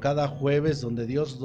cada 0.00 0.28
jueves, 0.28 0.80
donde 0.80 1.06
Dios 1.06 1.38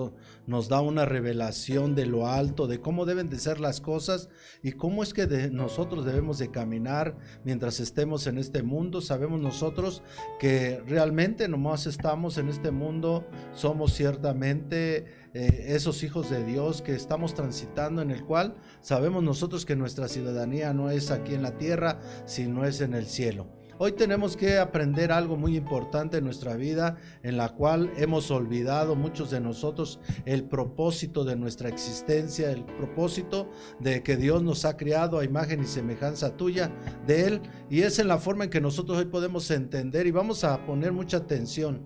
nos 0.45 0.69
da 0.69 0.81
una 0.81 1.05
revelación 1.05 1.95
de 1.95 2.05
lo 2.05 2.27
alto, 2.27 2.67
de 2.67 2.79
cómo 2.79 3.05
deben 3.05 3.29
de 3.29 3.39
ser 3.39 3.59
las 3.59 3.81
cosas 3.81 4.29
y 4.61 4.73
cómo 4.73 5.03
es 5.03 5.13
que 5.13 5.25
nosotros 5.51 6.05
debemos 6.05 6.37
de 6.37 6.51
caminar 6.51 7.17
mientras 7.43 7.79
estemos 7.79 8.27
en 8.27 8.37
este 8.37 8.63
mundo. 8.63 9.01
Sabemos 9.01 9.39
nosotros 9.39 10.03
que 10.39 10.81
realmente 10.87 11.47
nomás 11.47 11.87
estamos 11.87 12.37
en 12.37 12.49
este 12.49 12.71
mundo, 12.71 13.25
somos 13.53 13.93
ciertamente 13.93 15.05
eh, 15.33 15.65
esos 15.69 16.03
hijos 16.03 16.29
de 16.29 16.43
Dios 16.45 16.81
que 16.81 16.93
estamos 16.93 17.33
transitando 17.33 18.01
en 18.01 18.11
el 18.11 18.23
cual 18.23 18.55
sabemos 18.81 19.23
nosotros 19.23 19.65
que 19.65 19.75
nuestra 19.75 20.07
ciudadanía 20.07 20.73
no 20.73 20.89
es 20.89 21.09
aquí 21.11 21.33
en 21.33 21.41
la 21.41 21.57
tierra, 21.57 21.99
sino 22.25 22.65
es 22.65 22.81
en 22.81 22.93
el 22.93 23.07
cielo. 23.07 23.62
Hoy 23.79 23.93
tenemos 23.93 24.37
que 24.37 24.59
aprender 24.59 25.11
algo 25.11 25.35
muy 25.35 25.57
importante 25.57 26.17
en 26.17 26.25
nuestra 26.25 26.55
vida, 26.55 26.97
en 27.23 27.37
la 27.37 27.49
cual 27.49 27.91
hemos 27.97 28.29
olvidado 28.29 28.95
muchos 28.95 29.31
de 29.31 29.39
nosotros 29.39 29.99
el 30.25 30.43
propósito 30.43 31.25
de 31.25 31.35
nuestra 31.35 31.69
existencia, 31.69 32.51
el 32.51 32.65
propósito 32.65 33.49
de 33.79 34.03
que 34.03 34.15
Dios 34.15 34.43
nos 34.43 34.65
ha 34.65 34.77
creado 34.77 35.17
a 35.17 35.25
imagen 35.25 35.63
y 35.63 35.65
semejanza 35.65 36.37
tuya 36.37 36.71
de 37.07 37.25
Él, 37.25 37.41
y 37.67 37.81
es 37.81 37.97
en 37.97 38.07
la 38.07 38.19
forma 38.19 38.43
en 38.43 38.51
que 38.51 38.61
nosotros 38.61 38.99
hoy 38.99 39.05
podemos 39.05 39.49
entender 39.49 40.05
y 40.05 40.11
vamos 40.11 40.43
a 40.43 40.63
poner 40.67 40.91
mucha 40.91 41.17
atención 41.17 41.81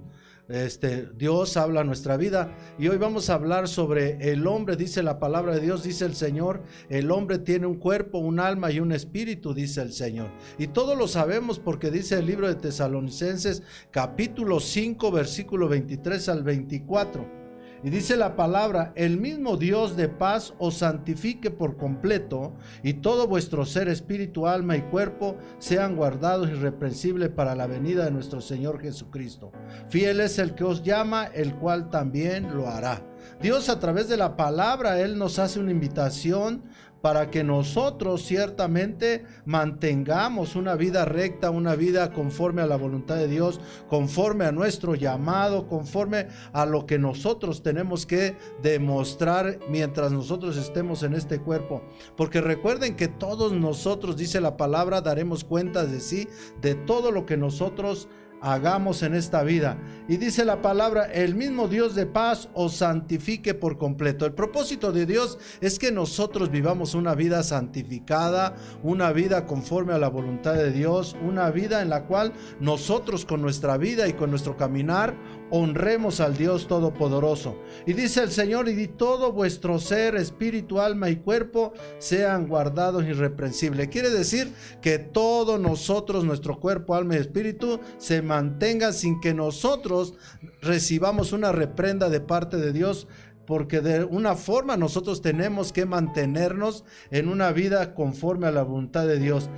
este, 0.50 1.10
Dios 1.16 1.58
habla 1.58 1.84
nuestra 1.84 2.16
vida 2.18 2.56
y 2.80 2.88
hoy 2.88 2.98
vamos 2.98 3.30
a 3.30 3.34
hablar 3.34 3.68
sobre 3.68 4.32
el 4.32 4.48
hombre, 4.48 4.76
dice 4.76 5.04
la 5.04 5.20
palabra 5.20 5.54
de 5.56 5.62
Dios, 5.62 5.84
dice 5.84 6.06
el 6.06 6.16
Señor, 6.16 6.64
el 6.90 7.12
hombre 7.12 7.40
tiene 7.40 7.68
un 7.68 7.76
cuerpo, 7.76 8.20
un 8.20 8.40
alma 8.40 8.72
y 8.72 8.80
un 8.80 8.92
espíritu, 8.92 9.54
dice 9.54 9.82
el 9.82 9.92
Señor. 9.92 10.30
Y 10.58 10.68
todo 10.68 10.96
lo 10.96 11.08
sabemos 11.08 11.60
porque 11.60 11.92
dice 11.92 12.20
el 12.20 12.26
libro 12.26 12.48
de 12.48 12.56
Tesalonicenses 12.56 13.64
capítulo 13.92 14.60
5 14.60 15.12
versículo 15.12 15.68
23 15.68 16.30
al 16.30 16.44
24. 16.44 17.47
Y 17.84 17.90
dice 17.90 18.18
la 18.18 18.36
palabra, 18.36 18.92
el 18.96 19.18
mismo 19.18 19.56
Dios 19.56 19.96
de 19.96 20.10
paz 20.10 20.54
os 20.58 20.78
santifique 20.78 21.52
por 21.52 21.78
completo 21.78 22.54
y 22.84 22.96
todo 22.96 23.28
vuestro 23.28 23.66
ser, 23.66 23.88
espíritu, 23.88 24.48
alma 24.48 24.76
y 24.78 24.82
cuerpo 24.82 25.38
sean 25.60 25.96
guardados 25.96 26.50
irreprensibles 26.50 27.30
para 27.30 27.56
la 27.56 27.68
venida 27.68 28.06
de 28.06 28.12
nuestro 28.12 28.42
Señor 28.42 28.82
Jesucristo. 28.82 29.52
Fiel 29.90 30.20
es 30.20 30.40
el 30.40 30.56
que 30.56 30.64
os 30.64 30.84
llama, 30.84 31.26
el 31.26 31.56
cual 31.56 31.90
también 31.90 32.56
lo 32.56 32.68
hará. 32.68 33.04
Dios 33.42 33.70
a 33.70 33.80
través 33.80 34.08
de 34.10 34.18
la 34.18 34.36
palabra, 34.36 35.00
Él 35.00 35.18
nos 35.18 35.38
hace 35.38 35.60
una 35.60 35.72
invitación 35.72 36.64
para 37.08 37.32
que 37.32 37.42
nosotros 37.42 38.22
ciertamente 38.24 39.24
mantengamos 39.46 40.58
una 40.58 40.76
vida 40.76 41.06
recta, 41.06 41.52
una 41.52 41.74
vida 41.74 42.12
conforme 42.12 42.62
a 42.62 42.68
la 42.68 42.76
voluntad 42.76 43.16
de 43.16 43.30
Dios, 43.30 43.62
conforme 43.88 44.44
a 44.44 44.52
nuestro 44.52 44.94
llamado, 44.94 45.70
conforme 45.70 46.28
a 46.52 46.66
lo 46.66 46.86
que 46.86 47.00
nosotros 47.00 47.64
tenemos 47.64 48.06
que 48.06 48.36
demostrar 48.62 49.58
mientras 49.70 50.12
nosotros 50.12 50.58
estemos 50.58 51.02
en 51.02 51.14
este 51.14 51.40
cuerpo. 51.40 51.82
Porque 52.18 52.42
recuerden 52.42 52.98
que 52.98 53.08
todos 53.08 53.54
nosotros, 53.54 54.18
dice 54.18 54.42
la 54.42 54.58
palabra, 54.58 55.00
daremos 55.00 55.46
cuenta 55.46 55.86
de 55.86 56.02
sí, 56.02 56.28
de 56.60 56.76
todo 56.76 57.12
lo 57.12 57.26
que 57.26 57.38
nosotros 57.38 58.10
hagamos 58.42 59.04
en 59.04 59.14
esta 59.14 59.44
vida. 59.44 59.78
Y 60.08 60.18
dice 60.18 60.46
la 60.46 60.62
palabra, 60.62 61.06
el 61.06 61.36
mismo 61.36 61.68
Dios 61.68 61.96
de 61.96 62.06
paz 62.06 62.50
os 62.54 62.76
santifique 62.76 63.54
por 63.54 63.78
completo. 63.78 64.26
El 64.26 64.34
propósito 64.34 64.92
de 64.92 65.06
Dios 65.06 65.38
es 65.62 65.80
que 65.80 65.92
nosotros 65.92 66.50
vivamos 66.50 66.94
una 66.94 67.16
vida 67.16 67.44
santificada, 67.44 68.56
una 68.84 69.12
vida 69.12 69.46
conforme 69.46 69.94
a 69.94 69.98
la 69.98 70.10
voluntad 70.10 70.54
de 70.54 70.72
Dios, 70.72 71.16
una 71.22 71.50
vida 71.52 71.82
en 71.82 71.90
la 71.90 72.06
cual 72.06 72.34
nosotros 72.60 73.26
con 73.26 73.42
nuestra 73.42 73.78
vida 73.78 74.08
y 74.08 74.14
con 74.14 74.30
nuestro 74.30 74.58
caminar 74.58 75.16
honremos 75.50 76.20
al 76.20 76.38
Dios 76.38 76.68
Todopoderoso. 76.68 77.58
Y 77.86 77.94
dice 77.94 78.24
el 78.24 78.32
Señor, 78.32 78.70
y 78.70 78.88
todo 78.88 79.32
vuestro 79.32 79.80
ser, 79.80 80.16
espíritu, 80.16 80.80
alma 80.80 81.10
y 81.10 81.18
cuerpo 81.18 81.74
sean 82.00 82.48
guardados 82.48 83.06
irreprensibles. 83.06 83.88
Quiere 83.90 84.10
decir 84.10 84.52
que 84.82 85.00
todo 85.00 85.58
nosotros, 85.58 86.24
nuestro 86.24 86.60
cuerpo, 86.60 86.96
alma 86.96 87.16
y 87.16 87.20
espíritu, 87.20 87.80
se 87.98 88.22
mantenga 88.22 88.92
sin 88.92 89.20
que 89.20 89.34
nosotros 89.34 90.14
recibamos 90.62 91.32
una 91.32 91.52
reprenda 91.52 92.10
de 92.10 92.20
parte 92.20 92.58
de 92.58 92.74
Dios 92.74 93.08
porque 93.48 93.80
de 93.80 94.04
una 94.04 94.36
forma 94.36 94.78
nosotros 94.78 95.22
tenemos 95.22 95.72
que 95.72 95.86
mantenernos 95.86 96.84
en 97.10 97.30
una 97.30 97.52
vida 97.54 97.96
conforme 97.96 98.46
a 98.46 98.52
la 98.52 98.62
voluntad 98.62 99.08
de 99.08 99.18
Dios 99.18 99.50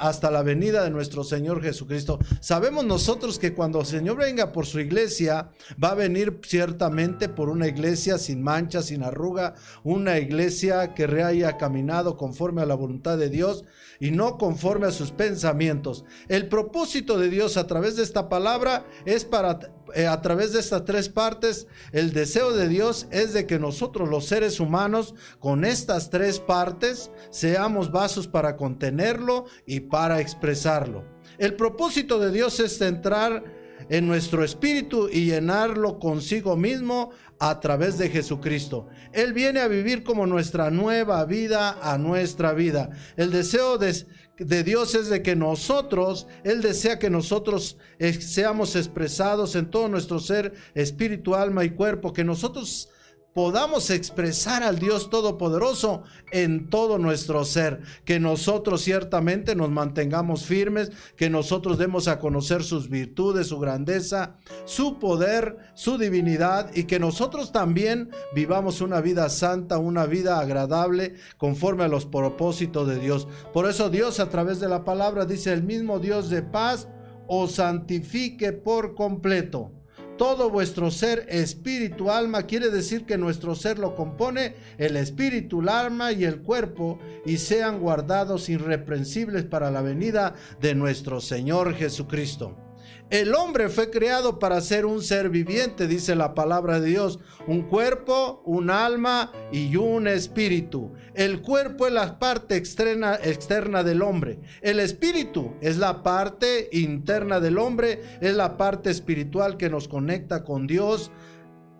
hasta 0.00 0.30
la 0.30 0.42
venida 0.42 0.82
de 0.82 0.90
nuestro 0.90 1.22
Señor 1.22 1.62
Jesucristo. 1.62 2.18
Sabemos 2.40 2.84
nosotros 2.84 3.38
que 3.38 3.54
cuando 3.54 3.80
el 3.80 3.86
Señor 3.86 4.16
venga 4.16 4.50
por 4.50 4.64
su 4.64 4.80
iglesia, 4.80 5.50
va 5.82 5.90
a 5.90 5.94
venir 5.94 6.40
ciertamente 6.42 7.28
por 7.28 7.50
una 7.50 7.68
iglesia 7.68 8.16
sin 8.16 8.42
mancha, 8.42 8.82
sin 8.82 9.02
arruga, 9.02 9.54
una 9.84 10.18
iglesia 10.18 10.94
que 10.94 11.04
haya 11.04 11.58
caminado 11.58 12.16
conforme 12.16 12.62
a 12.62 12.66
la 12.66 12.74
voluntad 12.74 13.18
de 13.18 13.28
Dios 13.28 13.64
y 14.00 14.10
no 14.10 14.38
conforme 14.38 14.86
a 14.86 14.90
sus 14.90 15.10
pensamientos. 15.10 16.06
El 16.28 16.48
propósito 16.48 17.18
de 17.18 17.28
Dios 17.28 17.58
a 17.58 17.66
través 17.66 17.96
de 17.96 18.02
esta 18.04 18.30
palabra 18.30 18.86
es 19.04 19.26
para 19.26 19.60
eh, 19.94 20.06
a 20.06 20.20
través 20.20 20.52
de 20.52 20.60
estas 20.60 20.84
tres 20.84 21.08
partes, 21.08 21.66
el 21.92 22.12
deseo 22.12 22.52
de 22.52 22.68
Dios 22.68 23.06
es 23.10 23.32
de 23.32 23.46
que 23.46 23.58
nosotros 23.58 24.08
los 24.08 24.26
seres 24.26 24.60
humanos 24.60 25.14
con 25.38 25.64
estas 25.64 26.10
tres 26.10 26.40
partes 26.40 27.10
seamos 27.30 27.90
vasos 27.90 28.26
para 28.26 28.56
contenerlo 28.56 29.46
y 29.66 29.80
para 29.80 30.20
expresarlo. 30.20 31.04
El 31.38 31.54
propósito 31.54 32.18
de 32.18 32.30
Dios 32.30 32.60
es 32.60 32.78
centrar 32.78 33.44
en 33.88 34.06
nuestro 34.06 34.44
espíritu 34.44 35.08
y 35.10 35.26
llenarlo 35.26 35.98
consigo 35.98 36.56
mismo 36.56 37.10
a 37.38 37.60
través 37.60 37.98
de 37.98 38.08
Jesucristo. 38.08 38.86
Él 39.12 39.32
viene 39.32 39.60
a 39.60 39.68
vivir 39.68 40.02
como 40.02 40.26
nuestra 40.26 40.70
nueva 40.70 41.24
vida 41.24 41.78
a 41.82 41.98
nuestra 41.98 42.52
vida. 42.52 42.90
El 43.16 43.30
deseo 43.30 43.78
de, 43.78 43.94
de 44.38 44.64
Dios 44.64 44.94
es 44.94 45.08
de 45.08 45.22
que 45.22 45.36
nosotros, 45.36 46.26
Él 46.42 46.60
desea 46.60 46.98
que 46.98 47.10
nosotros 47.10 47.76
seamos 48.20 48.74
expresados 48.76 49.54
en 49.54 49.70
todo 49.70 49.88
nuestro 49.88 50.18
ser, 50.18 50.54
espíritu, 50.74 51.34
alma 51.34 51.64
y 51.64 51.70
cuerpo, 51.70 52.12
que 52.12 52.24
nosotros 52.24 52.88
podamos 53.34 53.90
expresar 53.90 54.62
al 54.62 54.78
Dios 54.78 55.10
Todopoderoso 55.10 56.04
en 56.30 56.70
todo 56.70 56.98
nuestro 56.98 57.44
ser, 57.44 57.80
que 58.04 58.20
nosotros 58.20 58.82
ciertamente 58.82 59.56
nos 59.56 59.70
mantengamos 59.70 60.46
firmes, 60.46 60.92
que 61.16 61.28
nosotros 61.28 61.76
demos 61.76 62.06
a 62.08 62.20
conocer 62.20 62.62
sus 62.62 62.88
virtudes, 62.88 63.48
su 63.48 63.58
grandeza, 63.58 64.36
su 64.64 64.98
poder, 64.98 65.58
su 65.74 65.98
divinidad 65.98 66.70
y 66.74 66.84
que 66.84 67.00
nosotros 67.00 67.50
también 67.50 68.10
vivamos 68.34 68.80
una 68.80 69.00
vida 69.00 69.28
santa, 69.28 69.78
una 69.78 70.06
vida 70.06 70.38
agradable 70.38 71.14
conforme 71.36 71.84
a 71.84 71.88
los 71.88 72.06
propósitos 72.06 72.86
de 72.86 73.00
Dios. 73.00 73.26
Por 73.52 73.68
eso 73.68 73.90
Dios 73.90 74.20
a 74.20 74.30
través 74.30 74.60
de 74.60 74.68
la 74.68 74.84
palabra 74.84 75.26
dice, 75.26 75.52
el 75.52 75.64
mismo 75.64 75.98
Dios 75.98 76.30
de 76.30 76.42
paz 76.42 76.88
os 77.26 77.52
santifique 77.52 78.52
por 78.52 78.94
completo 78.94 79.72
todo 80.16 80.50
vuestro 80.50 80.90
ser, 80.90 81.26
espíritu, 81.28 82.10
alma, 82.10 82.44
quiere 82.44 82.70
decir 82.70 83.04
que 83.04 83.18
nuestro 83.18 83.54
ser 83.54 83.78
lo 83.78 83.94
compone 83.94 84.54
el 84.78 84.96
espíritu, 84.96 85.60
el 85.60 85.68
alma 85.68 86.12
y 86.12 86.24
el 86.24 86.40
cuerpo, 86.42 86.98
y 87.26 87.38
sean 87.38 87.80
guardados 87.80 88.48
irreprensibles 88.48 89.44
para 89.44 89.70
la 89.70 89.82
venida 89.82 90.34
de 90.60 90.74
nuestro 90.74 91.20
Señor 91.20 91.74
Jesucristo. 91.74 92.63
El 93.10 93.34
hombre 93.34 93.68
fue 93.68 93.90
creado 93.90 94.38
para 94.38 94.60
ser 94.62 94.86
un 94.86 95.02
ser 95.02 95.28
viviente, 95.28 95.86
dice 95.86 96.16
la 96.16 96.34
palabra 96.34 96.80
de 96.80 96.88
Dios, 96.88 97.20
un 97.46 97.62
cuerpo, 97.62 98.42
un 98.46 98.70
alma 98.70 99.30
y 99.52 99.76
un 99.76 100.08
espíritu. 100.08 100.90
El 101.12 101.42
cuerpo 101.42 101.86
es 101.86 101.92
la 101.92 102.18
parte 102.18 102.56
externa, 102.56 103.82
del 103.82 104.02
hombre. 104.02 104.40
El 104.62 104.80
espíritu 104.80 105.52
es 105.60 105.76
la 105.76 106.02
parte 106.02 106.70
interna 106.72 107.40
del 107.40 107.58
hombre, 107.58 108.00
es 108.22 108.34
la 108.34 108.56
parte 108.56 108.90
espiritual 108.90 109.58
que 109.58 109.68
nos 109.68 109.86
conecta 109.86 110.42
con 110.42 110.66
Dios. 110.66 111.12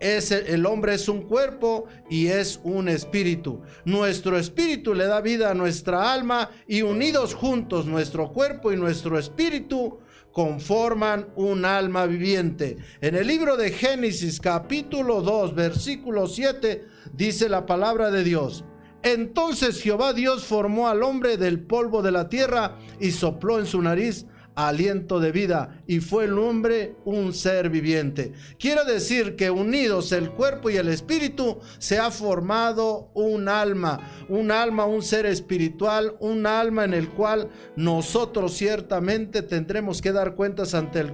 El 0.01 0.67
hombre 0.67 0.95
es 0.95 1.09
un 1.09 1.23
cuerpo 1.23 1.87
y 2.11 2.27
es 2.27 2.61
un 2.63 2.89
espíritu. 2.91 3.63
Nuestro 3.87 4.39
espíritu 4.39 4.93
le 4.93 5.07
da 5.07 5.23
vida 5.23 5.51
a 5.51 5.55
nuestra 5.55 6.13
alma 6.13 6.51
y 6.69 6.83
unidos 6.83 7.35
juntos 7.35 7.87
nuestro 7.87 8.31
cuerpo 8.31 8.71
y 8.73 8.77
nuestro 8.77 9.19
espíritu 9.19 9.99
conforman 10.35 11.29
un 11.37 11.65
alma 11.65 12.07
viviente. 12.07 12.77
En 13.01 13.15
el 13.15 13.29
libro 13.29 13.57
de 13.57 13.71
Génesis 13.71 14.41
capítulo 14.41 15.23
2 15.23 15.55
versículo 15.55 16.27
7 16.27 16.85
dice 17.13 17.49
la 17.49 17.65
palabra 17.67 18.11
de 18.11 18.25
Dios. 18.25 18.65
Entonces 19.05 19.81
Jehová 19.81 20.13
Dios 20.13 20.45
formó 20.45 20.89
al 20.89 21.05
hombre 21.05 21.37
del 21.37 21.61
polvo 21.61 22.03
de 22.03 22.11
la 22.11 22.29
tierra 22.29 22.77
y 22.99 23.13
sopló 23.13 23.61
en 23.61 23.67
su 23.67 23.81
nariz 23.81 24.27
aliento 24.55 25.21
de 25.21 25.33
vida 25.33 25.83
y 25.87 26.01
fue 26.01 26.25
el 26.25 26.39
hombre 26.39 26.97
un 27.05 27.33
ser 27.33 27.71
viviente. 27.71 28.33
Quiero 28.59 28.85
decir 28.85 29.37
que 29.37 29.51
unidos 29.51 30.13
el 30.13 30.31
cuerpo 30.31 30.71
y 30.71 30.77
el 30.77 30.89
espíritu 30.89 31.59
se 31.79 31.99
ha 31.99 32.11
formado 32.11 33.11
un 33.15 33.49
alma, 33.49 34.27
un 34.29 34.51
alma, 34.51 34.85
un 34.85 35.03
ser 35.03 35.27
espiritual, 35.27 36.17
un 36.21 36.47
alma 36.47 36.85
en 36.85 36.95
el 36.95 37.11
cual 37.11 37.49
nosotros 37.77 38.55
ciertamente 38.55 39.43
tendremos 39.43 40.01
que 40.01 40.13
dar 40.13 40.35
cuentas 40.35 40.75
ante, 40.75 41.01
el, 41.01 41.13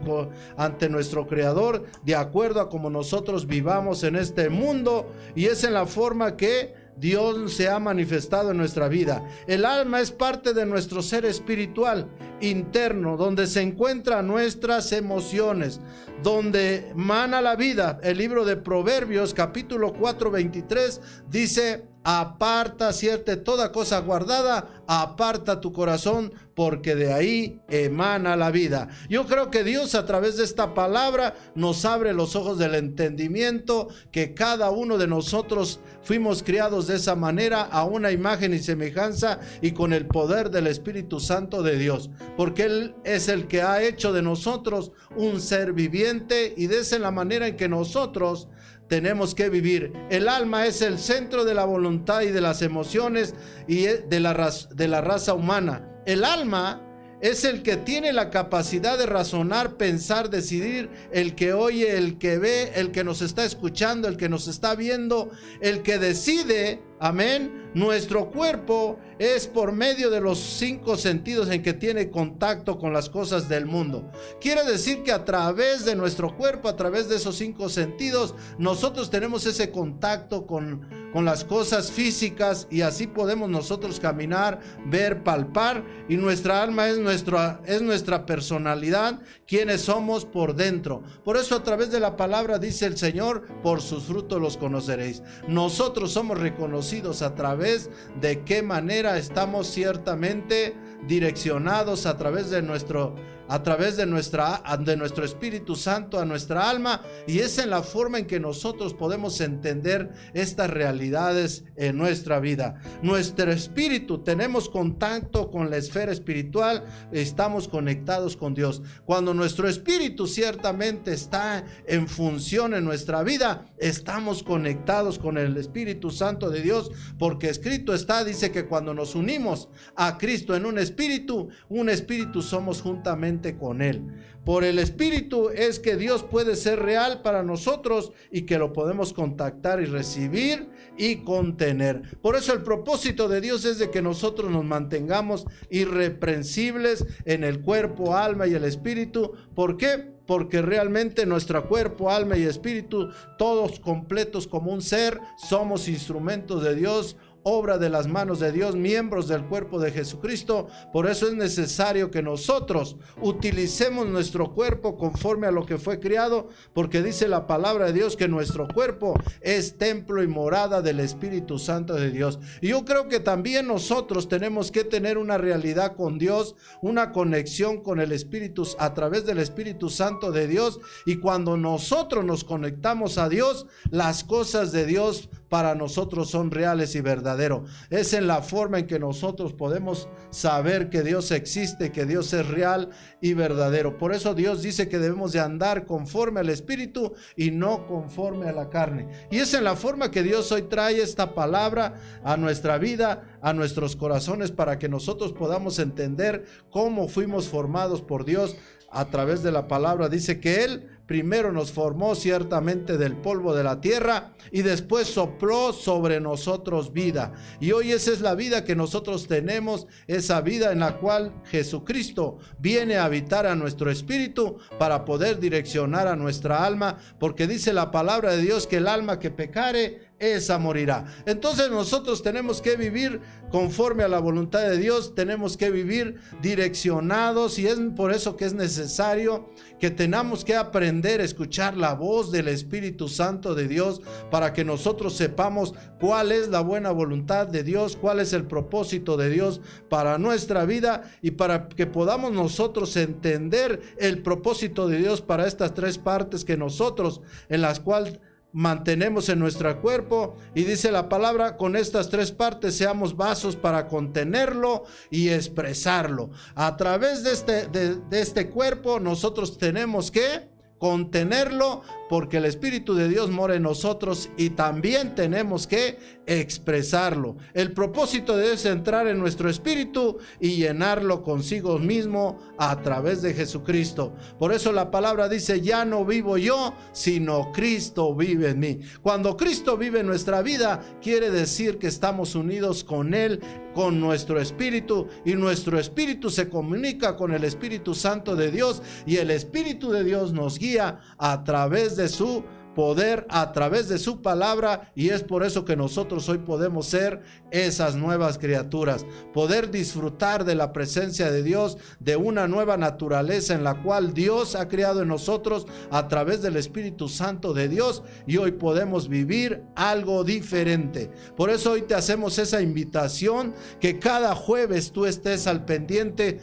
ante 0.57 0.89
nuestro 0.89 1.27
Creador 1.27 1.85
de 2.03 2.15
acuerdo 2.15 2.61
a 2.61 2.69
como 2.69 2.91
nosotros 2.91 3.47
vivamos 3.47 4.05
en 4.05 4.17
este 4.17 4.49
mundo 4.49 5.13
y 5.35 5.47
es 5.47 5.65
en 5.65 5.75
la 5.75 5.87
forma 5.87 6.37
que 6.37 6.80
Dios 7.01 7.55
se 7.55 7.69
ha 7.69 7.79
manifestado 7.79 8.51
en 8.51 8.59
nuestra 8.59 8.89
vida. 8.89 9.27
El 9.47 9.65
alma 9.65 10.01
es 10.01 10.11
parte 10.11 10.53
de 10.53 10.67
nuestro 10.67 11.01
ser 11.03 11.25
espiritual 11.25 12.07
interno, 12.41 13.17
donde 13.17 13.47
se 13.47 13.63
encuentran 13.63 14.27
nuestras 14.27 14.93
emociones, 14.93 15.81
donde 16.23 16.93
mana 16.95 17.41
la 17.41 17.57
vida. 17.57 17.99
El 18.03 18.19
libro 18.19 18.45
de 18.45 18.57
Proverbios 18.57 19.33
capítulo 19.33 19.95
4, 19.95 20.31
23 20.31 21.01
dice, 21.29 21.90
aparta, 22.03 22.93
cierta 22.93 23.43
toda 23.45 23.73
cosa 23.73 24.01
guardada, 24.01 24.83
aparta 24.87 25.61
tu 25.61 25.73
corazón, 25.73 26.33
porque 26.55 26.95
de 26.95 27.13
ahí 27.13 27.61
emana 27.69 28.37
la 28.37 28.51
vida. 28.51 28.89
Yo 29.09 29.27
creo 29.27 29.51
que 29.51 29.65
Dios 29.65 29.95
a 29.95 30.05
través 30.05 30.37
de 30.37 30.45
esta 30.45 30.75
palabra 30.75 31.35
nos 31.55 31.85
abre 31.85 32.13
los 32.13 32.37
ojos 32.37 32.59
del 32.59 32.75
entendimiento, 32.75 33.89
que 34.11 34.35
cada 34.35 34.71
uno 34.71 34.99
de 34.99 35.07
nosotros 35.07 35.81
fuimos 36.03 36.43
criados 36.43 36.87
de 36.87 36.97
esa 36.97 37.17
manera 37.17 37.63
a 37.63 37.85
una 37.85 38.11
imagen 38.13 38.53
y 38.53 38.59
semejanza 38.59 39.41
y 39.63 39.73
con 39.73 39.93
el 39.93 40.07
poder 40.07 40.51
del 40.51 40.67
Espíritu 40.67 41.21
Santo 41.21 41.63
de 41.63 41.79
Dios, 41.79 42.11
porque 42.37 42.65
Él 42.65 42.95
es 43.05 43.29
el 43.29 43.47
que 43.47 43.63
ha 43.63 43.83
hecho 43.83 44.13
de 44.13 44.23
nosotros 44.23 44.93
un 45.17 45.41
ser 45.41 45.73
viviente 45.73 46.53
y 46.57 46.67
de 46.67 46.81
esa 46.81 47.11
manera 47.11 47.47
en 47.47 47.57
que 47.57 47.69
nosotros 47.69 48.49
tenemos 48.91 49.37
que 49.37 49.49
vivir. 49.49 49.93
El 50.11 50.29
alma 50.29 50.67
es 50.67 50.83
el 50.83 50.99
centro 50.99 51.45
de 51.45 51.55
la 51.55 51.65
voluntad 51.65 52.23
y 52.23 52.33
de 52.33 52.41
las 52.41 52.61
emociones 52.61 53.37
y 53.69 53.85
de 53.85 54.19
la, 54.19 54.53
de 54.75 54.89
la 54.89 55.01
raza 55.01 55.33
humana. 55.33 55.89
El 56.07 56.25
alma 56.25 56.83
es 57.21 57.45
el 57.45 57.63
que 57.63 57.77
tiene 57.77 58.13
la 58.13 58.31
capacidad 58.31 58.99
de 58.99 59.07
razonar, 59.07 59.77
pensar, 59.77 60.29
decidir, 60.29 60.91
el 61.13 61.37
que 61.37 61.53
oye, 61.53 61.97
el 61.99 62.19
que 62.19 62.39
ve, 62.39 62.73
el 62.75 62.91
que 62.91 63.05
nos 63.05 63.23
está 63.23 63.45
escuchando, 63.45 64.09
el 64.09 64.17
que 64.17 64.29
nos 64.29 64.49
está 64.49 64.75
viendo, 64.75 65.31
el 65.61 65.83
que 65.83 65.99
decide 65.99 66.83
Amén. 67.03 67.71
Nuestro 67.73 68.31
cuerpo 68.31 68.99
es 69.21 69.47
por 69.47 69.73
medio 69.73 70.09
de 70.09 70.19
los 70.19 70.39
cinco 70.39 70.97
sentidos 70.97 71.51
en 71.51 71.63
que 71.63 71.75
tiene 71.75 72.09
contacto 72.11 72.79
con 72.79 72.95
las 72.95 73.11
cosas 73.11 73.51
del 73.51 73.67
mundo. 73.67 74.11
Quiere 74.41 74.65
decir 74.65 75.03
que 75.03 75.13
a 75.13 75.27
través 75.27 75.85
de 75.85 75.95
nuestro 75.95 76.39
cuerpo, 76.39 76.71
a 76.71 76.77
través 76.77 77.11
de 77.11 77.17
esos 77.17 77.37
cinco 77.37 77.69
sentidos, 77.69 78.35
nosotros 78.57 79.11
tenemos 79.11 79.45
ese 79.45 79.71
contacto 79.71 80.47
con, 80.47 80.89
con 81.13 81.27
las 81.27 81.45
cosas 81.45 81.91
físicas 81.93 82.67
y 82.71 82.81
así 82.81 83.07
podemos 83.07 83.51
nosotros 83.51 84.01
caminar, 84.01 84.61
ver, 84.87 85.23
palpar 85.23 85.85
y 86.09 86.17
nuestra 86.17 86.63
alma 86.63 86.89
es 86.89 86.97
nuestra, 86.97 87.61
es 87.67 87.83
nuestra 87.83 88.25
personalidad, 88.25 89.21
quienes 89.47 89.83
somos 89.83 90.25
por 90.25 90.55
dentro. 90.55 91.03
Por 91.25 91.37
eso 91.37 91.57
a 91.57 91.63
través 91.63 91.91
de 91.91 92.01
la 92.01 92.17
palabra 92.17 92.59
dice 92.59 92.87
el 92.87 92.97
Señor, 92.97 93.47
por 93.63 93.83
sus 93.83 94.05
frutos 94.05 94.41
los 94.41 94.57
conoceréis. 94.57 95.23
Nosotros 95.47 96.13
somos 96.13 96.39
reconocidos 96.39 97.21
a 97.21 97.35
través 97.35 97.91
de 98.19 98.45
qué 98.45 98.63
manera 98.63 99.10
estamos 99.17 99.67
ciertamente 99.67 100.75
direccionados 101.07 102.07
a 102.07 102.17
través 102.17 102.51
de 102.51 102.63
nuestro 102.63 103.17
a 103.51 103.65
través 103.65 103.97
de, 103.97 104.07
nuestra, 104.07 104.63
de 104.79 104.97
nuestro 104.97 105.25
Espíritu 105.25 105.75
Santo 105.75 106.21
a 106.21 106.25
nuestra 106.25 106.71
alma 106.71 107.03
y 107.27 107.41
es 107.41 107.59
en 107.59 107.71
la 107.71 107.83
forma 107.83 108.21
en 108.21 108.27
que 108.27 108.39
nosotros 108.39 108.95
podemos 108.95 109.41
entender 109.41 110.13
estas 110.35 110.71
realidades 110.71 111.65
en 111.75 111.99
nuestra 111.99 112.39
vida. 112.39 112.81
Nuestro 113.03 113.51
espíritu, 113.51 114.19
tenemos 114.19 114.69
contacto 114.69 115.51
con 115.51 115.69
la 115.69 115.79
esfera 115.79 116.13
espiritual, 116.13 116.85
estamos 117.11 117.67
conectados 117.67 118.37
con 118.37 118.55
Dios. 118.55 118.83
Cuando 119.05 119.35
nuestro 119.35 119.69
espíritu 119.69 120.29
ciertamente 120.29 121.13
está 121.13 121.65
en 121.89 122.07
función 122.07 122.73
en 122.75 122.85
nuestra 122.85 123.25
vida, 123.25 123.67
estamos 123.79 124.45
conectados 124.45 125.19
con 125.19 125.39
el 125.39 125.57
Espíritu 125.57 126.11
Santo 126.11 126.51
de 126.51 126.63
Dios, 126.63 126.93
porque 127.19 127.49
escrito 127.49 127.95
está, 127.95 128.23
dice 128.25 128.53
que 128.53 128.67
cuando 128.67 128.95
nos 128.95 129.17
unimos 129.17 129.69
a 129.97 130.19
Cristo 130.19 130.55
en 130.55 130.67
un 130.67 130.79
espíritu, 130.79 131.49
un 131.69 131.89
espíritu 131.89 132.43
somos 132.43 132.81
juntamente 132.81 133.40
con 133.57 133.83
Él. 133.83 134.03
Por 134.45 134.65
el 134.65 134.79
Espíritu 134.79 135.51
es 135.51 135.79
que 135.79 135.97
Dios 135.97 136.23
puede 136.23 136.57
ser 136.57 136.81
real 136.81 137.21
para 137.23 137.43
nosotros 137.43 138.13
y 138.33 138.43
que 138.43 138.59
lo 138.59 138.73
podemos 138.73 139.13
contactar 139.13 139.83
y 139.83 139.85
recibir 139.85 140.69
y 140.97 141.17
contener. 141.17 142.03
Por 142.23 142.37
eso 142.37 142.55
el 142.55 142.63
propósito 142.63 143.29
de 143.29 143.43
Dios 143.43 143.65
es 143.65 143.79
de 143.79 143.91
que 143.91 144.01
nosotros 144.01 144.51
nos 144.51 144.65
mantengamos 144.65 145.47
irreprensibles 145.69 147.05
en 147.27 147.45
el 147.45 147.61
cuerpo, 147.61 148.17
alma 148.17 148.47
y 148.47 148.55
el 148.55 148.65
espíritu. 148.65 149.33
¿Por 149.55 149.77
qué? 149.77 150.21
porque 150.31 150.63
realmente 150.63 151.27
nuestro 151.27 151.67
cuerpo, 151.67 152.09
alma 152.09 152.37
y 152.37 152.45
espíritu, 152.45 153.11
todos 153.37 153.81
completos 153.81 154.47
como 154.47 154.71
un 154.73 154.81
ser, 154.81 155.19
somos 155.37 155.89
instrumentos 155.89 156.63
de 156.63 156.77
Dios, 156.77 157.17
obra 157.43 157.79
de 157.79 157.89
las 157.89 158.07
manos 158.07 158.41
de 158.41 158.53
Dios, 158.53 158.77
miembros 158.77 159.29
del 159.29 159.45
cuerpo 159.45 159.79
de 159.81 159.91
Jesucristo. 159.91 160.69
Por 160.93 161.09
eso 161.09 161.27
es 161.27 161.35
necesario 161.35 162.11
que 162.11 162.23
nosotros 162.23 162.97
utilicemos 163.21 164.07
nuestro 164.07 164.55
cuerpo 164.55 164.97
conforme 164.97 165.47
a 165.47 165.51
lo 165.51 165.65
que 165.67 165.79
fue 165.79 166.01
criado, 166.01 166.49
porque 166.73 167.03
dice 167.03 167.29
la 167.29 167.47
palabra 167.47 167.87
de 167.87 167.93
Dios 167.93 168.17
que 168.17 168.29
nuestro 168.29 168.69
cuerpo 168.69 169.15
es 169.41 169.79
templo 169.79 170.23
y 170.23 170.29
morada 170.29 170.83
del 170.83 171.01
Espíritu 171.01 171.59
Santo 171.59 171.95
de 171.95 172.11
Dios. 172.11 172.39
Y 172.61 172.69
yo 172.69 172.85
creo 172.85 173.09
que 173.09 173.21
también 173.21 173.67
nosotros 173.67 174.29
tenemos 174.29 174.71
que 174.71 174.85
tener 174.85 175.19
una 175.19 175.39
realidad 175.39 175.97
con 175.97 176.19
Dios, 176.19 176.57
una 176.83 177.13
conexión 177.13 177.83
con 177.83 178.01
el 178.01 178.13
Espíritu 178.13 178.67
a 178.79 178.95
través 178.95 179.25
del 179.27 179.39
Espíritu 179.39 179.89
Santo 179.89 180.33
de 180.33 180.47
Dios. 180.47 180.81
Y 181.07 181.17
cuando 181.17 181.57
nosotros 181.57 182.25
nos 182.25 182.45
conectamos 182.45 183.19
a 183.19 183.29
Dios, 183.29 183.67
las 183.91 184.25
cosas 184.25 184.73
de 184.73 184.87
Dios 184.87 185.29
para 185.51 185.75
nosotros 185.75 186.31
son 186.31 186.53
reales 186.53 186.95
y 186.95 187.01
verdaderos. 187.01 187.69
Es 187.91 188.15
en 188.15 188.29
la 188.29 188.41
forma 188.41 188.79
en 188.79 188.87
que 188.87 189.01
nosotros 189.01 189.53
podemos 189.53 190.09
saber 190.31 190.89
que 190.89 191.03
Dios 191.03 191.33
existe, 191.33 191.91
que 191.91 192.07
Dios 192.07 192.33
es 192.33 192.47
real 192.47 192.91
y 193.21 193.35
verdadero. 193.35 193.99
Por 193.99 194.15
eso 194.15 194.35
Dios 194.35 194.63
dice 194.63 194.89
que 194.89 195.01
debemos 195.01 195.33
de 195.33 195.41
andar 195.41 195.87
conforme 195.87 196.39
al 196.39 196.49
Espíritu 196.49 197.15
y 197.37 197.51
no 197.51 197.89
conforme 197.89 198.49
a 198.49 198.53
la 198.53 198.71
carne. 198.71 199.09
Y 199.31 199.39
es 199.39 199.53
en 199.53 199.65
la 199.65 199.75
forma 199.75 200.13
que 200.13 200.23
Dios 200.23 200.53
hoy 200.53 200.63
trae 200.63 201.03
esta 201.03 201.35
palabra 201.35 201.95
a 202.23 202.37
nuestra 202.37 202.79
vida, 202.79 203.39
a 203.43 203.53
nuestros 203.53 203.97
corazones, 203.97 204.53
para 204.53 204.79
que 204.79 204.89
nosotros 204.89 205.33
podamos 205.33 205.81
entender 205.81 206.47
cómo 206.71 207.09
fuimos 207.09 207.49
formados 207.49 208.03
por 208.03 208.25
Dios 208.25 208.57
a 208.91 209.07
través 209.07 209.43
de 209.43 209.53
la 209.53 209.69
palabra. 209.69 210.09
Dice 210.09 210.41
que 210.41 210.65
Él 210.65 210.89
primero 211.11 211.51
nos 211.51 211.73
formó 211.73 212.15
ciertamente 212.15 212.97
del 212.97 213.17
polvo 213.17 213.53
de 213.53 213.65
la 213.65 213.81
tierra 213.81 214.33
y 214.53 214.63
después 214.63 215.09
sopló 215.09 215.73
sobre 215.73 216.21
nosotros 216.21 216.93
vida. 216.93 217.33
Y 217.59 217.73
hoy 217.73 217.91
esa 217.91 218.13
es 218.13 218.21
la 218.21 218.37
vida 218.37 218.63
que 218.63 218.77
nosotros 218.77 219.27
tenemos, 219.27 219.89
esa 220.07 220.41
vida 220.41 220.71
en 220.71 220.79
la 220.79 220.99
cual 220.99 221.35
Jesucristo 221.47 222.39
viene 222.61 222.97
a 222.97 223.07
habitar 223.07 223.45
a 223.45 223.57
nuestro 223.57 223.91
espíritu 223.91 224.59
para 224.79 225.05
poder 225.05 225.41
direccionar 225.41 226.07
a 226.07 226.15
nuestra 226.15 226.65
alma, 226.65 226.99
porque 227.19 227.49
dice 227.49 227.73
la 227.73 227.91
palabra 227.91 228.37
de 228.37 228.43
Dios 228.43 228.69
que 228.69 228.77
el 228.77 228.87
alma 228.87 229.19
que 229.19 229.33
pecare, 229.33 230.10
esa 230.21 230.59
morirá. 230.59 231.07
Entonces 231.27 231.71
nosotros 231.71 232.23
tenemos 232.23 232.61
que 232.61 232.77
vivir 232.77 233.21
conforme 233.51 234.05
a 234.05 234.09
la 234.09 234.21
voluntad 234.21 234.61
de 234.61 234.77
Dios, 234.77 235.15
tenemos 235.15 235.57
que 235.57 235.71
vivir 235.71 236.21
direccionados 236.41 237.59
y 237.59 237.67
es 237.67 237.81
por 237.97 238.13
eso 238.13 238.37
que 238.37 238.45
es 238.45 238.53
necesario 238.53 239.49
que 239.81 239.91
tenemos 239.91 240.45
que 240.45 240.55
aprender 240.55 241.21
a 241.21 241.25
escuchar 241.25 241.77
la 241.77 241.95
voz 241.95 242.31
del 242.31 242.49
Espíritu 242.49 243.09
Santo 243.09 243.55
de 243.55 243.67
Dios 243.67 244.03
para 244.31 244.53
que 244.53 244.65
nosotros 244.65 245.17
sepamos 245.17 245.75
cuál 245.99 246.33
es 246.33 246.49
la 246.49 246.61
buena 246.61 246.91
voluntad 246.91 247.47
de 247.47 247.65
Dios, 247.65 247.97
cuál 247.97 248.21
es 248.21 248.35
el 248.35 248.45
propósito 248.45 249.17
de 249.17 249.31
Dios 249.31 249.61
para 249.89 250.19
nuestra 250.19 250.67
vida 250.67 251.11
y 251.23 251.33
para 251.33 251.69
que 251.69 251.87
podamos 251.87 252.33
nosotros 252.33 252.95
entender 252.97 253.81
el 253.99 254.23
propósito 254.23 254.87
de 254.87 254.99
Dios 254.99 255.23
para 255.23 255.47
estas 255.47 255.73
tres 255.73 255.97
partes 255.97 256.45
que 256.45 256.59
nosotros 256.59 257.23
en 257.49 257.63
las 257.63 257.81
cuales 257.81 258.21
mantenemos 258.53 259.29
en 259.29 259.39
nuestro 259.39 259.81
cuerpo. 259.81 260.37
Y 260.55 260.65
dice 260.65 260.91
la 260.91 261.09
palabra 261.09 261.57
con 261.57 261.77
estas 261.77 262.11
tres 262.11 262.33
partes 262.33 262.77
seamos 262.77 263.17
vasos 263.17 263.57
para 263.57 263.87
contenerlo 263.87 264.85
y 265.11 265.29
expresarlo. 265.29 266.31
A 266.55 266.77
través 266.77 267.23
de 267.23 267.33
este, 267.33 267.67
de, 267.69 268.21
este 268.21 268.49
cuerpo 268.51 269.01
nosotros 269.01 269.59
tenemos 269.59 270.11
que 270.11 270.49
contenerlo 270.79 271.83
porque 272.11 272.39
el 272.39 272.45
Espíritu 272.45 272.97
de 272.97 273.09
Dios 273.09 273.31
mora 273.31 273.55
en 273.55 273.63
nosotros 273.63 274.31
y 274.37 274.51
también 274.51 275.15
tenemos 275.15 275.69
que 275.69 275.97
expresarlo. 276.27 277.37
El 277.55 277.73
propósito 277.73 278.37
de 278.37 278.47
Dios 278.47 278.55
es 278.61 278.67
entrar 278.67 279.07
en 279.07 279.21
nuestro 279.21 279.49
espíritu 279.49 280.19
y 280.41 280.57
llenarlo 280.57 281.23
consigo 281.23 281.79
mismo 281.79 282.41
a 282.59 282.83
través 282.83 283.23
de 283.23 283.33
Jesucristo. 283.33 284.13
Por 284.41 284.53
eso 284.53 284.73
la 284.73 284.91
palabra 284.91 285.29
dice, 285.29 285.61
ya 285.61 285.85
no 285.85 286.05
vivo 286.05 286.37
yo, 286.37 286.75
sino 286.93 287.53
Cristo 287.53 288.13
vive 288.15 288.51
en 288.51 288.59
mí. 288.59 288.81
Cuando 289.03 289.37
Cristo 289.37 289.77
vive 289.77 290.01
en 290.01 290.07
nuestra 290.07 290.43
vida, 290.43 290.81
quiere 291.01 291.31
decir 291.31 291.79
que 291.79 291.87
estamos 291.87 292.35
unidos 292.35 292.83
con 292.83 293.15
Él, 293.15 293.41
con 293.75 294.01
nuestro 294.01 294.41
espíritu 294.41 295.07
y 295.25 295.35
nuestro 295.35 295.79
espíritu 295.79 296.31
se 296.31 296.49
comunica 296.49 297.17
con 297.17 297.33
el 297.33 297.45
Espíritu 297.45 297.95
Santo 297.95 298.35
de 298.35 298.51
Dios 298.51 298.83
y 299.07 299.19
el 299.19 299.31
Espíritu 299.31 299.91
de 299.91 300.03
Dios 300.03 300.33
nos 300.33 300.59
guía 300.59 301.01
a 301.19 301.45
través 301.45 301.97
de 301.97 302.00
su 302.09 302.45
poder 302.75 303.27
a 303.29 303.53
través 303.53 303.89
de 303.89 303.99
su 303.99 304.23
palabra 304.23 304.93
y 304.95 305.11
es 305.11 305.23
por 305.23 305.45
eso 305.45 305.65
que 305.65 305.77
nosotros 305.77 306.29
hoy 306.29 306.39
podemos 306.39 306.87
ser 306.87 307.21
esas 307.51 307.97
nuevas 307.97 308.39
criaturas, 308.39 309.05
poder 309.33 309.71
disfrutar 309.71 310.45
de 310.45 310.55
la 310.55 310.73
presencia 310.73 311.31
de 311.31 311.43
Dios, 311.43 311.79
de 311.99 312.17
una 312.17 312.47
nueva 312.49 312.77
naturaleza 312.77 313.55
en 313.55 313.65
la 313.65 313.83
cual 313.83 314.15
Dios 314.15 314.55
ha 314.55 314.69
creado 314.69 315.03
en 315.03 315.09
nosotros 315.09 315.67
a 315.91 316.09
través 316.09 316.43
del 316.43 316.57
Espíritu 316.57 317.09
Santo 317.09 317.53
de 317.53 317.69
Dios 317.69 318.03
y 318.27 318.37
hoy 318.37 318.53
podemos 318.53 319.09
vivir 319.09 319.63
algo 319.75 320.25
diferente. 320.25 321.11
Por 321.37 321.51
eso 321.51 321.73
hoy 321.73 321.83
te 321.83 321.95
hacemos 321.95 322.39
esa 322.39 322.63
invitación 322.63 323.55
que 323.81 323.99
cada 323.99 324.35
jueves 324.35 324.93
tú 324.93 325.07
estés 325.07 325.47
al 325.47 325.65
pendiente 325.65 326.41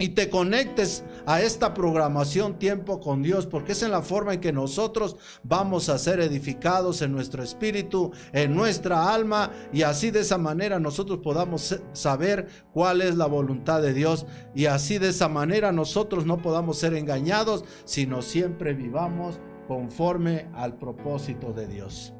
y 0.00 0.08
te 0.08 0.30
conectes 0.30 1.04
a 1.26 1.42
esta 1.42 1.74
programación 1.74 2.58
tiempo 2.58 3.00
con 3.00 3.22
Dios, 3.22 3.46
porque 3.46 3.72
es 3.72 3.82
en 3.82 3.90
la 3.90 4.00
forma 4.00 4.32
en 4.32 4.40
que 4.40 4.50
nosotros 4.50 5.16
vamos 5.42 5.90
a 5.90 5.98
ser 5.98 6.20
edificados 6.20 7.02
en 7.02 7.12
nuestro 7.12 7.42
espíritu, 7.42 8.10
en 8.32 8.56
nuestra 8.56 9.12
alma, 9.12 9.50
y 9.74 9.82
así 9.82 10.10
de 10.10 10.20
esa 10.20 10.38
manera 10.38 10.80
nosotros 10.80 11.20
podamos 11.22 11.78
saber 11.92 12.48
cuál 12.72 13.02
es 13.02 13.14
la 13.16 13.26
voluntad 13.26 13.82
de 13.82 13.92
Dios, 13.92 14.24
y 14.54 14.66
así 14.66 14.96
de 14.96 15.10
esa 15.10 15.28
manera 15.28 15.70
nosotros 15.70 16.24
no 16.24 16.38
podamos 16.38 16.78
ser 16.78 16.94
engañados, 16.94 17.64
sino 17.84 18.22
siempre 18.22 18.72
vivamos 18.72 19.38
conforme 19.68 20.48
al 20.54 20.78
propósito 20.78 21.52
de 21.52 21.68
Dios. 21.68 22.14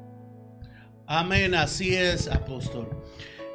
Amén, 1.07 1.55
así 1.55 1.95
es, 1.95 2.27
apóstol. 2.27 2.87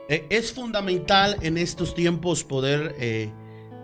Eh, 0.09 0.26
es 0.30 0.52
fundamental 0.52 1.37
en 1.42 1.59
estos 1.59 1.95
tiempos 1.95 2.42
poder... 2.42 2.97
Eh, 2.99 3.33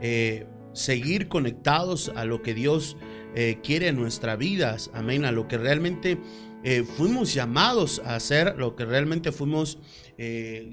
eh, 0.05 0.47
seguir 0.73 1.29
conectados 1.29 2.11
a 2.17 2.25
lo 2.25 2.43
que 2.43 2.55
Dios 2.55 2.97
eh, 3.37 3.61
quiere 3.63 3.87
en 3.87 3.97
nuestras 3.97 4.37
vidas, 4.37 4.91
amén, 4.95 5.25
a 5.25 5.31
lo 5.31 5.47
que 5.47 5.59
realmente 5.59 6.19
eh, 6.65 6.83
fuimos 6.83 7.33
llamados 7.33 8.03
a 8.05 8.17
hacer, 8.17 8.57
lo 8.59 8.75
que 8.75 8.85
realmente 8.85 9.31
fuimos 9.31 9.79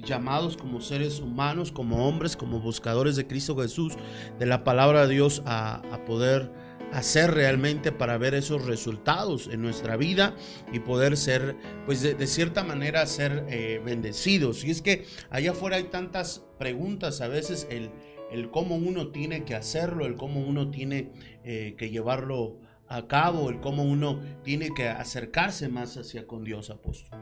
llamados 0.05 0.57
como 0.57 0.79
seres 0.79 1.19
humanos, 1.19 1.71
como 1.71 2.07
hombres, 2.07 2.35
como 2.35 2.59
buscadores 2.59 3.15
de 3.15 3.25
Cristo 3.25 3.57
Jesús, 3.57 3.93
de 4.37 4.45
la 4.45 4.63
palabra 4.63 5.07
de 5.07 5.15
Dios, 5.15 5.41
a, 5.45 5.81
poder 6.05 6.51
hacer 6.93 7.31
realmente 7.31 7.91
para 7.91 8.19
ver 8.19 8.35
esos 8.35 8.65
resultados 8.65 9.49
en 9.51 9.63
nuestra 9.63 9.97
vida 9.97 10.35
y 10.71 10.81
poder 10.81 11.17
ser, 11.17 11.55
pues 11.87 12.01
de, 12.03 12.27
cierta 12.27 12.63
manera, 12.63 13.07
ser 13.07 13.81
bendecidos. 13.83 14.63
Y 14.63 14.69
es 14.69 14.83
que 14.83 15.05
allá 15.31 15.51
afuera 15.51 15.77
hay 15.77 15.85
tantas 15.85 16.43
preguntas, 16.59 17.19
a 17.21 17.27
veces 17.27 17.65
el 17.71 17.89
el 18.31 18.51
cómo 18.51 18.75
uno 18.75 19.09
tiene 19.11 19.43
que 19.43 19.55
hacerlo, 19.55 20.05
el 20.05 20.15
cómo 20.15 20.41
uno 20.41 20.71
tiene 20.71 21.11
eh, 21.43 21.75
que 21.77 21.89
llevarlo 21.89 22.57
a 22.87 23.07
cabo, 23.07 23.49
el 23.49 23.59
cómo 23.59 23.83
uno 23.83 24.19
tiene 24.43 24.73
que 24.73 24.89
acercarse 24.89 25.69
más 25.69 25.97
hacia 25.97 26.25
con 26.27 26.43
Dios, 26.43 26.69
apóstol. 26.69 27.19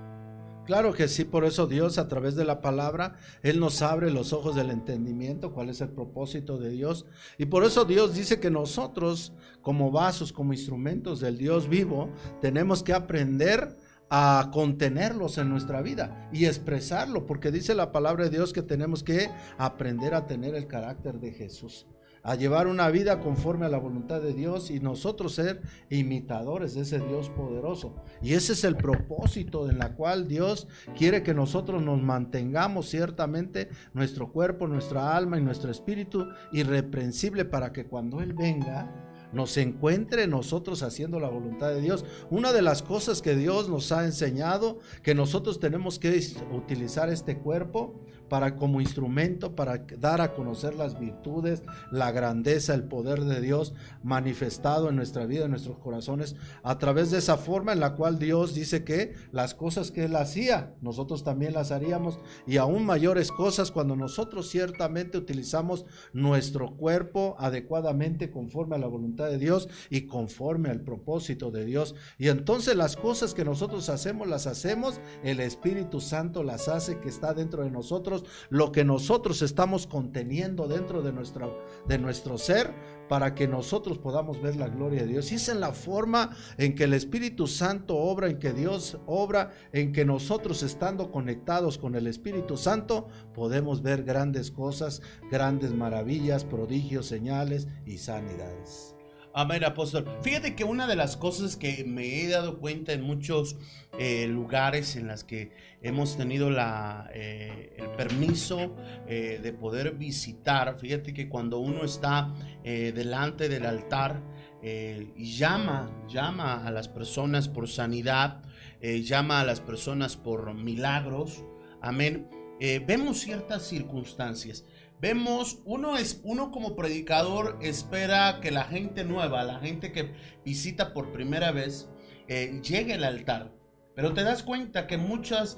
Claro 0.68 0.92
que 0.92 1.08
sí, 1.08 1.24
por 1.24 1.46
eso 1.46 1.66
Dios 1.66 1.98
a 1.98 2.10
través 2.10 2.36
de 2.36 2.44
la 2.44 2.60
palabra, 2.60 3.16
Él 3.42 3.58
nos 3.58 3.82
abre 3.82 4.12
los 4.12 4.34
ojos 4.34 4.54
del 4.54 4.70
entendimiento, 4.70 5.54
cuál 5.54 5.70
es 5.70 5.80
el 5.80 5.88
propósito 5.88 6.58
de 6.58 6.72
Dios. 6.72 7.06
Y 7.38 7.46
por 7.46 7.64
eso 7.64 7.86
Dios 7.86 8.14
dice 8.14 8.42
que 8.42 8.52
nosotros, 8.52 9.32
como 9.62 9.92
vasos, 9.92 10.34
como 10.34 10.52
instrumentos 10.52 11.22
del 11.22 11.38
Dios 11.38 11.70
vivo, 11.70 12.12
tenemos 12.42 12.84
que 12.84 12.92
aprender 12.92 13.78
a 14.10 14.50
contenerlos 14.54 15.38
en 15.38 15.50
nuestra 15.50 15.82
vida 15.82 16.30
y 16.32 16.46
expresarlo, 16.46 17.26
porque 17.26 17.52
dice 17.52 17.76
la 17.76 17.92
palabra 17.92 18.26
de 18.26 18.30
Dios 18.30 18.54
que 18.54 18.62
tenemos 18.62 19.04
que 19.04 19.30
aprender 19.58 20.14
a 20.14 20.28
tener 20.28 20.56
el 20.56 20.68
carácter 20.68 21.20
de 21.20 21.32
Jesús, 21.32 21.88
a 22.24 22.36
llevar 22.36 22.68
una 22.68 22.90
vida 22.90 23.20
conforme 23.20 23.66
a 23.66 23.70
la 23.70 23.78
voluntad 23.78 24.22
de 24.22 24.34
Dios 24.34 24.72
y 24.72 24.80
nosotros 24.80 25.36
ser 25.36 25.62
imitadores 25.90 26.74
de 26.76 26.82
ese 26.82 27.00
Dios 27.00 27.30
poderoso. 27.30 27.96
Y 28.22 28.34
ese 28.34 28.54
es 28.54 28.64
el 28.64 28.76
propósito 28.76 29.70
en 29.70 29.78
la 29.78 29.96
cual 29.96 30.28
Dios 30.28 30.68
quiere 30.98 31.24
que 31.24 31.34
nosotros 31.34 31.82
nos 31.82 32.02
mantengamos 32.02 32.90
ciertamente 32.90 33.70
nuestro 33.94 34.32
cuerpo, 34.32 34.68
nuestra 34.68 35.16
alma 35.16 35.38
y 35.38 35.42
nuestro 35.42 35.72
espíritu 35.72 36.28
irreprensible 36.52 37.46
para 37.46 37.72
que 37.72 37.86
cuando 37.86 38.22
Él 38.22 38.34
venga, 38.34 39.07
nos 39.38 39.56
encuentre 39.56 40.27
nosotros 40.27 40.84
haciendo 40.84 41.20
la 41.20 41.29
voluntad 41.29 41.70
de 41.70 41.79
Dios. 41.79 42.03
Una 42.29 42.51
de 42.51 42.63
las 42.63 42.82
cosas 42.82 43.22
que 43.22 43.36
Dios 43.36 43.70
nos 43.70 43.91
ha 43.94 44.03
enseñado, 44.03 44.79
que 45.03 45.15
nosotros 45.15 45.60
tenemos 45.60 46.00
que 46.00 46.20
utilizar 46.51 47.10
este 47.10 47.38
cuerpo 47.38 47.94
para 48.29 48.55
como 48.55 48.81
instrumento 48.81 49.55
para 49.55 49.86
dar 50.00 50.22
a 50.22 50.34
conocer 50.34 50.75
las 50.75 51.00
virtudes, 51.00 51.63
la 51.91 52.12
grandeza, 52.12 52.74
el 52.74 52.84
poder 52.84 53.24
de 53.24 53.41
Dios 53.41 53.74
manifestado 54.03 54.89
en 54.89 54.96
nuestra 54.96 55.25
vida, 55.25 55.46
en 55.46 55.51
nuestros 55.51 55.77
corazones, 55.77 56.36
a 56.63 56.77
través 56.77 57.12
de 57.12 57.19
esa 57.19 57.38
forma 57.38 57.74
en 57.74 57.79
la 57.79 57.96
cual 57.96 58.19
Dios 58.19 58.53
dice 58.53 58.84
que 58.84 59.13
las 59.31 59.53
cosas 59.53 59.91
que 59.91 60.05
Él 60.05 60.15
hacía, 60.15 60.74
nosotros 60.81 61.24
también 61.24 61.53
las 61.53 61.72
haríamos 61.72 62.19
y 62.46 62.57
aún 62.57 62.86
mayores 62.86 63.31
cosas 63.31 63.72
cuando 63.72 63.96
nosotros 63.96 64.50
ciertamente 64.50 65.17
utilizamos 65.17 65.86
nuestro 66.13 66.75
cuerpo 66.75 67.36
adecuadamente 67.39 68.31
conforme 68.31 68.75
a 68.75 68.79
la 68.79 68.88
voluntad 68.88 69.27
de 69.27 69.38
Dios 69.38 69.69
y 69.89 70.07
conforme 70.07 70.69
al 70.69 70.81
propósito 70.81 71.51
de 71.51 71.65
Dios. 71.65 71.96
Y 72.17 72.29
entonces 72.29 72.75
las 72.75 72.96
cosas 72.96 73.34
que 73.34 73.46
nosotros 73.46 73.89
hacemos, 73.89 74.27
las 74.27 74.48
hacemos, 74.48 75.00
el 75.24 75.39
Espíritu 75.39 76.01
Santo 76.01 76.43
las 76.43 76.67
hace 76.67 77.00
que 77.00 77.10
está 77.10 77.34
dentro 77.34 77.63
de 77.63 77.72
nosotros 77.72 78.17
lo 78.50 78.72
que 78.72 78.84
nosotros 78.84 79.42
estamos 79.42 79.88
conteniendo 79.88 80.68
dentro 80.68 81.02
de 81.02 81.12
nuestro, 81.12 81.64
de 81.88 81.98
nuestro 81.98 82.38
ser 82.38 82.74
para 83.08 83.36
que 83.36 83.48
nosotros 83.48 83.98
podamos 83.98 84.42
ver 84.42 84.56
la 84.56 84.68
gloria 84.68 85.02
de 85.02 85.08
Dios. 85.08 85.32
Y 85.32 85.36
es 85.36 85.50
en 85.50 85.60
la 85.60 85.72
forma 85.72 86.36
en 86.58 86.76
que 86.76 86.86
el 86.86 86.94
Espíritu 86.94 87.48
Santo 87.48 87.96
obra, 87.96 88.30
en 88.30 88.40
que 88.40 88.54
Dios 88.54 88.98
obra, 89.06 89.52
en 89.72 89.94
que 89.94 90.06
nosotros 90.06 90.64
estando 90.64 91.12
conectados 91.12 91.78
con 91.78 91.96
el 91.96 92.08
Espíritu 92.08 92.58
Santo 92.58 93.08
podemos 93.34 93.82
ver 93.82 94.04
grandes 94.04 94.52
cosas, 94.52 95.02
grandes 95.32 95.74
maravillas, 95.74 96.44
prodigios, 96.44 97.06
señales 97.06 97.68
y 97.86 97.98
sanidades. 97.98 98.97
Amén, 99.39 99.63
apóstol. 99.63 100.03
Fíjate 100.24 100.56
que 100.56 100.63
una 100.63 100.88
de 100.88 100.96
las 100.96 101.15
cosas 101.15 101.58
que 101.58 101.84
me 101.84 102.24
he 102.24 102.27
dado 102.27 102.58
cuenta 102.58 102.94
en 102.94 103.03
muchos 103.03 103.56
eh, 104.00 104.25
lugares 104.25 104.96
en 104.96 105.06
las 105.06 105.24
que 105.24 105.51
hemos 105.84 106.17
tenido 106.17 106.50
la, 106.50 107.08
eh, 107.13 107.72
el 107.77 107.88
permiso 107.89 108.75
eh, 109.08 109.39
de 109.39 109.53
poder 109.53 109.91
visitar, 109.91 110.79
fíjate 110.79 111.13
que 111.13 111.29
cuando 111.29 111.60
uno 111.60 111.86
está 111.86 112.34
delante 112.63 113.48
del 113.48 113.67
altar 113.67 114.24
y 114.63 115.38
llama, 115.38 115.91
llama 116.10 116.65
a 116.65 116.72
las 116.72 116.88
personas 116.88 117.48
por 117.48 117.70
sanidad, 117.70 118.41
llama 118.82 119.41
a 119.41 119.46
las 119.46 119.62
personas 119.62 120.17
por 120.17 120.51
milagros, 120.56 121.46
amén, 121.79 122.27
vemos 122.60 123.20
ciertas 123.20 123.67
circunstancias. 123.67 124.65
Vemos, 125.00 125.60
uno 125.66 125.96
es, 125.96 126.22
uno 126.24 126.50
como 126.51 126.75
predicador 126.75 127.60
espera 127.62 128.39
que 128.42 128.50
la 128.50 128.63
gente 128.63 129.04
nueva, 129.04 129.44
la 129.44 129.60
gente 129.60 129.92
que 129.92 130.12
visita 130.44 130.92
por 130.92 131.12
primera 131.12 131.51
vez, 131.51 131.88
eh, 132.27 132.60
llegue 132.63 132.96
al 132.96 133.04
altar. 133.04 133.54
Pero 133.96 134.13
te 134.13 134.24
das 134.24 134.42
cuenta 134.42 134.88
que 134.88 134.98
muchas 134.98 135.58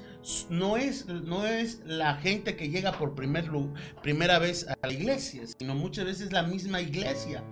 no 0.49 0.75
es, 0.75 1.05
no 1.07 1.45
es 1.45 1.81
la 1.85 2.15
gente 2.15 2.57
que 2.57 2.69
llega 2.69 2.93
por 2.93 3.15
primer, 3.15 3.49
primera 4.01 4.39
vez 4.39 4.67
a 4.67 4.87
la 4.87 4.93
iglesia, 4.93 5.43
sino 5.57 5.73
muchas 5.73 6.05
veces 6.05 6.33
la 6.33 6.43
misma 6.43 6.81
iglesia. 6.81 7.43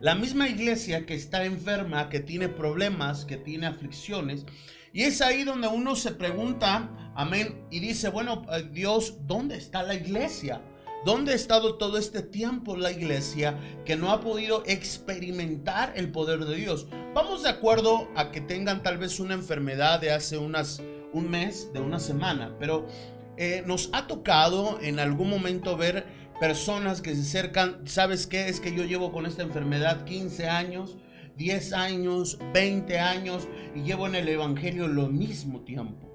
La 0.00 0.14
misma 0.14 0.48
iglesia 0.48 1.04
que 1.04 1.14
está 1.14 1.44
enferma, 1.44 2.08
que 2.08 2.20
tiene 2.20 2.48
problemas, 2.48 3.24
que 3.24 3.36
tiene 3.36 3.66
aflicciones. 3.66 4.44
Y 4.92 5.02
es 5.02 5.20
ahí 5.20 5.42
donde 5.42 5.68
uno 5.68 5.96
se 5.96 6.12
pregunta, 6.12 7.12
amén, 7.14 7.66
y 7.70 7.80
dice, 7.80 8.08
bueno, 8.08 8.44
eh, 8.52 8.68
Dios, 8.70 9.18
¿dónde 9.26 9.56
está 9.56 9.82
la 9.82 9.94
iglesia? 9.94 10.62
¿Dónde 11.06 11.30
ha 11.30 11.36
estado 11.36 11.76
todo 11.76 11.98
este 11.98 12.20
tiempo 12.20 12.76
la 12.76 12.90
iglesia 12.90 13.56
que 13.84 13.94
no 13.94 14.10
ha 14.10 14.20
podido 14.20 14.64
experimentar 14.66 15.92
el 15.94 16.10
poder 16.10 16.44
de 16.44 16.56
Dios? 16.56 16.88
Vamos 17.14 17.44
de 17.44 17.48
acuerdo 17.48 18.08
a 18.16 18.32
que 18.32 18.40
tengan 18.40 18.82
tal 18.82 18.98
vez 18.98 19.20
una 19.20 19.34
enfermedad 19.34 20.00
de 20.00 20.10
hace 20.10 20.36
unas, 20.36 20.82
un 21.12 21.30
mes, 21.30 21.72
de 21.72 21.78
una 21.78 22.00
semana, 22.00 22.56
pero 22.58 22.88
eh, 23.36 23.62
nos 23.66 23.88
ha 23.92 24.08
tocado 24.08 24.80
en 24.82 24.98
algún 24.98 25.30
momento 25.30 25.76
ver 25.76 26.06
personas 26.40 27.00
que 27.02 27.14
se 27.14 27.20
acercan, 27.20 27.86
¿sabes 27.86 28.26
qué? 28.26 28.48
Es 28.48 28.58
que 28.58 28.74
yo 28.74 28.82
llevo 28.82 29.12
con 29.12 29.26
esta 29.26 29.44
enfermedad 29.44 30.04
15 30.06 30.48
años, 30.48 30.96
10 31.36 31.72
años, 31.72 32.36
20 32.52 32.98
años 32.98 33.46
y 33.76 33.82
llevo 33.84 34.08
en 34.08 34.16
el 34.16 34.28
Evangelio 34.28 34.88
lo 34.88 35.06
mismo 35.06 35.60
tiempo. 35.60 36.05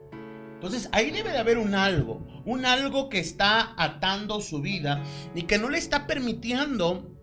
Entonces 0.62 0.90
ahí 0.92 1.10
debe 1.10 1.32
de 1.32 1.40
haber 1.40 1.58
un 1.58 1.74
algo, 1.74 2.24
un 2.46 2.68
algo 2.68 3.10
que 3.10 3.18
está 3.18 3.74
atando 3.78 4.42
su 4.42 4.62
vida 4.62 5.04
y 5.34 5.42
que 5.42 5.58
no 5.58 5.72
le 5.72 5.80
está 5.80 6.06
permitiendo 6.06 7.18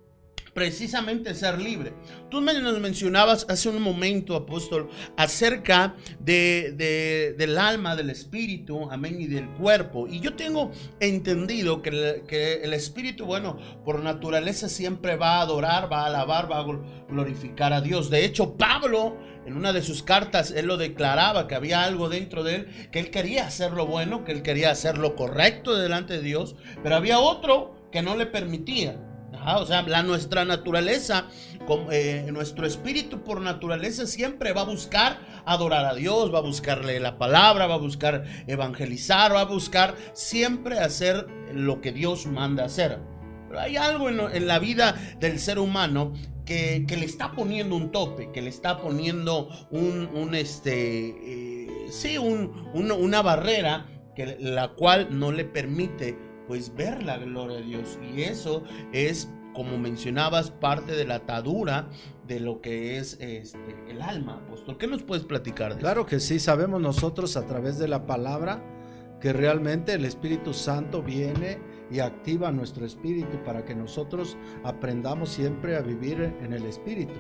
precisamente 0.55 1.37
ser 1.37 1.61
libre. 1.61 1.93
Tú 2.31 2.41
nos 2.41 2.81
mencionabas 2.81 3.47
hace 3.49 3.69
un 3.69 3.81
momento, 3.81 4.35
apóstol, 4.35 4.89
acerca 5.17 5.95
de, 6.19 7.35
del 7.39 7.59
alma, 7.59 7.95
del 7.95 8.11
espíritu, 8.11 8.91
amén, 8.91 9.21
y 9.21 9.29
del 9.29 9.49
cuerpo. 9.51 10.09
Y 10.09 10.19
yo 10.19 10.35
tengo 10.35 10.73
entendido 10.99 11.81
que 11.81 11.91
el, 11.91 12.23
que 12.27 12.55
el 12.55 12.75
espíritu, 12.75 13.25
bueno, 13.25 13.57
por 13.85 14.03
naturaleza 14.03 14.69
siempre 14.69 15.15
va 15.15 15.37
a 15.37 15.43
adorar, 15.43 15.93
va 15.93 16.03
a 16.03 16.07
alabar, 16.07 16.51
va 16.51 16.59
a 16.59 16.67
glorificar 17.09 17.73
a 17.73 17.81
Dios. 17.81 18.11
De 18.11 18.25
hecho, 18.25 18.57
Pablo 18.57 19.17
en 19.49 19.57
una 19.57 19.73
de 19.73 19.83
sus 19.83 20.03
cartas 20.03 20.53
él 20.53 20.67
lo 20.67 20.77
declaraba 20.77 21.49
que 21.49 21.55
había 21.55 21.83
algo 21.83 22.09
dentro 22.09 22.45
de 22.45 22.55
él, 22.55 22.89
que 22.93 23.01
él 23.01 23.11
quería 23.11 23.47
hacer 23.47 23.73
lo 23.73 23.87
bueno, 23.87 24.25
que 24.25 24.33
él 24.33 24.43
quería 24.43 24.71
hacer 24.71 24.99
lo 24.99 25.17
correcto 25.17 25.75
delante 25.75 26.15
de 26.15 26.23
Dios, 26.23 26.55
pero 26.83 26.97
había 26.97 27.19
otro 27.19 27.75
que 27.91 28.03
no 28.03 28.17
le 28.17 28.27
permitía 28.27 28.99
o 29.57 29.67
sea, 29.67 29.83
la, 29.83 30.03
nuestra 30.03 30.45
naturaleza, 30.45 31.27
eh, 31.91 32.29
nuestro 32.33 32.67
espíritu 32.67 33.23
por 33.23 33.41
naturaleza 33.41 34.07
siempre 34.07 34.53
va 34.53 34.63
a 34.63 34.65
buscar 34.65 35.19
adorar 35.45 35.85
a 35.87 35.95
Dios, 35.95 36.33
va 36.33 36.39
a 36.39 36.43
buscarle 36.43 37.01
la 37.01 37.19
palabra, 37.19 37.67
va 37.67 37.75
a 37.75 37.79
buscar 37.79 38.25
evangelizar, 38.47 39.35
va 39.35 39.43
a 39.43 39.45
buscar 39.45 39.95
siempre 40.13 40.79
hacer 40.79 41.27
lo 41.53 41.81
que 41.81 41.93
Dios 41.93 42.27
manda 42.27 42.65
hacer. 42.65 42.99
Pero 43.49 43.61
hay 43.61 43.77
algo 43.77 44.09
en, 44.09 44.47
la 44.47 44.59
vida 44.59 44.95
del 45.21 45.39
ser 45.39 45.59
humano 45.59 46.13
que, 46.49 46.97
le 46.99 47.05
está 47.05 47.33
poniendo 47.33 47.77
un 47.77 47.93
tope, 47.93 48.31
que 48.33 48.41
le 48.41 48.49
está 48.49 48.81
poniendo 48.81 49.51
un, 49.71 50.35
este, 50.35 51.09
eh, 51.11 51.87
sí, 51.91 52.17
una 52.17 53.21
barrera 53.23 53.87
que, 54.17 54.39
la 54.41 54.69
cual 54.69 55.09
no 55.11 55.31
le 55.31 55.45
permite 55.45 56.17
pues 56.47 56.75
ver 56.75 57.03
la 57.03 57.19
gloria 57.19 57.59
de 57.59 57.65
Dios. 57.65 57.99
Y 58.03 58.23
eso 58.23 58.65
es, 58.93 59.31
como 59.53 59.77
mencionabas, 59.77 60.51
parte 60.51 60.93
de 60.93 61.05
la 61.05 61.17
atadura 61.17 61.91
de 62.27 62.41
lo 62.41 62.63
que 62.63 62.97
es 62.97 63.19
este, 63.21 63.77
el 63.91 64.01
alma, 64.01 64.43
apóstol. 64.47 64.79
¿Qué 64.79 64.87
nos 64.87 65.03
puedes 65.03 65.25
platicar 65.25 65.75
de 65.75 65.81
Claro 65.81 66.07
que 66.07 66.19
sí, 66.19 66.39
sabemos 66.39 66.81
nosotros 66.81 67.37
a 67.37 67.45
través 67.45 67.79
de 67.79 67.89
la 67.89 68.07
palabra 68.07 68.65
que 69.21 69.35
realmente 69.35 69.93
el 69.93 70.07
Espíritu 70.07 70.55
Santo 70.55 71.03
viene 71.03 71.59
y 71.91 72.01
activa 72.01 72.53
nuestro 72.53 72.85
espíritu 72.85 73.43
para 73.45 73.65
que 73.65 73.75
nosotros 73.75 74.37
aprendamos 74.65 75.31
siempre 75.31 75.77
a 75.77 75.81
vivir 75.81 76.35
en 76.41 76.53
el 76.53 76.65
espíritu. 76.65 77.19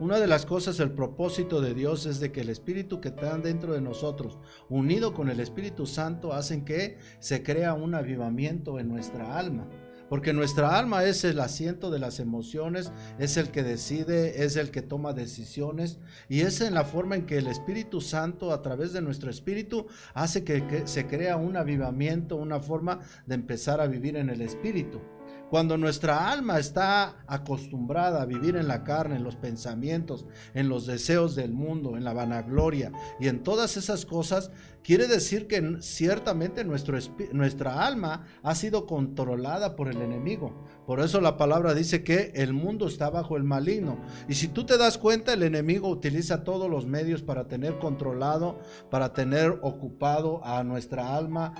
Una 0.00 0.18
de 0.18 0.26
las 0.26 0.46
cosas, 0.46 0.80
el 0.80 0.92
propósito 0.92 1.60
de 1.60 1.74
Dios 1.74 2.06
es 2.06 2.20
de 2.20 2.32
que 2.32 2.40
el 2.40 2.48
Espíritu 2.48 3.02
que 3.02 3.08
está 3.08 3.36
dentro 3.36 3.74
de 3.74 3.82
nosotros, 3.82 4.38
unido 4.70 5.12
con 5.12 5.28
el 5.28 5.40
Espíritu 5.40 5.84
Santo, 5.84 6.32
hacen 6.32 6.64
que 6.64 6.96
se 7.18 7.42
crea 7.42 7.74
un 7.74 7.94
avivamiento 7.94 8.78
en 8.78 8.88
nuestra 8.88 9.38
alma. 9.38 9.68
Porque 10.10 10.32
nuestra 10.32 10.76
alma 10.76 11.04
es 11.04 11.22
el 11.22 11.38
asiento 11.38 11.88
de 11.88 12.00
las 12.00 12.18
emociones, 12.18 12.90
es 13.20 13.36
el 13.36 13.52
que 13.52 13.62
decide, 13.62 14.44
es 14.44 14.56
el 14.56 14.72
que 14.72 14.82
toma 14.82 15.12
decisiones 15.12 16.00
y 16.28 16.40
es 16.40 16.60
en 16.60 16.74
la 16.74 16.82
forma 16.82 17.14
en 17.14 17.26
que 17.26 17.38
el 17.38 17.46
Espíritu 17.46 18.00
Santo 18.00 18.52
a 18.52 18.60
través 18.60 18.92
de 18.92 19.02
nuestro 19.02 19.30
espíritu 19.30 19.86
hace 20.12 20.42
que, 20.42 20.82
se 20.86 21.06
crea 21.06 21.36
un 21.36 21.56
avivamiento, 21.56 22.34
una 22.34 22.58
forma 22.58 22.98
de 23.24 23.36
empezar 23.36 23.80
a 23.80 23.86
vivir 23.86 24.16
en 24.16 24.30
el 24.30 24.40
espíritu. 24.40 25.00
Cuando 25.48 25.76
nuestra 25.76 26.30
alma 26.30 26.58
está 26.58 27.24
acostumbrada 27.26 28.22
a 28.22 28.26
vivir 28.26 28.56
en 28.56 28.68
la 28.68 28.84
carne, 28.84 29.16
en 29.16 29.24
los 29.24 29.34
pensamientos, 29.34 30.24
en 30.54 30.68
los 30.68 30.86
deseos 30.86 31.34
del 31.34 31.52
mundo, 31.52 31.96
en 31.96 32.04
la 32.04 32.12
vanagloria 32.12 32.92
y 33.18 33.26
en 33.26 33.42
todas 33.42 33.76
esas 33.76 34.06
cosas, 34.06 34.50
quiere 34.82 35.06
decir 35.06 35.46
que 35.46 35.76
ciertamente 35.80 36.64
nuestro, 36.64 36.98
nuestra 37.32 37.86
alma 37.86 38.26
ha 38.42 38.54
sido 38.54 38.86
controlada 38.86 39.76
por 39.76 39.88
el 39.88 40.00
enemigo. 40.00 40.64
Por 40.86 41.00
eso 41.00 41.20
la 41.20 41.36
palabra 41.36 41.74
dice 41.74 42.02
que 42.02 42.32
el 42.34 42.52
mundo 42.52 42.88
está 42.88 43.10
bajo 43.10 43.36
el 43.36 43.44
maligno. 43.44 44.00
Y 44.28 44.34
si 44.34 44.48
tú 44.48 44.64
te 44.66 44.76
das 44.76 44.98
cuenta, 44.98 45.32
el 45.32 45.42
enemigo 45.42 45.88
utiliza 45.88 46.42
todos 46.42 46.68
los 46.68 46.86
medios 46.86 47.22
para 47.22 47.46
tener 47.46 47.78
controlado, 47.78 48.58
para 48.90 49.12
tener 49.12 49.58
ocupado 49.62 50.44
a 50.44 50.64
nuestra 50.64 51.16
alma, 51.16 51.54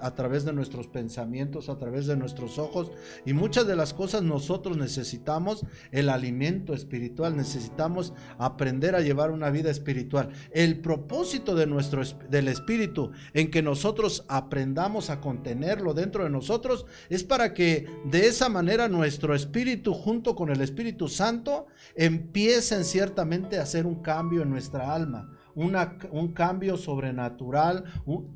a, 0.00 0.14
través 0.14 0.44
de 0.44 0.52
nuestros 0.52 0.88
pensamientos, 0.88 1.68
a 1.68 1.78
través 1.78 2.06
de 2.06 2.16
nuestros 2.16 2.58
ojos. 2.58 2.90
Y 3.24 3.34
muchas 3.34 3.66
de 3.66 3.76
las 3.76 3.94
cosas 3.94 4.22
nosotros 4.22 4.76
necesitamos 4.76 5.64
el 5.92 6.08
alimento 6.08 6.74
espiritual, 6.74 7.36
necesitamos 7.36 8.14
aprender 8.38 8.96
a 8.96 9.00
llevar 9.00 9.30
una 9.30 9.50
vida 9.50 9.70
espiritual. 9.70 10.30
El 10.50 10.80
propósito 10.80 11.54
de 11.54 11.66
nuestro, 11.66 12.02
del 12.28 12.48
espíritu 12.48 12.61
Espíritu, 12.62 13.10
en 13.34 13.50
que 13.50 13.62
nosotros 13.62 14.24
aprendamos 14.28 15.10
a 15.10 15.20
contenerlo 15.20 15.94
dentro 15.94 16.24
de 16.24 16.30
nosotros, 16.30 16.86
es 17.10 17.24
para 17.24 17.54
que 17.54 17.86
de 18.04 18.26
esa 18.26 18.48
manera 18.48 18.88
nuestro 18.88 19.34
Espíritu 19.34 19.92
junto 19.94 20.34
con 20.36 20.50
el 20.50 20.60
Espíritu 20.60 21.08
Santo 21.08 21.66
empiecen 21.96 22.84
ciertamente 22.84 23.58
a 23.58 23.62
hacer 23.62 23.84
un 23.84 23.96
cambio 23.96 24.42
en 24.42 24.50
nuestra 24.50 24.94
alma 24.94 25.28
un 25.54 26.32
cambio 26.32 26.76
sobrenatural, 26.76 27.84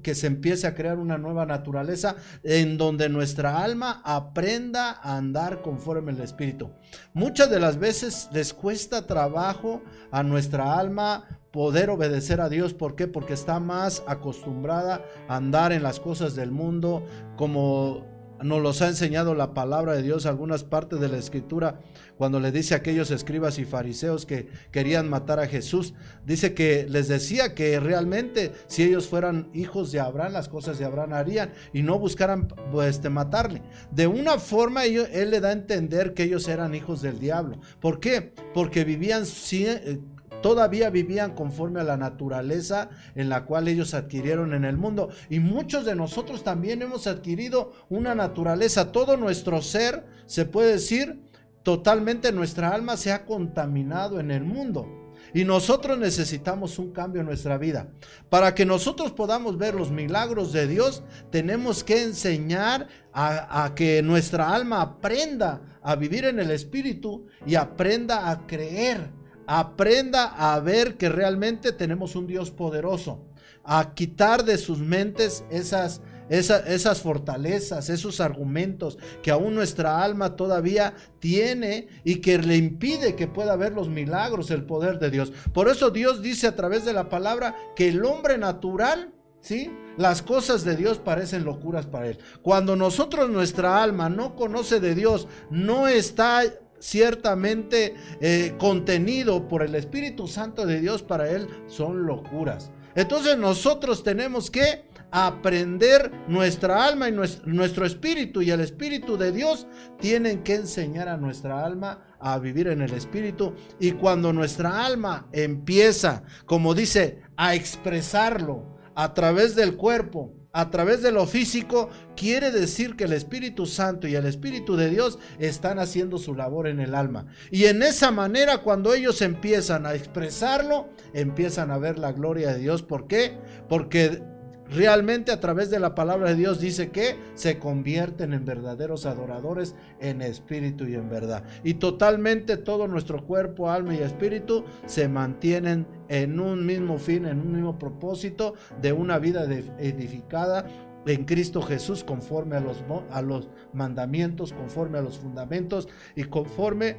que 0.03 0.15
se 0.15 0.27
empiece 0.27 0.67
a 0.67 0.75
crear 0.75 0.99
una 0.99 1.19
nueva 1.19 1.47
naturaleza 1.47 2.17
en 2.43 2.77
donde 2.77 3.09
nuestra 3.09 3.63
alma 3.63 4.03
aprenda 4.05 4.91
a 4.91 5.17
andar 5.17 5.63
conforme 5.63 6.13
el 6.13 6.21
Espíritu. 6.21 6.71
Muchas 7.15 7.51
de 7.51 7.61
las 7.61 7.79
veces 7.79 8.29
les 8.33 8.53
cuesta 8.53 9.07
trabajo 9.07 9.83
a 10.11 10.23
nuestra 10.23 10.79
alma 10.79 11.25
poder 11.57 11.89
obedecer 11.89 12.43
a 12.43 12.51
Dios. 12.51 12.75
¿Por 12.75 12.97
qué? 12.97 13.07
Porque 13.07 13.33
está 13.33 13.61
más 13.61 14.03
acostumbrada 14.07 15.07
a 15.27 15.37
andar 15.37 15.73
en 15.73 15.83
las 15.83 16.01
cosas 16.01 16.35
del 16.35 16.51
mundo 16.51 17.03
como 17.39 18.05
nos 18.43 18.61
los 18.61 18.83
ha 18.83 18.89
enseñado 18.89 19.35
la 19.35 19.55
palabra 19.55 19.95
de 19.95 20.03
Dios, 20.03 20.27
algunas 20.27 20.65
partes 20.65 21.01
de 21.01 21.09
la 21.09 21.17
escritura, 21.17 21.81
cuando 22.19 22.41
le 22.41 22.53
dice 22.53 22.75
a 22.75 22.77
aquellos 22.77 23.11
escribas 23.11 23.59
y 23.59 23.65
fariseos 23.65 24.27
que 24.27 24.49
querían 24.71 25.09
matar 25.09 25.41
a 25.41 25.47
Jesús, 25.47 25.95
dice 26.27 26.53
que 26.53 26.87
les 26.91 27.09
decía 27.09 27.55
que 27.55 27.81
realmente 27.81 28.53
si 28.67 28.83
ellos 28.83 29.07
fueran 29.07 29.49
hijos 29.55 29.93
de 29.93 30.01
Abraham, 30.01 30.35
las 30.35 30.51
cosas 30.51 30.79
de 30.79 30.85
Abraham 30.85 31.15
harían 31.15 31.53
y 31.73 31.83
no 31.83 31.99
buscaran 31.99 32.49
pues, 32.71 33.03
matarle. 33.11 33.63
De 33.91 34.07
una 34.07 34.39
forma 34.39 34.85
él 34.85 35.31
le 35.31 35.41
da 35.41 35.49
a 35.49 35.53
entender 35.53 36.13
que 36.13 36.25
ellos 36.25 36.49
eran 36.49 36.75
hijos 36.75 37.01
del 37.01 37.19
diablo. 37.19 37.59
¿Por 37.81 37.99
qué? 37.99 38.35
Porque 38.53 38.85
vivían 38.85 39.25
eh, 39.53 39.99
todavía 40.43 40.91
vivían 40.91 41.35
conforme 41.35 41.81
a 41.81 41.85
la 41.85 41.97
naturaleza 41.97 42.91
en 43.15 43.29
la 43.29 43.45
cual 43.45 43.69
ellos 43.69 43.95
adquirieron 43.95 44.55
en 44.55 44.65
el 44.65 44.77
mundo. 44.77 45.11
Y 45.29 45.41
muchos 45.41 45.85
de 45.85 45.97
nosotros 45.97 46.45
también 46.45 46.83
hemos 46.83 47.07
adquirido 47.07 47.73
una 47.89 48.15
naturaleza. 48.15 48.93
Todo 48.93 49.17
nuestro 49.17 49.63
ser, 49.63 50.05
se 50.27 50.45
puede 50.45 50.73
decir, 50.73 51.21
totalmente 51.63 52.33
nuestra 52.33 52.71
alma 52.71 52.97
se 52.97 53.13
ha 53.13 53.25
contaminado 53.25 54.21
en 54.21 54.31
el 54.31 54.45
mundo. 54.45 54.87
Y 55.35 55.45
nosotros 55.45 55.99
necesitamos 55.99 56.79
un 56.79 56.93
cambio 56.93 57.21
en 57.21 57.27
nuestra 57.27 57.59
vida. 57.59 57.89
Para 58.31 58.55
que 58.55 58.65
nosotros 58.65 59.13
podamos 59.13 59.59
ver 59.59 59.75
los 59.75 59.91
milagros 59.91 60.53
de 60.53 60.67
Dios, 60.67 61.03
tenemos 61.31 61.85
que 61.85 62.03
enseñar 62.03 62.89
a, 63.13 63.65
a, 63.65 63.75
que 63.75 64.03
nuestra 64.03 64.55
alma 64.55 64.81
aprenda 64.81 65.61
a 65.83 65.97
vivir 65.97 66.25
en 66.25 66.39
el 66.39 66.51
Espíritu 66.51 67.27
y 67.45 67.55
aprenda 67.57 68.31
a 68.31 68.47
creer 68.47 69.11
aprenda 69.47 70.25
a 70.25 70.59
ver 70.61 70.97
que 70.97 71.09
realmente 71.09 71.73
tenemos 71.73 72.17
un 72.17 72.27
Dios 72.27 72.51
poderoso, 72.51 73.25
a 73.65 73.95
quitar 73.95 74.45
de 74.45 74.59
sus 74.59 74.79
mentes 74.79 75.45
esas, 75.51 76.01
esas, 76.29 77.01
fortalezas, 77.01 77.89
esos 77.89 78.21
argumentos 78.21 78.99
que 79.23 79.31
aún 79.31 79.55
nuestra 79.55 80.03
alma 80.03 80.37
todavía 80.37 80.95
tiene 81.19 81.89
y 82.05 82.17
que 82.17 82.39
le 82.39 82.57
impide 82.57 83.17
que 83.17 83.27
pueda 83.27 83.57
ver 83.57 83.73
los 83.73 83.89
milagros, 83.89 84.51
el 84.51 84.65
poder 84.65 84.99
de 84.99 85.11
Dios. 85.11 85.33
Por 85.53 85.69
eso 85.69 85.91
Dios 85.91 86.23
dice 86.23 86.47
a 86.47 86.57
través 86.57 86.85
de 86.85 86.93
la 86.93 87.09
palabra 87.09 87.55
que 87.75 87.89
el 87.89 88.05
hombre 88.05 88.39
natural, 88.39 89.13
¿sí? 89.41 89.71
Las 89.97 90.21
cosas 90.21 90.63
de 90.65 90.77
Dios 90.77 90.99
parecen 90.99 91.45
locuras 91.45 91.87
para 91.87 92.09
él. 92.09 92.19
Cuando 92.43 92.77
nosotros 92.77 93.31
nuestra 93.31 93.83
alma 93.83 94.11
no 94.11 94.37
conoce 94.37 94.79
de 94.79 94.95
Dios, 94.95 95.27
no 95.51 95.89
está 95.89 96.43
ciertamente 96.79 97.95
eh, 98.21 98.55
contenido 98.59 99.49
por 99.49 99.63
el 99.63 99.75
Espíritu 99.75 100.29
Santo 100.29 100.67
de 100.67 100.81
Dios 100.81 101.03
para 101.03 101.31
él 101.31 101.49
son 101.67 102.07
locuras. 102.07 102.71
Entonces 102.95 103.37
nosotros 103.37 104.03
tenemos 104.03 104.51
que 104.51 104.87
aprender 105.11 106.11
nuestra 106.29 106.85
alma 106.85 107.09
y 107.09 107.13
nuestro, 107.13 107.87
espíritu 107.87 108.43
y 108.43 108.51
el 108.51 108.61
espíritu 108.61 109.17
de 109.17 109.33
Dios 109.33 109.67
tienen 110.01 110.43
que 110.43 110.55
enseñar 110.55 111.09
a 111.09 111.17
nuestra 111.17 111.65
alma 111.65 112.17
a 112.19 112.39
vivir 112.39 112.69
en 112.69 112.83
el 112.83 112.93
espíritu 112.93 113.55
y 113.79 113.93
cuando 113.93 114.33
nuestra 114.33 114.85
alma 114.85 115.29
empieza, 115.33 116.25
como 116.45 116.75
dice, 116.75 117.23
a 117.37 117.55
expresarlo 117.55 118.77
a 118.95 119.15
través 119.15 119.55
del 119.55 119.77
cuerpo, 119.77 120.33
a 120.57 120.71
través 120.71 121.03
de 121.03 121.13
lo 121.13 121.27
físico, 121.27 121.91
quiere 122.17 122.51
decir 122.51 122.97
que 122.97 123.05
el 123.05 123.13
Espíritu 123.13 123.67
Santo 123.67 124.09
y 124.09 124.15
el 124.15 124.25
Espíritu 124.25 124.75
de 124.75 124.89
Dios 124.89 125.19
están 125.39 125.79
haciendo 125.79 126.17
su 126.17 126.35
labor 126.35 126.67
en 126.67 126.81
el 126.81 126.95
alma. 126.95 127.27
Y 127.51 127.67
en 127.67 127.83
esa 127.83 128.11
manera, 128.11 128.63
cuando 128.63 128.95
ellos 128.95 129.21
empiezan 129.21 129.85
a 129.85 129.93
expresarlo, 129.93 130.89
empiezan 131.13 131.71
a 131.71 131.77
ver 131.77 131.99
la 131.99 132.13
gloria 132.13 132.55
de 132.55 132.61
Dios. 132.61 132.83
¿Por 132.83 133.07
qué? 133.07 133.39
Porque 133.69 134.23
realmente 134.71 135.33
a 135.33 135.41
través 135.41 135.71
de 135.71 135.79
la 135.79 135.95
palabra 135.95 136.31
de 136.31 136.37
Dios 136.37 136.61
dice 136.61 136.91
que 136.91 137.17
se 137.35 137.59
convierten 137.59 138.33
en 138.33 138.45
verdaderos 138.45 139.07
adoradores 139.07 139.75
en 140.01 140.23
espíritu 140.23 140.87
y 140.87 140.95
en 140.95 141.09
verdad. 141.09 141.45
Y 141.65 141.75
totalmente 141.75 142.57
todo 142.57 142.89
nuestro 142.89 143.25
cuerpo, 143.25 143.71
alma 143.71 143.95
y 143.95 143.99
espíritu 143.99 144.65
se 144.87 145.09
mantienen 145.09 145.87
en 146.09 146.41
un 146.41 146.65
mismo 146.65 146.99
fin, 146.99 147.27
en 147.27 147.41
un 147.41 147.53
mismo 147.53 147.79
propósito 147.79 148.55
de 148.81 148.93
una 148.93 149.19
vida 149.19 149.45
edificada 149.79 150.67
en 151.07 151.25
Cristo 151.25 151.63
Jesús 151.63 152.03
conforme 152.03 152.57
a 152.57 152.61
los, 152.61 152.83
a 153.11 153.23
los 153.23 153.49
mandamientos, 153.73 154.53
conforme 154.53 154.99
a 154.99 155.03
los 155.03 155.19
fundamentos 155.19 155.89
y 156.17 156.25
conforme 156.25 156.97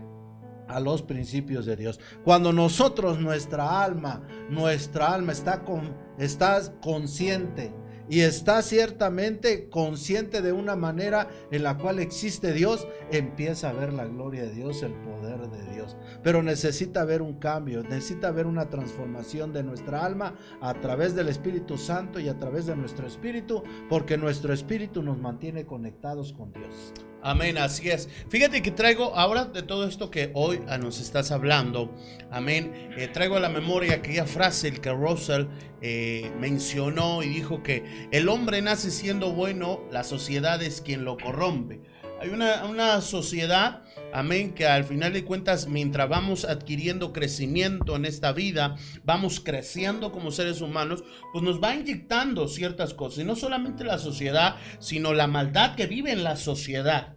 a 0.68 0.80
los 0.80 1.02
principios 1.02 1.66
de 1.66 1.76
Dios. 1.76 2.00
Cuando 2.24 2.54
nosotros, 2.54 3.20
nuestra 3.20 3.84
alma, 3.84 4.22
nuestra 4.50 5.14
alma 5.14 5.32
está, 5.32 5.64
con, 5.64 5.96
está 6.18 6.62
consciente 6.82 7.74
y 8.10 8.22
está 8.22 8.62
ciertamente 8.62 9.70
consciente 9.70 10.42
de 10.42 10.54
una 10.54 10.76
manera 10.76 11.28
en 11.52 11.64
la 11.64 11.78
cual 11.78 12.00
existe 12.00 12.54
Dios, 12.54 12.88
empieza 13.12 13.70
a 13.70 13.74
ver 13.74 13.94
la 13.94 14.06
gloria 14.06 14.44
de 14.44 14.54
Dios, 14.54 14.82
el 14.84 14.94
poder 14.94 15.50
de 15.50 15.74
Dios. 15.74 15.98
Pero 16.24 16.42
necesita 16.42 17.04
ver 17.04 17.22
un 17.22 17.40
cambio, 17.40 17.84
necesita 17.84 18.32
ver 18.32 18.48
una 18.48 18.70
transformación 18.70 19.52
de 19.52 19.64
nuestra 19.64 20.06
alma 20.06 20.36
a 20.62 20.74
través 20.76 21.16
del 21.16 21.28
Espíritu 21.28 21.78
Santo 21.78 22.20
y 22.20 22.30
a 22.30 22.40
través 22.40 22.66
de 22.66 22.76
nuestro 22.76 23.08
espíritu, 23.08 23.64
porque 23.90 24.18
nuestro 24.18 24.54
espíritu 24.54 25.04
nos 25.04 25.18
mantiene 25.18 25.66
conectados 25.66 26.34
con 26.34 26.54
Dios. 26.54 26.94
Amén, 27.24 27.58
así 27.58 27.90
es. 27.90 28.08
Fíjate 28.30 28.62
que 28.62 28.72
traigo 28.72 29.16
ahora 29.16 29.46
de 29.46 29.64
todo 29.64 29.88
esto 29.88 30.12
que 30.12 30.32
hoy 30.34 30.62
ah, 30.68 30.78
nos 30.78 31.00
estás 31.00 31.32
hablando, 31.32 31.94
amén, 32.32 32.92
eh, 32.96 33.08
traigo 33.08 33.38
a 33.38 33.40
la 33.40 33.50
memoria 33.50 33.96
aquella 33.96 34.26
frase 34.26 34.72
que 34.72 34.92
Russell 34.92 35.48
eh, 35.82 36.32
mencionó 36.40 37.24
y 37.24 37.30
dijo 37.30 37.64
que 37.64 38.08
el 38.12 38.30
hombre 38.30 38.62
nace 38.62 38.92
siendo 38.92 39.32
bueno, 39.32 39.82
la 39.92 40.04
sociedad 40.04 40.62
es 40.62 40.82
quien 40.82 41.06
lo 41.06 41.18
corrompe. 41.18 41.82
Hay 42.22 42.30
una, 42.30 42.66
una 42.66 43.02
sociedad, 43.02 43.84
amén, 44.13 44.54
que 44.54 44.65
al 44.65 44.84
final 44.84 45.13
de 45.13 45.24
cuentas, 45.24 45.67
mientras 45.67 46.10
vamos 46.10 46.46
adquiriendo 46.46 47.13
crecimiento 47.13 47.96
en 47.96 48.06
esta 48.06 48.32
vida, 48.32 48.76
vamos 49.04 49.39
creciendo 49.39 50.12
como 50.12 50.32
seres 50.32 50.62
humanos, 50.62 51.04
pues 51.32 51.43
nos 51.43 51.62
va 51.62 51.76
inyectando 51.76 52.48
ciertas 52.48 52.93
cosas. 52.93 53.20
Y 53.20 53.24
no 53.26 53.36
solamente 53.36 53.84
la 53.84 54.00
sociedad, 54.00 54.56
sino 54.80 55.13
la 55.13 55.28
maldad 55.28 55.76
que 55.76 55.88
vive 55.88 56.12
en 56.12 56.24
la 56.24 56.38
sociedad. 56.38 57.15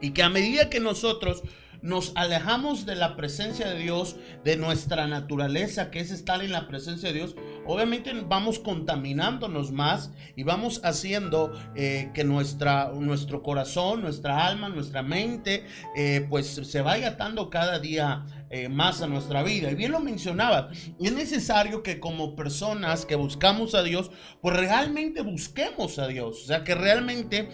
Y 0.00 0.10
que 0.10 0.22
a 0.22 0.28
medida 0.28 0.70
que 0.70 0.80
nosotros 0.80 1.42
nos 1.82 2.12
alejamos 2.16 2.86
de 2.86 2.96
la 2.96 3.16
presencia 3.16 3.68
de 3.68 3.78
Dios, 3.78 4.16
de 4.44 4.56
nuestra 4.56 5.06
naturaleza, 5.06 5.90
que 5.90 6.00
es 6.00 6.10
estar 6.10 6.42
en 6.42 6.52
la 6.52 6.66
presencia 6.66 7.08
de 7.08 7.14
Dios, 7.14 7.36
obviamente 7.68 8.12
vamos 8.26 8.58
contaminándonos 8.58 9.70
más 9.70 10.10
y 10.34 10.42
vamos 10.42 10.80
haciendo 10.84 11.52
eh, 11.76 12.10
que 12.14 12.24
nuestra, 12.24 12.90
nuestro 12.94 13.42
corazón, 13.42 14.00
nuestra 14.00 14.46
alma, 14.46 14.68
nuestra 14.68 15.02
mente, 15.02 15.64
eh, 15.94 16.26
pues 16.28 16.46
se 16.46 16.82
vaya 16.82 17.10
atando 17.10 17.50
cada 17.50 17.78
día 17.78 18.24
eh, 18.50 18.68
más 18.68 19.02
a 19.02 19.06
nuestra 19.06 19.42
vida. 19.42 19.70
Y 19.70 19.74
bien 19.74 19.92
lo 19.92 20.00
mencionaba, 20.00 20.70
es 21.00 21.12
necesario 21.12 21.82
que 21.82 22.00
como 22.00 22.36
personas 22.36 23.06
que 23.06 23.14
buscamos 23.14 23.74
a 23.74 23.82
Dios, 23.82 24.10
pues 24.40 24.56
realmente 24.56 25.22
busquemos 25.22 25.98
a 25.98 26.06
Dios. 26.06 26.42
O 26.42 26.46
sea, 26.46 26.64
que 26.64 26.74
realmente 26.74 27.48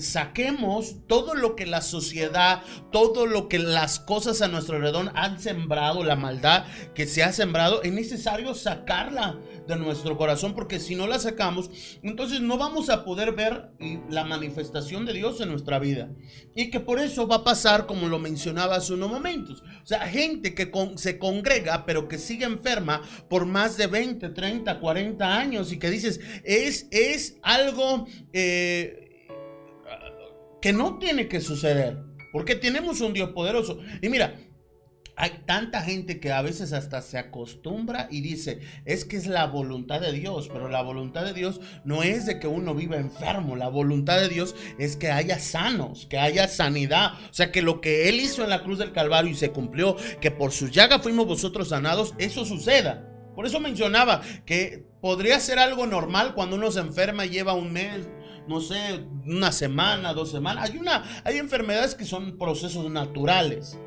saquemos 0.00 1.06
todo 1.06 1.34
lo 1.34 1.56
que 1.56 1.66
la 1.66 1.80
sociedad, 1.80 2.62
todo 2.92 3.26
lo 3.26 3.48
que 3.48 3.58
las 3.58 4.00
cosas 4.00 4.42
a 4.42 4.48
nuestro 4.48 4.76
alrededor 4.76 5.12
han 5.14 5.40
sembrado, 5.40 6.04
la 6.04 6.16
maldad 6.16 6.64
que 6.94 7.06
se 7.06 7.22
ha 7.22 7.32
sembrado, 7.32 7.82
es 7.82 7.92
necesario 7.92 8.54
sacarla 8.54 9.38
de 9.68 9.76
nuestro 9.76 10.16
corazón, 10.16 10.54
porque 10.54 10.80
si 10.80 10.94
no 10.94 11.06
la 11.06 11.18
sacamos, 11.18 11.70
entonces 12.02 12.40
no 12.40 12.56
vamos 12.56 12.88
a 12.88 13.04
poder 13.04 13.32
ver 13.32 13.70
la 14.10 14.24
manifestación 14.24 15.04
de 15.04 15.12
Dios 15.12 15.40
en 15.40 15.50
nuestra 15.50 15.78
vida. 15.78 16.10
Y 16.56 16.70
que 16.70 16.80
por 16.80 16.98
eso 16.98 17.28
va 17.28 17.36
a 17.36 17.44
pasar 17.44 17.86
como 17.86 18.08
lo 18.08 18.18
mencionaba 18.18 18.76
hace 18.76 18.94
unos 18.94 19.10
momentos. 19.10 19.62
O 19.82 19.86
sea, 19.86 20.00
gente 20.08 20.54
que 20.54 20.72
se 20.96 21.18
congrega, 21.18 21.84
pero 21.84 22.08
que 22.08 22.18
sigue 22.18 22.46
enferma 22.46 23.02
por 23.28 23.44
más 23.44 23.76
de 23.76 23.86
20, 23.86 24.30
30, 24.30 24.80
40 24.80 25.38
años 25.38 25.70
y 25.70 25.78
que 25.78 25.90
dices, 25.90 26.18
es, 26.44 26.88
es 26.90 27.36
algo 27.42 28.06
eh, 28.32 29.26
que 30.62 30.72
no 30.72 30.98
tiene 30.98 31.28
que 31.28 31.40
suceder. 31.40 31.98
Porque 32.32 32.54
tenemos 32.54 33.00
un 33.00 33.12
Dios 33.12 33.30
poderoso. 33.30 33.78
Y 34.02 34.08
mira, 34.08 34.34
hay 35.18 35.42
tanta 35.46 35.82
gente 35.82 36.20
que 36.20 36.30
a 36.30 36.42
veces 36.42 36.72
hasta 36.72 37.02
se 37.02 37.18
acostumbra 37.18 38.06
y 38.08 38.20
dice, 38.20 38.60
es 38.84 39.04
que 39.04 39.16
es 39.16 39.26
la 39.26 39.46
voluntad 39.46 40.00
de 40.00 40.12
Dios, 40.12 40.48
pero 40.52 40.68
la 40.68 40.80
voluntad 40.80 41.24
de 41.24 41.34
Dios 41.34 41.60
no 41.84 42.04
es 42.04 42.24
de 42.24 42.38
que 42.38 42.46
uno 42.46 42.72
viva 42.72 42.96
enfermo, 42.96 43.56
la 43.56 43.68
voluntad 43.68 44.20
de 44.20 44.28
Dios 44.28 44.54
es 44.78 44.96
que 44.96 45.10
haya 45.10 45.40
sanos, 45.40 46.06
que 46.06 46.18
haya 46.18 46.46
sanidad, 46.46 47.14
o 47.28 47.34
sea, 47.34 47.50
que 47.50 47.62
lo 47.62 47.80
que 47.80 48.08
Él 48.08 48.20
hizo 48.20 48.44
en 48.44 48.50
la 48.50 48.62
cruz 48.62 48.78
del 48.78 48.92
Calvario 48.92 49.32
y 49.32 49.34
se 49.34 49.50
cumplió, 49.50 49.96
que 50.20 50.30
por 50.30 50.52
su 50.52 50.68
llaga 50.68 51.00
fuimos 51.00 51.26
vosotros 51.26 51.70
sanados, 51.70 52.14
eso 52.18 52.44
suceda. 52.44 53.04
Por 53.34 53.44
eso 53.44 53.58
mencionaba 53.58 54.20
que 54.46 54.86
podría 55.00 55.40
ser 55.40 55.58
algo 55.58 55.86
normal 55.86 56.34
cuando 56.34 56.54
uno 56.54 56.70
se 56.70 56.80
enferma 56.80 57.26
y 57.26 57.30
lleva 57.30 57.54
un 57.54 57.72
mes, 57.72 58.08
no 58.46 58.60
sé, 58.60 59.04
una 59.26 59.50
semana, 59.50 60.12
dos 60.12 60.30
semanas. 60.30 60.70
Hay, 60.70 60.78
una, 60.78 61.02
hay 61.24 61.38
enfermedades 61.38 61.96
que 61.96 62.04
son 62.04 62.38
procesos 62.38 62.88
naturales. 62.88 63.78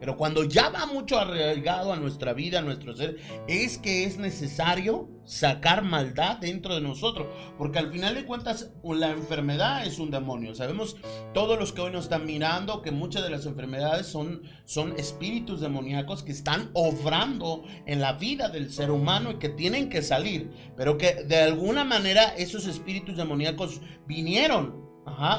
Pero 0.00 0.16
cuando 0.16 0.44
ya 0.44 0.70
va 0.70 0.86
mucho 0.86 1.18
arraigado 1.18 1.92
a 1.92 1.96
nuestra 1.96 2.32
vida, 2.32 2.60
a 2.60 2.62
nuestro 2.62 2.94
ser, 2.94 3.18
es 3.48 3.78
que 3.78 4.04
es 4.04 4.18
necesario 4.18 5.08
sacar 5.24 5.82
maldad 5.82 6.38
dentro 6.38 6.74
de 6.74 6.80
nosotros. 6.80 7.26
Porque 7.58 7.78
al 7.78 7.92
final 7.92 8.14
de 8.14 8.24
cuentas, 8.24 8.70
la 8.82 9.10
enfermedad 9.10 9.86
es 9.86 9.98
un 9.98 10.10
demonio. 10.10 10.54
Sabemos 10.54 10.96
todos 11.34 11.58
los 11.58 11.72
que 11.72 11.82
hoy 11.82 11.92
nos 11.92 12.04
están 12.04 12.26
mirando 12.26 12.80
que 12.80 12.90
muchas 12.90 13.22
de 13.22 13.30
las 13.30 13.44
enfermedades 13.44 14.06
son, 14.06 14.42
son 14.64 14.98
espíritus 14.98 15.60
demoníacos 15.60 16.22
que 16.22 16.32
están 16.32 16.70
obrando 16.72 17.64
en 17.86 18.00
la 18.00 18.14
vida 18.14 18.48
del 18.48 18.72
ser 18.72 18.90
humano 18.90 19.32
y 19.32 19.38
que 19.38 19.48
tienen 19.48 19.90
que 19.90 20.02
salir. 20.02 20.50
Pero 20.76 20.96
que 20.96 21.24
de 21.24 21.38
alguna 21.38 21.84
manera 21.84 22.34
esos 22.36 22.66
espíritus 22.66 23.16
demoníacos 23.16 23.80
vinieron 24.06 24.87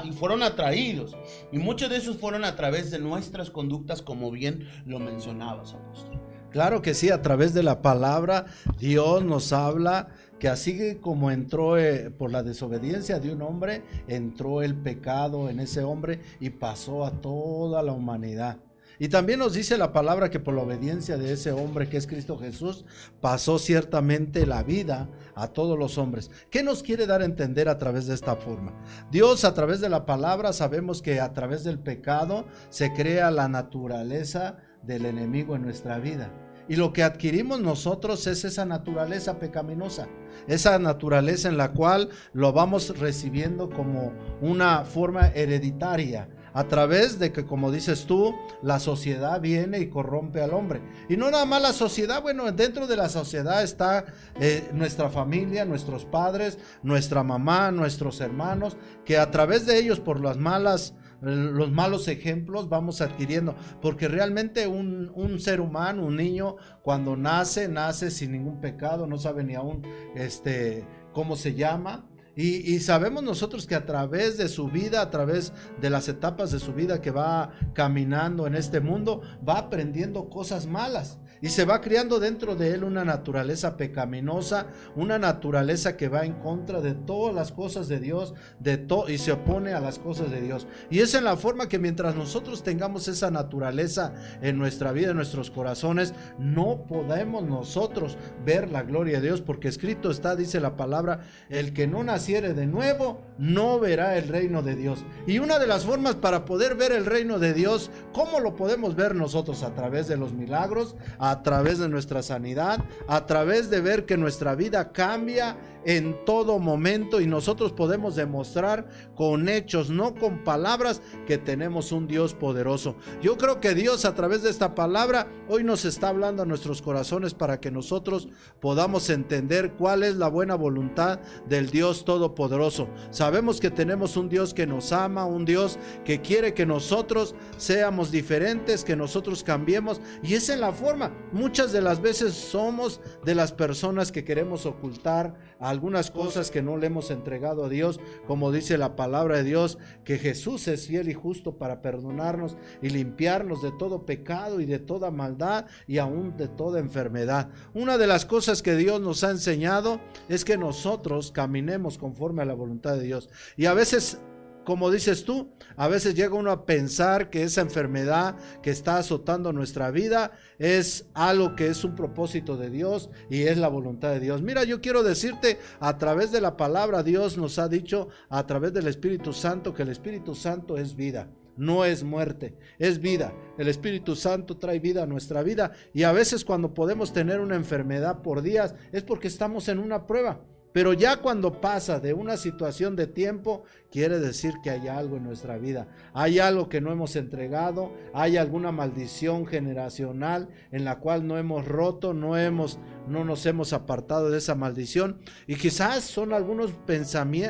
y 0.04 0.12
fueron 0.12 0.44
atraídos. 0.44 1.16
Y 1.52 1.58
muchos 1.58 1.90
de 1.90 1.98
esos 1.98 2.18
fueron 2.18 2.44
a 2.46 2.56
través 2.56 2.92
de 2.92 3.00
nuestras 3.00 3.50
conductas, 3.50 4.02
como 4.02 4.32
bien 4.32 4.68
lo 4.86 5.00
mencionabas, 5.00 5.74
apóstol. 5.74 6.20
Claro 6.52 6.82
que 6.82 6.96
sí, 6.96 7.12
a 7.12 7.22
través 7.22 7.54
de 7.54 7.62
la 7.62 7.82
palabra 7.82 8.46
Dios 8.80 9.24
nos 9.24 9.54
habla 9.54 10.08
que 10.40 10.48
así 10.48 10.96
como 10.96 11.32
entró 11.32 11.78
eh, 11.78 12.10
por 12.10 12.32
la 12.32 12.42
desobediencia 12.44 13.20
de 13.20 13.32
un 13.32 13.42
hombre, 13.42 13.84
entró 14.08 14.64
el 14.64 14.76
pecado 14.76 15.50
en 15.50 15.60
ese 15.60 15.84
hombre 15.84 16.22
y 16.40 16.50
pasó 16.50 17.06
a 17.06 17.12
toda 17.12 17.84
la 17.84 17.92
humanidad. 17.92 18.58
Y 19.00 19.08
también 19.08 19.40
nos 19.40 19.54
dice 19.54 19.78
la 19.78 19.94
palabra 19.94 20.30
que 20.30 20.42
por 20.42 20.54
la 20.54 20.62
obediencia 20.62 21.18
de 21.18 21.32
ese 21.32 21.54
hombre 21.54 21.88
que 21.88 21.96
es 21.96 22.06
Cristo 22.06 22.38
Jesús, 22.38 22.84
pasó 23.22 23.58
ciertamente 23.58 24.46
la 24.46 24.62
vida 24.62 25.10
a 25.36 25.48
todos 25.48 25.80
los 25.80 25.98
hombres. 25.98 26.30
¿Qué 26.52 26.64
nos 26.64 26.84
quiere 26.84 27.08
dar 27.08 27.22
a 27.22 27.26
entender 27.26 27.70
a 27.70 27.78
través 27.78 28.08
de 28.08 28.14
esta 28.14 28.36
forma? 28.36 28.74
Dios 29.10 29.46
a 29.46 29.54
través 29.54 29.80
de 29.80 29.88
la 29.88 30.06
palabra 30.06 30.52
sabemos 30.52 31.02
que 31.02 31.22
a 31.22 31.32
través 31.32 31.64
del 31.64 31.80
pecado 31.80 32.46
se 32.70 32.92
crea 32.92 33.32
la 33.32 33.48
naturaleza 33.48 34.58
del 34.84 35.06
enemigo 35.06 35.56
en 35.56 35.62
nuestra 35.62 35.98
vida. 36.00 36.30
Y 36.68 36.76
lo 36.76 36.92
que 36.92 37.02
adquirimos 37.02 37.62
nosotros 37.62 38.28
es 38.28 38.44
esa 38.44 38.66
naturaleza 38.66 39.40
pecaminosa, 39.40 40.08
esa 40.48 40.78
naturaleza 40.78 41.48
en 41.48 41.58
la 41.58 41.72
cual 41.72 42.10
lo 42.34 42.52
vamos 42.54 43.00
recibiendo 43.00 43.70
como 43.70 44.14
una 44.42 44.84
forma 44.84 45.30
hereditaria 45.30 46.28
a 46.54 46.68
través 46.68 47.20
de 47.20 47.32
que, 47.32 47.46
como 47.46 47.72
dices 47.72 48.06
tú, 48.06 48.36
la 48.62 48.80
sociedad 48.80 49.42
viene 49.42 49.80
y 49.80 49.90
corrompe 49.90 50.42
al 50.42 50.54
hombre. 50.54 50.82
Y 51.10 51.18
no 51.18 51.30
nada 51.32 51.46
más 51.46 51.62
la 51.62 51.74
sociedad, 51.74 52.22
bueno, 52.22 52.52
dentro 52.52 52.88
de 52.88 52.98
la 52.98 53.10
sociedad 53.10 53.64
está 53.64 54.06
eh, 54.40 54.70
nuestra 54.74 55.10
familia, 55.10 55.66
nuestros 55.66 56.06
padres, 56.06 56.58
nuestra 56.84 57.24
mamá, 57.24 57.72
nuestros 57.72 58.22
hermanos, 58.22 58.78
que 59.06 59.18
a 59.18 59.32
través 59.32 59.66
de 59.66 59.78
ellos, 59.78 60.00
por 60.00 60.22
las 60.22 60.38
malas 60.38 60.96
los 61.22 61.70
malos 61.72 62.08
ejemplos 62.08 62.70
vamos 62.70 63.02
adquiriendo, 63.02 63.56
porque 63.82 64.08
realmente 64.08 64.68
un, 64.68 65.12
un, 65.14 65.40
ser 65.40 65.60
humano, 65.60 66.06
un 66.06 66.16
niño, 66.16 66.56
cuando 66.82 67.18
nace, 67.18 67.68
nace 67.68 68.10
sin 68.10 68.32
ningún 68.32 68.62
pecado, 68.62 69.06
no 69.06 69.18
sabe 69.18 69.44
ni 69.44 69.56
aún 69.56 69.86
este, 70.16 70.86
cómo 71.14 71.36
se 71.36 71.56
llama, 71.56 72.09
y, 72.42 72.80
sabemos 72.80 73.22
nosotros 73.22 73.68
que 73.68 73.76
a 73.76 73.86
través 73.86 74.38
de 74.38 74.48
su 74.48 74.70
vida, 74.70 75.02
a 75.02 75.10
través 75.10 75.52
de 75.82 75.90
las 75.90 76.08
etapas 76.08 76.52
de 76.52 76.60
su 76.60 76.74
vida 76.74 77.02
que 77.02 77.12
va 77.12 77.52
caminando 77.74 78.48
en 78.48 78.56
este 78.56 78.80
mundo, 78.80 79.22
va 79.48 79.58
aprendiendo 79.58 80.30
cosas 80.30 80.66
malas. 80.66 81.20
Y 81.42 81.50
se 81.50 81.66
va 81.66 81.82
criando 81.82 82.20
dentro 82.20 82.56
de 82.56 82.74
él 82.74 82.84
una 82.84 83.06
naturaleza 83.06 83.78
pecaminosa, 83.78 84.68
una 84.96 85.18
naturaleza 85.18 85.96
que 85.98 86.10
va 86.10 86.26
en 86.26 86.34
contra 86.34 86.82
de 86.82 86.94
todas 86.94 87.34
las 87.34 87.52
cosas 87.52 87.88
de 87.88 88.00
Dios, 88.00 88.34
de 88.60 88.78
todo 88.78 89.10
y 89.10 89.18
se 89.18 89.32
opone 89.32 89.74
a 89.74 89.80
las 89.80 90.00
cosas 90.00 90.32
de 90.32 90.42
Dios. 90.42 90.68
Y 90.90 91.00
es 91.00 91.14
en 91.14 91.24
la 91.24 91.38
forma 91.38 91.68
que 91.68 91.80
mientras 91.80 92.16
nosotros 92.16 92.64
tengamos 92.64 93.08
esa 93.08 93.32
naturaleza 93.32 94.14
en 94.42 94.58
nuestra 94.58 94.92
vida, 94.92 95.12
en 95.12 95.16
nuestros 95.16 95.52
corazones, 95.52 96.14
no 96.38 96.86
podemos 96.88 97.44
nosotros 97.44 98.18
ver 98.46 98.70
la 98.70 98.84
gloria 98.84 99.20
de 99.20 99.28
Dios, 99.28 99.42
porque 99.42 99.68
escrito 99.68 100.12
está, 100.12 100.36
dice 100.36 100.60
la 100.60 100.76
palabra, 100.76 101.22
el 101.50 101.74
que 101.74 101.88
no 101.88 102.04
naciere 102.04 102.54
de 102.54 102.66
nuevo 102.66 103.22
no 103.38 103.80
verá 103.80 104.18
el 104.18 104.28
reino 104.28 104.62
de 104.62 104.76
Dios. 104.76 105.04
Y 105.28 105.40
una 105.40 105.60
de 105.60 105.68
las 105.68 105.86
formas 105.86 106.16
para 106.16 106.46
poder 106.46 106.76
ver 106.76 106.92
el 106.92 107.06
reino 107.06 107.40
de 107.40 107.54
Dios, 107.54 107.92
¿cómo 108.14 108.40
lo 108.40 108.56
podemos 108.56 108.96
ver 108.96 109.16
nosotros? 109.16 109.64
A 109.64 109.74
través 109.74 110.08
de 110.08 110.18
los 110.18 110.34
milagros, 110.34 110.96
a 111.18 111.29
través 111.44 111.80
de 111.80 111.90
nuestra 111.90 112.22
sanidad, 112.22 112.80
a 113.08 113.26
través 113.26 113.70
de 113.70 113.82
ver 113.82 114.06
que 114.06 114.18
nuestra 114.18 114.56
vida 114.56 114.92
cambia 114.92 115.58
en 115.86 116.26
todo 116.26 116.60
momento 116.60 117.22
y 117.22 117.28
nosotros 117.28 117.72
podemos 117.72 118.16
demostrar 118.16 118.88
con 119.16 119.50
hechos, 119.50 119.90
no 119.90 120.16
con 120.16 120.44
palabras, 120.44 121.02
que 121.26 121.38
tenemos 121.38 121.92
un 121.92 122.08
Dios 122.08 122.34
poderoso. 122.34 122.96
Yo 123.22 123.38
creo 123.38 123.60
que 123.60 123.74
Dios 123.74 124.06
a 124.06 124.16
través 124.16 124.44
de 124.44 124.50
esta 124.50 124.76
palabra 124.76 125.28
hoy 125.48 125.64
nos 125.64 125.86
está 125.86 126.10
hablando 126.10 126.44
a 126.44 126.46
nuestros 126.46 126.82
corazones 126.82 127.34
para 127.34 127.60
que 127.60 127.72
nosotros 127.72 128.30
podamos 128.60 129.10
entender 129.10 129.74
cuál 129.74 130.04
es 130.04 130.16
la 130.16 130.28
buena 130.28 130.56
voluntad 130.56 131.20
del 131.48 131.70
Dios 131.70 132.06
Todopoderoso. 132.06 132.90
Sabemos 133.12 133.60
que 133.60 133.72
tenemos 133.72 134.18
un 134.18 134.30
Dios 134.30 134.54
que 134.54 134.68
nos 134.68 134.92
ama, 134.92 135.26
un 135.26 135.46
Dios 135.46 135.80
que 136.06 136.22
quiere 136.22 136.54
que 136.54 136.66
nosotros 136.66 137.36
seamos 137.58 138.12
diferentes, 138.12 138.84
que 138.84 138.96
nosotros 138.96 139.44
cambiemos 139.44 140.02
y 140.24 140.34
esa 140.34 140.54
es 140.54 140.60
la 140.60 140.72
forma. 140.72 141.12
Muchas 141.32 141.72
de 141.72 141.82
las 141.82 142.02
veces 142.02 142.34
somos 142.34 143.02
de 143.24 143.36
las 143.36 143.52
personas 143.52 144.12
que 144.12 144.24
queremos 144.24 144.66
ocultar 144.66 145.36
algunas 145.60 146.12
cosas 146.12 146.52
que 146.52 146.62
no 146.62 146.78
le 146.78 146.88
hemos 146.88 147.12
entregado 147.12 147.66
a 147.66 147.70
Dios, 147.70 148.00
como 148.28 148.52
dice 148.52 148.78
la 148.78 148.96
palabra 148.96 149.38
de 149.38 149.44
Dios, 149.44 149.78
que 150.04 150.18
Jesús 150.18 150.68
es 150.68 150.88
fiel 150.88 151.10
y 151.10 151.14
justo 151.14 151.58
para 151.58 151.82
perdonarnos 151.82 152.58
y 152.82 152.90
limpiarnos 152.90 153.62
de 153.62 153.72
todo 153.72 154.06
pecado 154.06 154.60
y 154.62 154.66
de 154.66 154.80
toda 154.80 155.12
maldad 155.12 155.66
y 155.88 155.98
aún 155.98 156.38
de 156.38 156.48
toda 156.48 156.80
enfermedad. 156.80 157.50
Una 157.74 157.98
de 157.98 158.08
las 158.08 158.26
cosas 158.26 158.62
que 158.62 158.76
Dios 158.76 159.02
nos 159.02 159.24
ha 159.24 159.32
enseñado 159.32 160.00
es 160.28 160.46
que 160.46 160.58
nosotros 160.58 161.32
caminemos 161.32 161.98
conforme 161.98 162.42
a 162.42 162.46
la 162.46 162.54
voluntad 162.54 162.96
de 162.96 163.04
Dios. 163.04 163.30
Y 163.58 163.66
a 163.66 163.74
veces 163.74 164.20
como 164.66 164.92
dices 164.92 165.26
tú, 165.26 165.52
a 165.76 165.88
veces 165.88 166.16
llega 166.16 166.36
uno 166.36 166.52
a 166.52 166.66
pensar 166.66 167.30
que 167.30 167.44
esa 167.44 167.62
enfermedad 167.62 168.36
que 168.62 168.70
está 168.70 168.98
azotando 168.98 169.54
nuestra 169.54 169.92
vida 169.92 170.32
es 170.58 171.08
algo 171.14 171.56
que 171.56 171.68
es 171.68 171.84
un 171.84 171.96
propósito 171.96 172.58
de 172.58 172.70
Dios 172.70 173.10
y 173.30 173.44
es 173.44 173.58
la 173.58 173.68
voluntad 173.68 174.12
de 174.12 174.20
Dios. 174.20 174.42
Mira, 174.42 174.64
yo 174.64 174.82
quiero 174.82 175.04
decirte, 175.04 175.58
a 175.80 175.98
través 175.98 176.32
de 176.32 176.42
la 176.42 176.58
palabra 176.58 177.04
Dios 177.04 177.38
nos 177.38 177.60
ha 177.60 177.68
dicho, 177.68 178.10
a 178.30 178.46
través 178.46 178.74
del 178.74 178.88
Espíritu 178.88 179.34
Santo, 179.34 179.74
que 179.74 179.84
el 179.84 179.90
Espíritu 179.90 180.36
Santo 180.36 180.78
es 180.78 180.96
vida 180.96 181.30
no 181.60 181.84
es 181.84 182.06
muerte, 182.06 182.56
es 182.80 183.00
vida. 183.02 183.34
El 183.58 183.68
Espíritu 183.68 184.16
Santo 184.16 184.56
trae 184.56 184.80
vida 184.80 185.04
a 185.04 185.08
nuestra 185.08 185.44
vida 185.44 185.74
y 185.94 186.04
a 186.04 186.14
veces 186.14 186.46
cuando 186.46 186.74
podemos 186.74 187.12
tener 187.12 187.42
una 187.42 187.58
enfermedad 187.58 188.22
por 188.22 188.42
días 188.42 188.76
es 188.94 189.04
porque 189.04 189.28
estamos 189.28 189.68
en 189.68 189.80
una 189.80 190.08
prueba. 190.08 190.40
Pero 190.72 190.94
ya 190.94 191.18
cuando 191.18 191.62
pasa 191.62 192.00
de 192.00 192.14
una 192.14 192.38
situación 192.38 192.96
de 192.96 193.08
tiempo, 193.08 193.64
quiere 193.92 194.20
decir 194.20 194.54
que 194.64 194.70
hay 194.70 194.88
algo 194.88 195.18
en 195.18 195.24
nuestra 195.24 195.58
vida. 195.58 195.88
Hay 196.14 196.40
algo 196.40 196.70
que 196.70 196.80
no 196.80 196.92
hemos 196.92 197.16
entregado, 197.16 197.94
hay 198.14 198.38
alguna 198.38 198.72
maldición 198.72 199.48
generacional 199.48 200.50
en 200.72 200.86
la 200.86 201.00
cual 201.00 201.26
no 201.26 201.38
hemos 201.38 201.68
roto, 201.68 202.14
no 202.14 202.38
hemos 202.38 202.80
no 203.08 203.26
nos 203.26 203.46
hemos 203.48 203.74
apartado 203.74 204.30
de 204.30 204.38
esa 204.38 204.54
maldición 204.54 205.20
y 205.48 205.56
quizás 205.56 206.04
son 206.04 206.32
algunos 206.32 206.72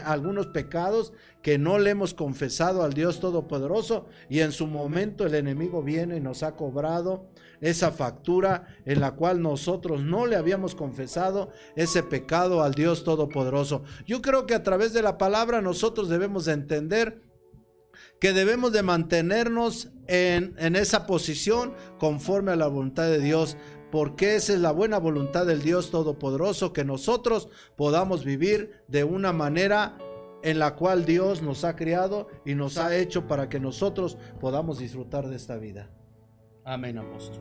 algunos 0.06 0.48
pecados 0.48 1.12
que 1.42 1.58
no 1.58 1.80
le 1.80 1.90
hemos 1.90 2.14
confesado 2.14 2.84
al 2.84 2.94
Dios 2.94 3.20
todopoderoso 3.20 4.08
y 4.30 4.40
en 4.40 4.54
su 4.54 4.68
momento 4.68 5.26
el 5.26 5.36
enemigo 5.36 5.84
viene 5.84 6.16
y 6.18 6.22
nos 6.22 6.44
ha 6.44 6.56
cobrado 6.56 7.28
esa 7.62 7.92
factura 7.92 8.68
en 8.86 9.02
la 9.02 9.12
cual 9.16 9.42
nosotros 9.42 10.02
no 10.02 10.26
le 10.26 10.36
habíamos 10.36 10.76
confesado 10.76 11.50
ese 11.76 12.04
pecado 12.04 12.64
al 12.64 12.74
Dios 12.74 13.04
Todopoderoso. 13.04 13.84
Yo 14.06 14.22
creo 14.22 14.46
que 14.46 14.56
a 14.56 14.64
través 14.64 14.94
de 14.94 15.02
la 15.02 15.18
palabra 15.18 15.62
nosotros 15.62 16.10
debemos 16.10 16.46
de 16.46 16.54
entender 16.54 17.22
que 18.20 18.34
debemos 18.34 18.72
de 18.72 18.84
mantenernos 18.84 19.90
en, 20.08 20.56
en 20.58 20.76
esa 20.76 21.06
posición 21.06 21.74
conforme 21.98 22.52
a 22.52 22.56
la 22.56 22.68
voluntad 22.68 23.04
de 23.04 23.20
Dios 23.20 23.58
porque 23.92 24.36
esa 24.36 24.54
es 24.54 24.60
la 24.60 24.72
buena 24.72 25.00
voluntad 25.00 25.46
del 25.46 25.62
Dios 25.62 25.90
Todopoderoso, 25.90 26.74
que 26.74 26.86
nosotros 26.86 27.50
podamos 27.76 28.24
vivir 28.24 28.84
de 28.88 29.04
una 29.04 29.34
manera 29.34 29.98
en 30.44 30.60
la 30.60 30.76
cual 30.76 31.06
Dios 31.06 31.42
nos 31.42 31.64
ha 31.64 31.76
creado 31.76 32.28
y 32.46 32.56
nos 32.56 32.78
ha 32.78 32.96
hecho 32.96 33.28
para 33.28 33.50
que 33.50 33.60
nosotros 33.60 34.18
podamos 34.40 34.80
disfrutar 34.80 35.28
de 35.28 35.36
esta 35.36 35.58
vida. 35.58 35.90
Amén, 36.70 37.00
apóstol. 37.00 37.40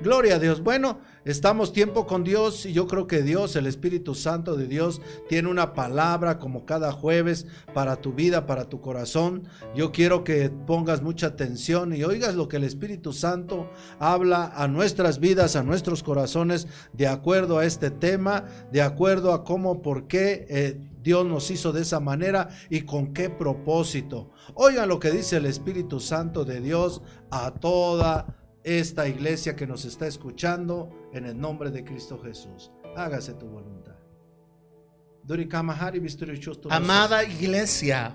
Gloria 0.00 0.36
a 0.36 0.38
Dios. 0.38 0.62
Bueno, 0.62 1.00
estamos 1.26 1.74
tiempo 1.74 2.06
con 2.06 2.24
Dios 2.24 2.64
y 2.64 2.72
yo 2.72 2.86
creo 2.86 3.06
que 3.06 3.20
Dios, 3.20 3.56
el 3.56 3.66
Espíritu 3.66 4.14
Santo 4.14 4.56
de 4.56 4.66
Dios, 4.66 5.02
tiene 5.28 5.50
una 5.50 5.74
palabra 5.74 6.38
como 6.38 6.64
cada 6.64 6.92
jueves 6.92 7.46
para 7.74 7.96
tu 7.96 8.14
vida, 8.14 8.46
para 8.46 8.70
tu 8.70 8.80
corazón. 8.80 9.48
Yo 9.74 9.92
quiero 9.92 10.24
que 10.24 10.48
pongas 10.48 11.02
mucha 11.02 11.26
atención 11.26 11.94
y 11.94 12.04
oigas 12.04 12.36
lo 12.36 12.48
que 12.48 12.56
el 12.56 12.64
Espíritu 12.64 13.12
Santo 13.12 13.68
habla 13.98 14.50
a 14.54 14.66
nuestras 14.66 15.18
vidas, 15.20 15.54
a 15.54 15.62
nuestros 15.62 16.02
corazones, 16.02 16.68
de 16.94 17.06
acuerdo 17.06 17.58
a 17.58 17.66
este 17.66 17.90
tema, 17.90 18.44
de 18.72 18.80
acuerdo 18.80 19.34
a 19.34 19.44
cómo, 19.44 19.82
por 19.82 20.06
qué. 20.06 20.46
Eh, 20.48 20.88
Dios 21.08 21.24
nos 21.24 21.50
hizo 21.50 21.72
de 21.72 21.80
esa 21.80 22.00
manera 22.00 22.50
y 22.68 22.82
con 22.82 23.14
qué 23.14 23.30
propósito. 23.30 24.30
Oigan 24.52 24.90
lo 24.90 25.00
que 25.00 25.10
dice 25.10 25.38
el 25.38 25.46
Espíritu 25.46 26.00
Santo 26.00 26.44
de 26.44 26.60
Dios 26.60 27.00
a 27.30 27.50
toda 27.54 28.36
esta 28.62 29.08
iglesia 29.08 29.56
que 29.56 29.66
nos 29.66 29.86
está 29.86 30.06
escuchando 30.06 30.90
en 31.14 31.24
el 31.24 31.40
nombre 31.40 31.70
de 31.70 31.82
Cristo 31.82 32.20
Jesús. 32.22 32.70
Hágase 32.94 33.32
tu 33.32 33.46
voluntad. 33.46 33.94
Amada 36.76 37.24
iglesia, 37.24 38.14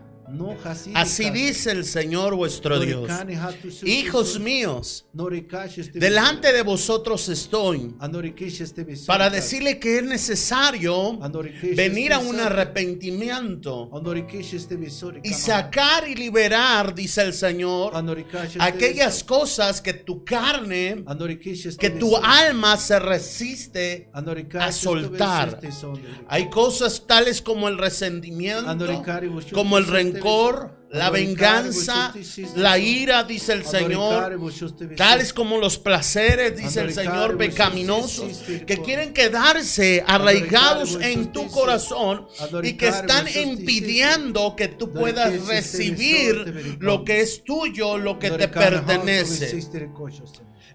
Así 0.93 1.29
dice 1.29 1.71
el 1.71 1.86
Señor 1.86 2.36
vuestro 2.36 2.79
Dios. 2.79 3.09
Hijos. 3.83 4.39
Míos, 4.39 5.05
delante 5.93 6.53
de 6.53 6.62
vosotros 6.63 7.29
estoy 7.29 7.95
para 9.05 9.29
decirle 9.29 9.79
que 9.79 9.97
es 9.97 10.03
necesario 10.03 11.19
venir 11.75 12.13
a 12.13 12.19
un 12.19 12.39
arrepentimiento 12.39 13.89
y 15.23 15.33
sacar 15.33 16.07
y 16.07 16.15
liberar, 16.15 16.95
dice 16.95 17.21
el 17.21 17.33
Señor, 17.33 17.93
aquellas 18.59 19.23
cosas 19.23 19.81
que 19.81 19.93
tu 19.93 20.23
carne, 20.23 21.03
que 21.79 21.89
tu 21.91 22.17
alma 22.17 22.77
se 22.77 22.99
resiste 22.99 24.09
a 24.13 24.71
soltar. 24.71 25.59
Hay 26.27 26.49
cosas 26.49 27.05
tales 27.05 27.41
como 27.41 27.67
el 27.67 27.77
resentimiento, 27.77 28.65
como 29.53 29.77
el 29.77 29.88
rencor 29.88 30.12
la 30.93 31.10
venganza, 31.10 32.13
la 32.56 32.78
ira, 32.78 33.23
dice 33.23 33.54
el 33.54 33.65
Señor, 33.65 34.39
tales 34.95 35.34
como 35.34 35.58
los 35.58 35.80
placeres, 35.80 36.56
dice 36.56 36.82
el 36.82 36.93
Señor, 36.93 37.36
pecaminosos, 37.38 38.43
que 38.67 38.78
quieren 38.78 39.12
quedarse 39.12 40.04
arraigados 40.06 40.99
en 41.02 41.32
tu 41.32 41.47
corazón 41.47 42.28
y 42.62 42.73
que 42.73 42.89
están 42.89 43.26
impidiendo 43.28 44.56
que 44.56 44.67
tú 44.67 44.91
puedas 44.91 45.47
recibir 45.47 46.78
lo 46.80 47.04
que 47.04 47.21
es 47.21 47.43
tuyo, 47.43 47.97
lo 47.97 48.19
que 48.19 48.30
te 48.30 48.47
pertenece. 48.47 49.60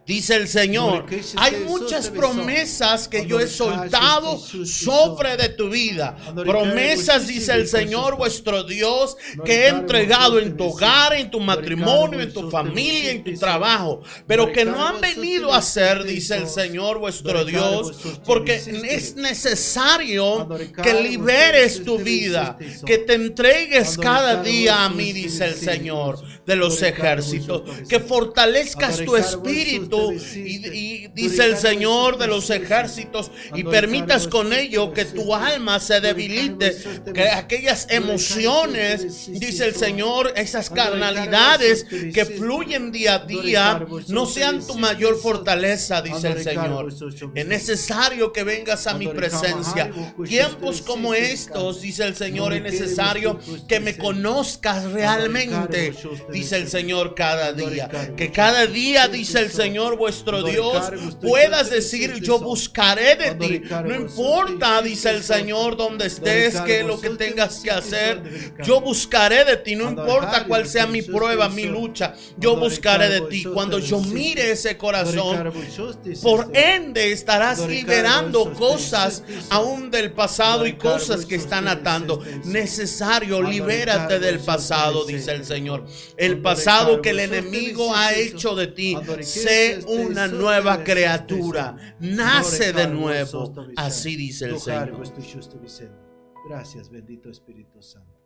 Dice 0.09 0.37
el 0.37 0.49
Señor, 0.49 1.05
hay 1.37 1.65
muchas 1.67 2.09
promesas 2.09 3.07
que 3.09 3.27
yo 3.27 3.39
he 3.39 3.47
soltado 3.47 4.39
sobre 4.39 5.37
de 5.37 5.51
tu 5.51 5.69
vida. 5.69 6.17
Promesas, 6.47 7.27
dice 7.27 7.53
el 7.53 7.69
Señor, 7.69 8.17
vuestro 8.17 8.65
Dios, 8.65 9.19
que 9.45 9.67
he 9.67 9.69
entregado 9.69 10.39
en 10.39 10.57
tu 10.57 10.65
hogar, 10.65 11.13
en 11.13 11.31
tu 11.31 11.41
matrimonio, 11.41 12.23
en 12.23 12.33
tu 12.33 12.51
familia, 12.51 13.11
en 13.11 13.23
tu 13.23 13.35
trabajo, 13.35 14.01
pero 14.27 14.51
que 14.51 14.65
no 14.65 14.83
han 14.83 14.99
venido 14.99 15.53
a 15.53 15.61
ser, 15.61 16.03
dice 16.05 16.37
el 16.37 16.49
Señor, 16.49 16.99
vuestro 17.01 17.45
Dios, 17.45 17.93
porque 18.25 18.55
es 18.55 19.15
necesario 19.15 20.49
que 20.83 21.03
liberes 21.03 21.85
tu 21.85 21.99
vida, 21.99 22.57
que 22.87 22.97
te 22.97 23.13
entregues 23.13 23.99
cada 23.99 24.43
día 24.43 24.87
a 24.87 24.89
mí, 24.89 25.13
dice 25.13 25.45
el 25.45 25.55
Señor. 25.55 26.19
De 26.49 26.57
los 26.57 26.81
ejércitos, 26.83 27.61
que 27.91 28.01
fortalezcas 28.01 29.05
tu 29.05 29.17
espíritu 29.17 30.15
y, 30.35 31.09
dice 31.09 31.45
el 31.45 31.59
Señor 31.59 32.17
de 32.17 32.27
los 32.27 32.49
ejércitos 32.49 33.31
y 33.55 33.65
permitas 33.65 34.27
con 34.27 34.55
ello 34.55 34.95
que 34.95 35.05
tu 35.05 35.35
alma 35.35 35.79
se 35.79 36.01
debilite, 36.01 36.75
que 37.13 37.29
aquellas 37.29 37.87
emociones, 37.91 39.31
dice 39.39 39.67
el 39.67 39.75
Señor, 39.75 40.33
esas 40.37 40.71
carnalidades 40.71 41.85
que 41.85 42.25
fluyen 42.25 42.93
día 42.93 43.17
a 43.17 43.19
día, 43.27 43.87
no 44.09 44.25
sean 44.25 44.67
tu 44.67 44.79
mayor 44.79 45.21
fortaleza, 45.21 46.01
dice 46.01 46.29
el 46.29 46.43
Señor. 46.43 46.95
Es 47.35 47.47
necesario 47.47 48.33
que 48.33 48.43
vengas 48.43 48.87
a 48.87 48.95
mi 48.95 49.09
presencia. 49.09 49.91
Tiempos 50.27 50.81
como 50.81 51.13
estos, 51.13 51.83
dice 51.83 52.05
el 52.05 52.17
Señor, 52.17 52.55
es 52.55 52.63
necesario 52.63 53.39
que 53.69 53.81
me 53.81 53.99
conozcas 53.99 54.85
realmente, 54.93 55.93
dice 56.39 56.57
el 56.57 56.69
Señor 56.69 57.15
cada 57.15 57.53
día. 57.53 57.89
Que 58.17 58.31
cada 58.31 58.67
día, 58.67 59.09
dice 59.09 59.41
el 59.41 59.51
Señor 59.51 59.97
vuestro 59.97 60.43
Dios, 60.43 60.91
puedas 61.21 61.71
decir, 61.71 62.21
yo 62.21 62.39
buscaré 62.39 63.17
de 63.17 63.35
ti. 63.35 63.63
No 63.85 63.95
importa, 63.95 64.81
dice 64.83 65.11
el 65.11 65.23
Señor, 65.23 65.77
donde 65.77 66.07
estés, 66.07 66.61
qué 66.61 66.81
es 66.81 66.87
lo 66.87 67.01
que 67.01 67.11
tengas 67.11 67.61
que 67.61 67.71
hacer. 67.71 68.23
Yo 68.63 68.81
buscaré 68.81 69.45
de 69.45 69.57
ti, 69.57 69.75
no 69.75 69.91
importa 69.91 70.45
cuál 70.47 70.67
sea 70.67 70.87
mi 70.87 71.03
prueba, 71.03 71.49
mi 71.49 71.65
lucha. 71.65 72.15
Yo 72.37 72.57
buscaré 72.57 73.09
de 73.09 73.21
ti. 73.23 73.45
Cuando 73.45 73.79
yo 73.79 74.01
mire 74.01 74.53
ese 74.53 74.77
corazón, 74.77 75.53
por 76.23 76.51
ende 76.55 77.13
estarás 77.13 77.67
liberando 77.67 78.53
cosas 78.55 79.23
aún 79.51 79.91
del 79.91 80.13
pasado 80.13 80.67
y 80.67 80.75
cosas 80.75 81.27
que 81.27 81.37
están 81.37 81.69
atando. 81.69 82.23
Necesario, 82.45 83.43
libérate 83.43 84.19
del 84.19 84.39
pasado, 84.41 85.05
dice 85.05 85.33
el 85.33 85.45
Señor. 85.45 85.85
El 86.29 86.43
pasado 86.43 87.01
que 87.01 87.11
el 87.11 87.21
enemigo 87.21 87.95
ha 87.95 88.15
hecho 88.15 88.55
de 88.55 88.69
ti. 88.69 88.97
Sé 89.21 89.81
una 89.87 90.27
nueva 90.27 90.85
criatura. 90.85 91.77
Nace 92.01 92.73
de 92.73 92.89
nuevo. 92.89 93.53
Así 93.77 94.17
dice 94.17 94.47
el 94.47 94.59
Señor. 94.59 95.03
Gracias, 96.49 96.91
bendito 96.91 97.31
Espíritu 97.31 97.83
Santo. 97.83 98.19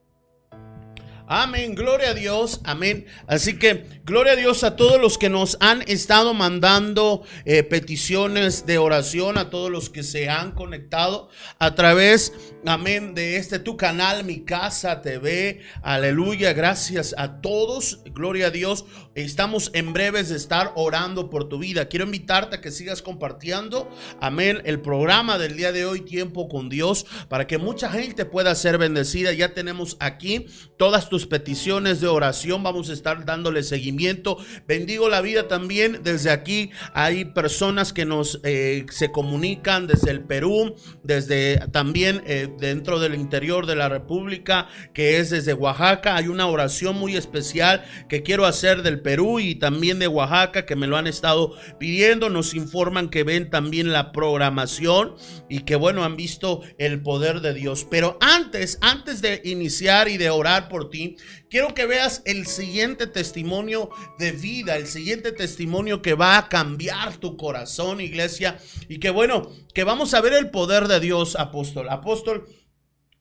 Amén, 1.34 1.74
gloria 1.74 2.10
a 2.10 2.14
Dios, 2.14 2.60
amén. 2.62 3.06
Así 3.26 3.58
que 3.58 3.86
gloria 4.04 4.34
a 4.34 4.36
Dios 4.36 4.64
a 4.64 4.76
todos 4.76 5.00
los 5.00 5.16
que 5.16 5.30
nos 5.30 5.56
han 5.60 5.80
estado 5.88 6.34
mandando 6.34 7.22
eh, 7.46 7.62
peticiones 7.62 8.66
de 8.66 8.76
oración, 8.76 9.38
a 9.38 9.48
todos 9.48 9.70
los 9.70 9.88
que 9.88 10.02
se 10.02 10.28
han 10.28 10.52
conectado 10.52 11.30
a 11.58 11.74
través, 11.74 12.34
amén, 12.66 13.14
de 13.14 13.38
este 13.38 13.58
tu 13.58 13.78
canal, 13.78 14.24
mi 14.24 14.44
casa 14.44 15.00
TV. 15.00 15.62
Aleluya, 15.80 16.52
gracias 16.52 17.14
a 17.16 17.40
todos, 17.40 18.00
gloria 18.12 18.48
a 18.48 18.50
Dios. 18.50 18.84
Estamos 19.14 19.70
en 19.72 19.94
breves 19.94 20.28
de 20.28 20.36
estar 20.36 20.72
orando 20.74 21.30
por 21.30 21.48
tu 21.48 21.58
vida. 21.58 21.88
Quiero 21.88 22.04
invitarte 22.04 22.56
a 22.56 22.60
que 22.60 22.70
sigas 22.70 23.00
compartiendo, 23.00 23.90
amén, 24.20 24.60
el 24.66 24.82
programa 24.82 25.38
del 25.38 25.56
día 25.56 25.72
de 25.72 25.86
hoy, 25.86 26.02
Tiempo 26.02 26.48
con 26.48 26.68
Dios, 26.68 27.06
para 27.30 27.46
que 27.46 27.56
mucha 27.56 27.90
gente 27.90 28.26
pueda 28.26 28.54
ser 28.54 28.76
bendecida. 28.76 29.32
Ya 29.32 29.54
tenemos 29.54 29.96
aquí 29.98 30.46
todas 30.76 31.08
tus 31.08 31.21
peticiones 31.26 32.00
de 32.00 32.08
oración. 32.08 32.62
Vamos 32.62 32.90
a 32.90 32.92
estar 32.92 33.24
dándole 33.24 33.62
seguimiento. 33.62 34.38
Bendigo 34.66 35.08
la 35.08 35.20
vida 35.20 35.48
también. 35.48 36.00
Desde 36.02 36.30
aquí 36.30 36.70
hay 36.94 37.24
personas 37.24 37.92
que 37.92 38.04
nos 38.04 38.40
eh, 38.44 38.86
se 38.90 39.10
comunican 39.10 39.86
desde 39.86 40.10
el 40.10 40.20
Perú, 40.22 40.74
desde 41.02 41.58
también 41.72 42.22
eh, 42.26 42.48
dentro 42.58 43.00
del 43.00 43.14
interior 43.14 43.66
de 43.66 43.76
la 43.76 43.88
República, 43.88 44.68
que 44.92 45.18
es 45.18 45.30
desde 45.30 45.54
Oaxaca. 45.54 46.16
Hay 46.16 46.28
una 46.28 46.46
oración 46.46 46.96
muy 46.96 47.16
especial 47.16 47.84
que 48.08 48.22
quiero 48.22 48.46
hacer 48.46 48.82
del 48.82 49.00
Perú 49.00 49.40
y 49.40 49.54
también 49.54 49.98
de 49.98 50.08
Oaxaca 50.08 50.66
que 50.66 50.76
me 50.76 50.86
lo 50.86 50.96
han 50.96 51.06
estado 51.06 51.54
pidiendo. 51.78 52.30
Nos 52.30 52.54
informan 52.54 53.08
que 53.08 53.24
ven 53.24 53.50
también 53.50 53.92
la 53.92 54.12
programación 54.12 55.14
y 55.48 55.60
que 55.60 55.76
bueno, 55.76 56.04
han 56.04 56.16
visto 56.16 56.62
el 56.78 57.02
poder 57.02 57.40
de 57.40 57.54
Dios. 57.54 57.86
Pero 57.90 58.18
antes, 58.20 58.78
antes 58.80 59.20
de 59.20 59.40
iniciar 59.44 60.08
y 60.08 60.16
de 60.16 60.30
orar 60.30 60.68
por 60.68 60.90
ti, 60.90 61.01
quiero 61.50 61.74
que 61.74 61.86
veas 61.86 62.22
el 62.24 62.46
siguiente 62.46 63.06
testimonio 63.06 63.90
de 64.18 64.32
vida, 64.32 64.76
el 64.76 64.86
siguiente 64.86 65.32
testimonio 65.32 66.02
que 66.02 66.14
va 66.14 66.38
a 66.38 66.48
cambiar 66.48 67.16
tu 67.16 67.36
corazón, 67.36 68.00
iglesia, 68.00 68.58
y 68.88 68.98
que 68.98 69.10
bueno, 69.10 69.50
que 69.74 69.84
vamos 69.84 70.14
a 70.14 70.20
ver 70.20 70.32
el 70.32 70.50
poder 70.50 70.88
de 70.88 71.00
Dios, 71.00 71.36
apóstol. 71.36 71.88
Apóstol, 71.88 72.46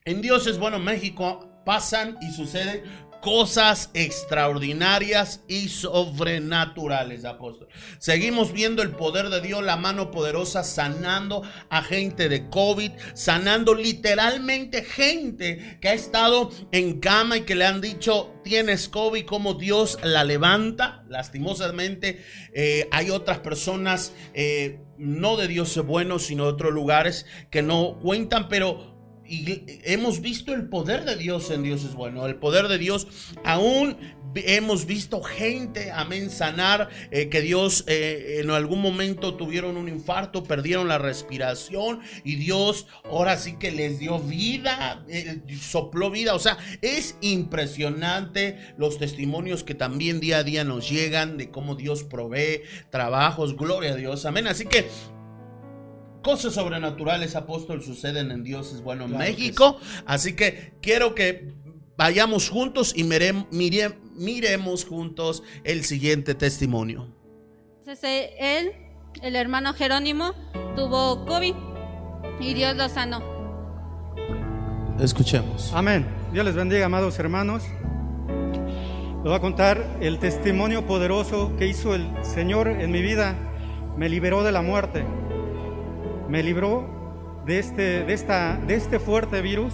en 0.05 0.21
Dios 0.21 0.47
es 0.47 0.57
bueno, 0.57 0.79
México 0.79 1.47
pasan 1.65 2.17
y 2.21 2.31
suceden 2.31 2.83
cosas 3.21 3.91
extraordinarias 3.93 5.43
y 5.47 5.69
sobrenaturales, 5.69 7.23
apóstol. 7.25 7.67
Seguimos 7.99 8.51
viendo 8.51 8.81
el 8.81 8.91
poder 8.91 9.29
de 9.29 9.41
Dios, 9.41 9.63
la 9.63 9.77
mano 9.77 10.11
poderosa 10.11 10.63
sanando 10.63 11.43
a 11.69 11.83
gente 11.83 12.29
de 12.29 12.49
COVID, 12.49 12.91
sanando 13.13 13.75
literalmente 13.75 14.83
gente 14.83 15.77
que 15.79 15.89
ha 15.89 15.93
estado 15.93 16.51
en 16.71 16.99
cama 16.99 17.37
y 17.37 17.41
que 17.41 17.55
le 17.55 17.65
han 17.65 17.81
dicho, 17.81 18.33
tienes 18.43 18.89
COVID, 18.89 19.25
como 19.25 19.53
Dios 19.53 19.99
la 20.03 20.23
levanta. 20.23 21.03
Lastimosamente, 21.07 22.23
eh, 22.53 22.87
hay 22.91 23.11
otras 23.11 23.39
personas, 23.39 24.13
eh, 24.33 24.79
no 24.97 25.37
de 25.37 25.47
Dios 25.47 25.77
bueno, 25.85 26.19
sino 26.19 26.45
de 26.45 26.51
otros 26.51 26.73
lugares 26.73 27.25
que 27.49 27.61
no 27.61 27.99
cuentan, 27.99 28.49
pero 28.49 28.90
y 29.31 29.63
hemos 29.85 30.19
visto 30.19 30.53
el 30.53 30.67
poder 30.67 31.05
de 31.05 31.15
Dios 31.15 31.51
en 31.51 31.63
Dios 31.63 31.85
es 31.85 31.93
bueno. 31.93 32.25
El 32.25 32.35
poder 32.35 32.67
de 32.67 32.77
Dios 32.77 33.07
aún 33.45 33.95
hemos 34.35 34.85
visto 34.85 35.21
gente, 35.21 35.89
amén, 35.89 36.29
sanar, 36.29 36.89
eh, 37.11 37.29
que 37.29 37.39
Dios 37.39 37.85
eh, 37.87 38.39
en 38.41 38.49
algún 38.49 38.81
momento 38.81 39.35
tuvieron 39.35 39.77
un 39.77 39.87
infarto, 39.87 40.43
perdieron 40.43 40.89
la 40.89 40.97
respiración 40.97 42.01
y 42.25 42.35
Dios 42.35 42.87
ahora 43.05 43.37
sí 43.37 43.55
que 43.57 43.71
les 43.71 43.99
dio 43.99 44.19
vida, 44.19 45.05
eh, 45.07 45.41
sopló 45.61 46.11
vida. 46.11 46.35
O 46.35 46.39
sea, 46.39 46.57
es 46.81 47.15
impresionante 47.21 48.57
los 48.77 48.97
testimonios 48.97 49.63
que 49.63 49.75
también 49.75 50.19
día 50.19 50.39
a 50.39 50.43
día 50.43 50.65
nos 50.65 50.89
llegan 50.89 51.37
de 51.37 51.51
cómo 51.51 51.75
Dios 51.75 52.03
provee 52.03 52.63
trabajos. 52.89 53.55
Gloria 53.55 53.93
a 53.93 53.95
Dios, 53.95 54.25
amén. 54.25 54.47
Así 54.47 54.65
que 54.65 54.87
Cosas 56.21 56.53
sobrenaturales, 56.53 57.35
apóstol, 57.35 57.81
suceden 57.81 58.29
en 58.29 58.43
Dios 58.43 58.71
es 58.73 58.81
bueno 58.81 59.05
en 59.05 59.17
México. 59.17 59.79
Así 60.05 60.35
que 60.35 60.73
quiero 60.79 61.15
que 61.15 61.53
vayamos 61.97 62.49
juntos 62.49 62.93
y 62.95 63.03
miremos 63.03 64.85
juntos 64.85 65.41
el 65.63 65.83
siguiente 65.83 66.35
testimonio. 66.35 67.07
él, 68.39 68.71
el 69.23 69.35
hermano 69.35 69.73
Jerónimo, 69.73 70.33
tuvo 70.75 71.25
COVID 71.25 71.55
y 72.39 72.53
Dios 72.53 72.75
lo 72.75 72.87
sanó. 72.87 73.23
Escuchemos. 74.99 75.71
Amén. 75.73 76.07
Dios 76.31 76.45
les 76.45 76.53
bendiga, 76.53 76.85
amados 76.85 77.17
hermanos. 77.17 77.63
Les 78.27 79.23
voy 79.23 79.33
a 79.33 79.39
contar 79.39 79.97
el 80.01 80.19
testimonio 80.19 80.85
poderoso 80.85 81.55
que 81.57 81.67
hizo 81.67 81.95
el 81.95 82.07
Señor 82.23 82.67
en 82.67 82.91
mi 82.91 83.01
vida. 83.01 83.35
Me 83.97 84.07
liberó 84.07 84.43
de 84.43 84.51
la 84.51 84.61
muerte 84.61 85.03
me 86.31 86.41
libró 86.41 86.87
de 87.45 87.59
este, 87.59 88.05
de, 88.05 88.13
esta, 88.13 88.55
de 88.55 88.75
este 88.75 88.99
fuerte 88.99 89.41
virus 89.41 89.73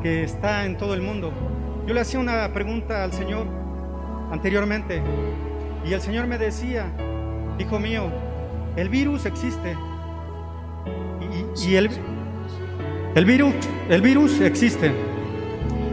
que 0.00 0.22
está 0.22 0.64
en 0.64 0.78
todo 0.78 0.94
el 0.94 1.02
mundo. 1.02 1.32
Yo 1.88 1.92
le 1.92 2.00
hacía 2.00 2.20
una 2.20 2.52
pregunta 2.52 3.02
al 3.02 3.12
Señor 3.12 3.48
anteriormente 4.30 5.02
y 5.84 5.92
el 5.92 6.00
Señor 6.00 6.28
me 6.28 6.38
decía, 6.38 6.86
hijo 7.58 7.80
mío, 7.80 8.12
el 8.76 8.88
virus 8.88 9.26
existe 9.26 9.76
y, 11.56 11.74
el, 11.74 11.90
el, 13.16 13.24
virus, 13.24 13.54
el 13.88 14.02
virus 14.02 14.40
existe 14.40 14.92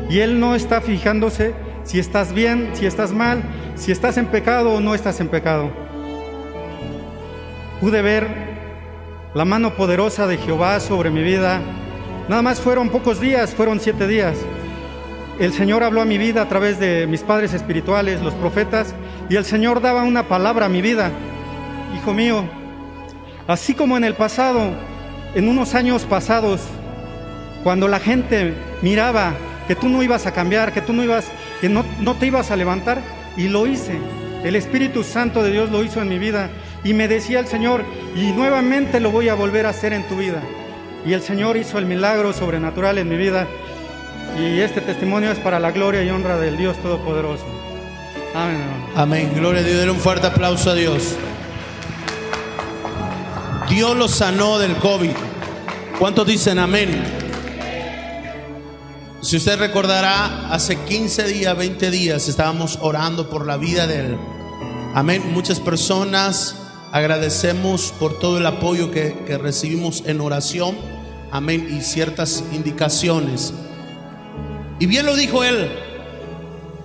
y 0.08 0.20
Él 0.20 0.40
no 0.40 0.54
está 0.54 0.82
fijándose 0.82 1.56
si 1.84 1.98
estás 1.98 2.32
bien, 2.32 2.70
si 2.74 2.86
estás 2.86 3.12
mal, 3.12 3.42
si 3.74 3.92
estás 3.92 4.18
en 4.18 4.28
pecado 4.28 4.76
o 4.76 4.80
no 4.80 4.94
estás 4.94 5.20
en 5.20 5.30
pecado. 5.30 5.72
Pude 7.82 8.04
ver 8.04 8.53
la 9.34 9.46
mano 9.46 9.74
poderosa 9.76 10.28
de 10.28 10.38
Jehová 10.38 10.80
sobre 10.80 11.10
mi 11.10 11.24
vida. 11.24 11.60
Nada 12.30 12.42
más 12.42 12.62
fueron 12.62 12.90
pocos 12.90 13.20
días, 13.20 13.54
fueron 13.56 13.80
siete 13.80 14.08
días. 14.08 14.38
El 15.40 15.54
Señor 15.54 15.84
habló 15.84 16.02
a 16.02 16.06
mi 16.06 16.20
vida 16.20 16.44
a 16.44 16.50
través 16.50 16.80
de 16.80 17.08
mis 17.08 17.22
padres 17.22 17.54
espirituales, 17.54 18.22
los 18.22 18.36
profetas, 18.36 18.94
y 19.30 19.36
el 19.36 19.46
Señor 19.46 19.82
daba 19.82 20.04
una 20.04 20.28
palabra 20.28 20.68
a 20.68 20.70
mi 20.70 20.82
vida. 20.82 21.12
Hijo 21.96 22.14
mío, 22.14 22.44
así 23.48 23.74
como 23.74 23.98
en 23.98 24.04
el 24.04 24.14
pasado, 24.14 24.72
en 25.34 25.50
unos 25.50 25.74
años 25.74 26.04
pasados, 26.04 26.62
cuando 27.64 27.88
la 27.88 28.00
gente 28.00 28.54
miraba 28.84 29.34
que 29.68 29.76
tú 29.76 29.90
no 29.90 30.04
ibas 30.04 30.28
a 30.28 30.34
cambiar, 30.34 30.74
que 30.74 30.82
tú 30.82 30.94
no 30.94 31.04
ibas, 31.04 31.26
que 31.60 31.70
no, 31.70 31.84
no 32.02 32.14
te 32.16 32.28
ibas 32.28 32.52
a 32.52 32.56
levantar, 32.56 33.02
y 33.36 33.48
lo 33.48 33.66
hice. 33.66 33.98
El 34.44 34.56
Espíritu 34.56 35.04
Santo 35.04 35.42
de 35.42 35.52
Dios 35.52 35.72
lo 35.72 35.84
hizo 35.84 36.02
en 36.02 36.10
mi 36.10 36.20
vida 36.20 36.50
y 36.84 36.94
me 36.94 37.08
decía 37.08 37.40
el 37.40 37.48
Señor, 37.48 37.84
y 38.16 38.32
nuevamente 38.32 39.00
lo 39.00 39.12
voy 39.12 39.30
a 39.30 39.36
volver 39.36 39.66
a 39.66 39.70
hacer 39.70 39.94
en 39.94 40.08
tu 40.08 40.18
vida. 40.18 40.42
Y 41.06 41.14
el 41.14 41.22
Señor 41.22 41.58
hizo 41.58 41.78
el 41.78 41.86
milagro 41.86 42.34
sobrenatural 42.34 42.98
en 42.98 43.10
mi 43.10 43.18
vida. 43.18 43.48
Y 44.40 44.60
este 44.60 44.82
testimonio 44.82 45.32
es 45.32 45.40
para 45.40 45.60
la 45.60 45.72
gloria 45.72 46.04
y 46.04 46.10
honra 46.10 46.38
del 46.38 46.58
Dios 46.58 46.78
Todopoderoso. 46.78 47.46
Amén. 48.34 48.62
Amén. 48.96 49.32
Gloria 49.36 49.62
a 49.62 49.64
Dios. 49.64 49.78
Denle 49.78 49.92
un 49.92 50.00
fuerte 50.00 50.28
aplauso 50.28 50.72
a 50.72 50.76
Dios. 50.76 51.16
Dios 53.70 53.96
lo 53.96 54.08
sanó 54.08 54.60
del 54.60 54.76
COVID. 54.78 55.12
¿Cuántos 56.00 56.28
dicen 56.28 56.60
amén? 56.60 56.90
Si 59.22 59.38
usted 59.38 59.58
recordará, 59.58 60.50
hace 60.52 60.76
15 60.76 61.24
días, 61.26 61.56
20 61.56 61.92
días 61.92 62.28
estábamos 62.28 62.78
orando 62.82 63.30
por 63.30 63.46
la 63.46 63.58
vida 63.58 63.88
de 63.88 64.00
él. 64.00 64.18
Amén. 64.96 65.24
Muchas 65.34 65.60
personas 65.60 66.63
agradecemos 66.94 67.92
por 68.00 68.20
todo 68.20 68.38
el 68.38 68.46
apoyo 68.46 68.92
que, 68.92 69.18
que 69.26 69.40
recibimos 69.40 70.04
en 70.06 70.22
oración. 70.22 70.78
Amén. 71.32 71.76
Y 71.76 71.82
ciertas 71.82 72.44
indicaciones. 72.54 73.52
Y 74.80 74.86
bien 74.86 75.08
lo 75.08 75.16
dijo 75.16 75.44
él. 75.44 75.72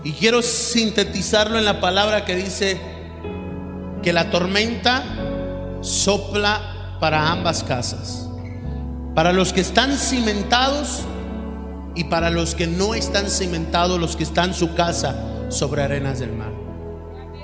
Y 0.04 0.12
quiero 0.12 0.40
sintetizarlo 0.40 1.58
en 1.58 1.66
la 1.66 1.80
palabra 1.80 2.24
que 2.24 2.36
dice 2.36 2.80
que 4.02 4.14
la 4.14 4.30
tormenta 4.30 5.04
sopla 5.82 6.96
para 7.00 7.30
ambas 7.30 7.62
casas. 7.62 8.30
Para 9.14 9.34
los 9.34 9.52
que 9.52 9.60
están 9.60 9.94
cimentados 9.98 11.00
y 11.94 12.04
para 12.04 12.30
los 12.30 12.54
que 12.54 12.66
no 12.66 12.94
están 12.94 13.28
cimentados, 13.28 14.00
los 14.00 14.16
que 14.16 14.22
están 14.22 14.50
en 14.50 14.54
su 14.54 14.74
casa 14.74 15.50
sobre 15.50 15.82
arenas 15.82 16.18
del 16.18 16.32
mar. 16.32 16.52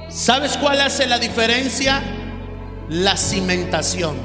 ¿Sabes 0.08 0.56
cuál 0.56 0.80
hace 0.80 1.06
la 1.06 1.18
diferencia? 1.18 2.23
La 2.88 3.16
cimentación. 3.16 4.16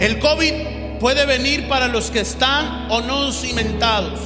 El 0.00 0.18
COVID 0.18 0.98
puede 0.98 1.26
venir 1.26 1.68
para 1.68 1.88
los 1.88 2.10
que 2.10 2.20
están 2.20 2.90
o 2.90 3.00
no 3.00 3.32
cimentados. 3.32 4.18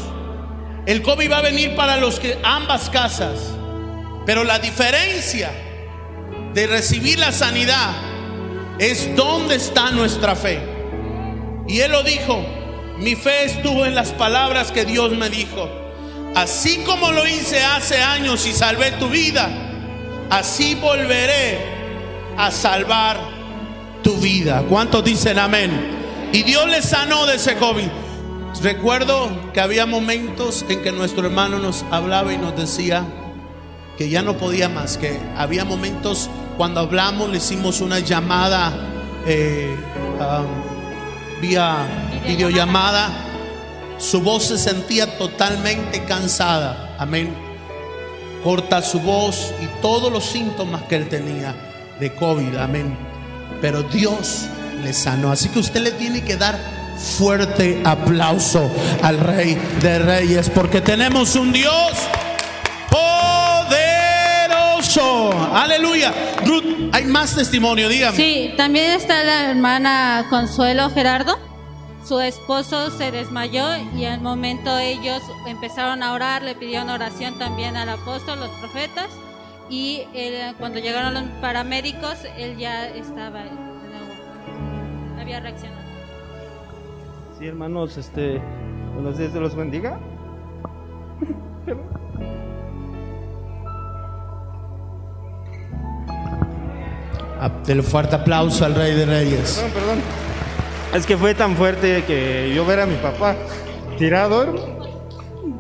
El 0.87 1.03
COVID 1.03 1.31
va 1.31 1.39
a 1.39 1.43
venir 1.43 1.77
para 1.77 1.99
los 1.99 2.19
que 2.19 2.39
ambas 2.43 2.91
casas. 2.91 3.39
Pero 4.27 4.45
la 4.45 4.59
diferencia 4.59 5.51
de 6.55 6.67
recibir 6.67 7.19
la 7.19 7.33
sanidad 7.33 7.91
es 8.79 9.15
dónde 9.17 9.57
está 9.57 9.91
nuestra 9.91 10.35
fe. 10.35 10.61
Y 11.69 11.81
él 11.81 11.93
lo 11.93 12.03
dijo, 12.03 12.45
mi 12.99 13.15
fe 13.15 13.45
estuvo 13.45 13.85
en 13.85 13.95
las 13.95 14.11
palabras 14.11 14.73
que 14.73 14.85
Dios 14.85 15.13
me 15.13 15.29
dijo. 15.29 15.69
Así 16.35 16.79
como 16.85 17.13
lo 17.13 17.27
hice 17.27 17.63
hace 17.63 17.99
años 18.01 18.47
y 18.47 18.53
salvé 18.53 18.93
tu 18.93 19.09
vida, 19.09 19.51
así 20.31 20.75
volveré 20.77 21.72
a 22.43 22.51
salvar 22.51 23.21
tu 24.03 24.17
vida. 24.17 24.65
¿Cuántos 24.69 25.05
dicen 25.05 25.39
amén? 25.39 25.71
Y 26.33 26.43
Dios 26.43 26.67
le 26.67 26.83
sanó 26.83 27.25
de 27.25 27.37
ese 27.37 27.55
COVID. 27.55 27.87
Recuerdo 28.61 29.31
que 29.53 29.61
había 29.61 29.87
momentos 29.87 30.65
en 30.69 30.83
que 30.83 30.91
nuestro 30.91 31.25
hermano 31.25 31.61
nos 31.61 31.85
hablaba 31.93 32.33
y 32.33 32.39
nos 32.39 32.57
decía 32.57 33.05
que 33.97 34.09
ya 34.09 34.23
no 34.23 34.37
podía 34.39 34.69
más, 34.69 34.99
que 34.99 35.21
había 35.37 35.65
momentos 35.65 36.29
cuando 36.57 36.81
hablamos, 36.81 37.31
le 37.31 37.39
hicimos 37.39 37.81
una 37.81 38.01
llamada 38.01 38.73
eh, 39.25 39.77
um, 40.19 41.41
vía 41.41 41.77
videollamada, 42.27 43.09
su 43.99 44.21
voz 44.21 44.47
se 44.47 44.59
sentía 44.59 45.17
totalmente 45.17 46.03
cansada, 46.07 46.97
amén. 46.99 47.33
Corta 48.43 48.83
su 48.83 48.99
voz 48.99 49.55
y 49.63 49.67
todos 49.81 50.13
los 50.13 50.25
síntomas 50.25 50.83
que 50.83 50.97
él 50.97 51.09
tenía 51.09 51.55
de 52.03 52.13
COVID, 52.15 52.57
amén. 52.57 52.95
Pero 53.61 53.85
Dios 53.85 54.47
le 54.83 54.93
sanó, 54.93 55.31
así 55.31 55.49
que 55.49 55.61
usted 55.61 55.81
le 55.81 55.93
tiene 55.93 56.25
que 56.25 56.37
dar 56.37 56.59
fuerte 56.99 57.81
aplauso 57.85 58.69
al 59.03 59.19
Rey 59.19 59.57
de 59.81 60.01
Reyes, 60.01 60.51
porque 60.51 60.81
tenemos 60.81 61.37
un 61.37 61.53
Dios 61.53 61.93
poderoso. 63.71 65.31
Aleluya. 65.55 66.13
Hay 66.93 67.05
más 67.05 67.37
testimonio, 67.37 67.89
dígame. 67.89 68.17
Sí, 68.17 68.53
también 68.57 68.91
está 68.91 69.23
la 69.23 69.51
hermana 69.51 70.27
Consuelo 70.29 70.91
Gerardo. 70.91 71.39
Su 72.07 72.21
esposo 72.21 72.91
se 72.91 73.13
desmayó 73.13 73.65
y 73.97 74.07
al 74.07 74.21
momento 74.21 74.77
ellos 74.77 75.23
empezaron 75.47 76.03
a 76.03 76.13
orar, 76.15 76.43
le 76.43 76.57
pidieron 76.57 76.91
oración 76.91 77.39
también 77.39 77.77
al 77.77 77.89
apóstol, 77.89 78.41
los 78.41 78.51
profetas, 78.59 79.07
y 79.73 80.07
él, 80.13 80.55
cuando 80.59 80.81
llegaron 80.81 81.15
los 81.15 81.23
paramédicos, 81.41 82.27
él 82.37 82.59
ya 82.59 82.89
estaba 82.89 83.43
de 83.43 83.51
nuevo, 83.51 84.13
había 85.19 85.41
reaccionado. 85.41 85.81
Sí, 87.39 87.47
hermanos, 87.47 87.97
este, 87.97 88.39
buenos 88.93 89.17
días, 89.17 89.33
Dios 89.33 89.43
los 89.43 89.57
bendiga. 89.57 89.99
Dele 97.67 97.83
fuerte 97.83 98.17
aplauso 98.17 98.67
al 98.67 98.75
Rey 98.75 98.95
de 98.95 99.07
Reyes. 99.07 99.55
Perdón, 99.55 99.73
perdón. 99.73 99.99
Es 100.95 101.07
que 101.07 101.17
fue 101.17 101.35
tan 101.35 101.57
fuerte 101.57 102.05
que 102.07 102.53
yo 102.55 102.67
ver 102.67 102.81
a 102.81 102.87
mi 102.87 102.97
papá 102.97 103.37
tirado, 103.99 104.55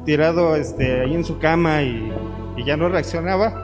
tirado 0.04 0.54
este, 0.54 1.00
ahí 1.00 1.14
en 1.14 1.24
su 1.24 1.38
cama 1.38 1.82
y, 1.82 2.12
y 2.56 2.64
ya 2.64 2.76
no 2.76 2.90
reaccionaba. 2.90 3.61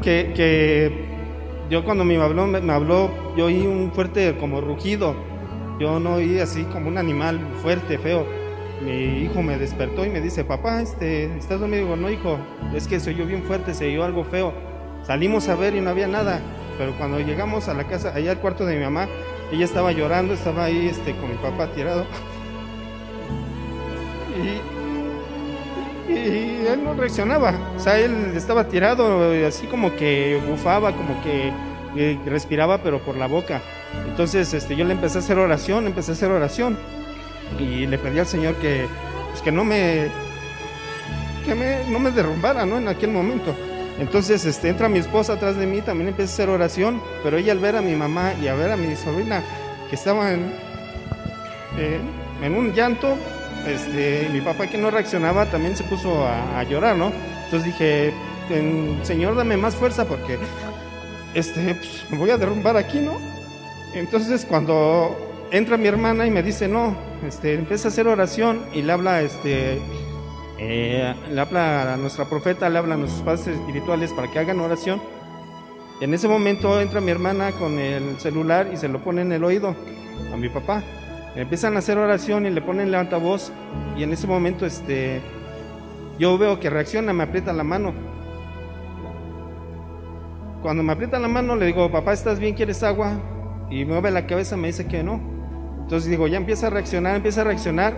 Que, 0.00 0.92
yo 1.68 1.84
cuando 1.84 2.04
me 2.04 2.16
habló, 2.16 2.46
me, 2.46 2.72
habló, 2.72 3.10
yo 3.36 3.46
oí 3.46 3.66
un 3.66 3.90
fuerte 3.92 4.36
como 4.38 4.60
rugido. 4.60 5.14
Yo 5.80 5.98
no 5.98 6.14
oí 6.14 6.38
así 6.38 6.64
como 6.64 6.88
un 6.88 6.98
animal 6.98 7.40
fuerte, 7.62 7.98
feo. 7.98 8.26
Mi 8.84 9.24
hijo 9.24 9.42
me 9.42 9.58
despertó 9.58 10.04
y 10.04 10.10
me 10.10 10.20
dice, 10.20 10.44
papá, 10.44 10.82
este, 10.82 11.36
¿estás 11.36 11.60
dormido? 11.60 11.84
Digo, 11.84 11.96
no, 11.96 12.10
hijo, 12.10 12.38
es 12.74 12.86
que 12.86 13.00
se 13.00 13.10
oyó 13.10 13.26
bien 13.26 13.42
fuerte, 13.42 13.74
se 13.74 13.88
oyó 13.88 14.04
algo 14.04 14.24
feo. 14.24 14.52
Salimos 15.04 15.48
a 15.48 15.56
ver 15.56 15.74
y 15.74 15.80
no 15.80 15.90
había 15.90 16.06
nada. 16.06 16.40
Pero 16.78 16.92
cuando 16.96 17.20
llegamos 17.20 17.68
a 17.68 17.74
la 17.74 17.84
casa, 17.84 18.12
allá 18.14 18.32
al 18.32 18.38
cuarto 18.38 18.64
de 18.64 18.76
mi 18.76 18.84
mamá, 18.84 19.08
ella 19.50 19.64
estaba 19.64 19.92
llorando, 19.92 20.34
estaba 20.34 20.64
ahí 20.64 20.88
este, 20.88 21.14
con 21.16 21.30
mi 21.30 21.36
papá 21.36 21.66
tirado. 21.74 22.06
Y 26.08 26.51
él 26.66 26.84
no 26.84 26.94
reaccionaba. 26.94 27.54
O 27.76 27.80
sea, 27.80 27.98
él 27.98 28.32
estaba 28.34 28.68
tirado, 28.68 29.32
eh, 29.32 29.46
así 29.46 29.66
como 29.66 29.94
que 29.96 30.40
bufaba, 30.48 30.92
como 30.92 31.20
que 31.22 31.52
eh, 31.96 32.18
respiraba, 32.26 32.78
pero 32.78 33.00
por 33.00 33.16
la 33.16 33.26
boca. 33.26 33.60
Entonces 34.08 34.52
este, 34.54 34.76
yo 34.76 34.84
le 34.84 34.92
empecé 34.92 35.18
a 35.18 35.20
hacer 35.20 35.38
oración, 35.38 35.86
empecé 35.86 36.12
a 36.12 36.14
hacer 36.14 36.30
oración. 36.30 36.78
Y 37.58 37.86
le 37.86 37.98
pedí 37.98 38.18
al 38.18 38.26
Señor 38.26 38.54
que, 38.56 38.86
pues, 39.30 39.42
que 39.42 39.52
no 39.52 39.64
me 39.64 40.08
que 41.44 41.54
me, 41.54 41.84
no 41.88 41.98
me 41.98 42.10
derrumbara, 42.10 42.64
¿no? 42.64 42.78
En 42.78 42.88
aquel 42.88 43.10
momento. 43.10 43.54
Entonces, 43.98 44.44
este, 44.44 44.68
entra 44.68 44.88
mi 44.88 44.98
esposa 44.98 45.34
atrás 45.34 45.56
de 45.56 45.66
mí, 45.66 45.80
también 45.80 46.08
empieza 46.08 46.32
a 46.32 46.34
hacer 46.34 46.48
oración, 46.48 47.02
pero 47.22 47.36
ella 47.36 47.52
al 47.52 47.58
ver 47.58 47.76
a 47.76 47.82
mi 47.82 47.94
mamá 47.94 48.32
y 48.40 48.48
a 48.48 48.54
ver 48.54 48.70
a 48.70 48.76
mi 48.76 48.96
sobrina 48.96 49.42
que 49.90 49.96
estaban 49.96 50.52
eh, 51.76 52.00
en 52.42 52.54
un 52.54 52.72
llanto, 52.72 53.16
este, 53.66 54.28
mi 54.32 54.40
papá 54.40 54.66
que 54.66 54.78
no 54.78 54.90
reaccionaba 54.90 55.46
también 55.46 55.76
se 55.76 55.84
puso 55.84 56.26
a, 56.26 56.62
llorar, 56.64 56.96
¿no? 56.96 57.12
Entonces 57.44 57.64
dije, 57.64 58.12
"En- 58.50 59.00
Señor, 59.02 59.34
dame 59.36 59.56
más 59.56 59.74
fuerza 59.74 60.04
porque, 60.06 60.38
este, 61.34 61.74
pues, 61.74 62.04
me 62.10 62.18
voy 62.18 62.30
a 62.30 62.36
derrumbar 62.38 62.76
aquí, 62.76 62.98
¿no? 62.98 63.18
Entonces 63.94 64.46
cuando 64.46 65.48
entra 65.50 65.76
mi 65.76 65.86
hermana 65.86 66.26
y 66.26 66.30
me 66.30 66.42
dice, 66.42 66.66
no, 66.66 66.96
este, 67.26 67.54
empieza 67.54 67.88
a 67.88 67.90
hacer 67.90 68.08
oración 68.08 68.62
y 68.72 68.82
le 68.82 68.92
habla, 68.92 69.20
este, 69.20 69.78
eh, 70.58 71.14
le 71.30 71.40
habla 71.40 71.94
a 71.94 71.96
nuestra 71.98 72.24
profeta, 72.24 72.68
le 72.70 72.78
habla 72.78 72.94
a 72.94 72.98
nuestros 72.98 73.22
padres 73.22 73.46
espirituales 73.48 74.12
para 74.12 74.30
que 74.30 74.38
hagan 74.38 74.60
oración. 74.60 75.00
En 76.00 76.14
ese 76.14 76.26
momento 76.26 76.80
entra 76.80 77.00
mi 77.00 77.10
hermana 77.10 77.52
con 77.52 77.78
el 77.78 78.18
celular 78.18 78.70
y 78.72 78.76
se 78.76 78.88
lo 78.88 79.00
pone 79.04 79.22
en 79.22 79.32
el 79.32 79.44
oído 79.44 79.76
a 80.32 80.36
mi 80.36 80.48
papá. 80.48 80.82
Empiezan 81.34 81.76
a 81.76 81.78
hacer 81.78 81.96
oración 81.96 82.46
y 82.46 82.50
le 82.50 82.60
ponen 82.60 82.88
el 82.88 82.94
altavoz 82.94 83.52
y 83.96 84.02
en 84.02 84.12
ese 84.12 84.26
momento 84.26 84.66
este, 84.66 85.20
yo 86.18 86.36
veo 86.36 86.60
que 86.60 86.68
reacciona, 86.68 87.12
me 87.12 87.24
aprieta 87.24 87.52
la 87.52 87.64
mano. 87.64 87.94
Cuando 90.60 90.82
me 90.82 90.92
aprieta 90.92 91.18
la 91.18 91.28
mano 91.28 91.56
le 91.56 91.66
digo, 91.66 91.90
papá, 91.90 92.12
¿estás 92.12 92.38
bien? 92.38 92.54
¿Quieres 92.54 92.82
agua? 92.82 93.18
Y 93.70 93.84
mueve 93.84 94.10
la 94.10 94.26
cabeza, 94.26 94.56
me 94.56 94.68
dice 94.68 94.86
que 94.86 95.02
no. 95.02 95.20
Entonces 95.80 96.10
digo, 96.10 96.26
ya 96.26 96.36
empieza 96.36 96.66
a 96.66 96.70
reaccionar, 96.70 97.16
empieza 97.16 97.40
a 97.40 97.44
reaccionar. 97.44 97.94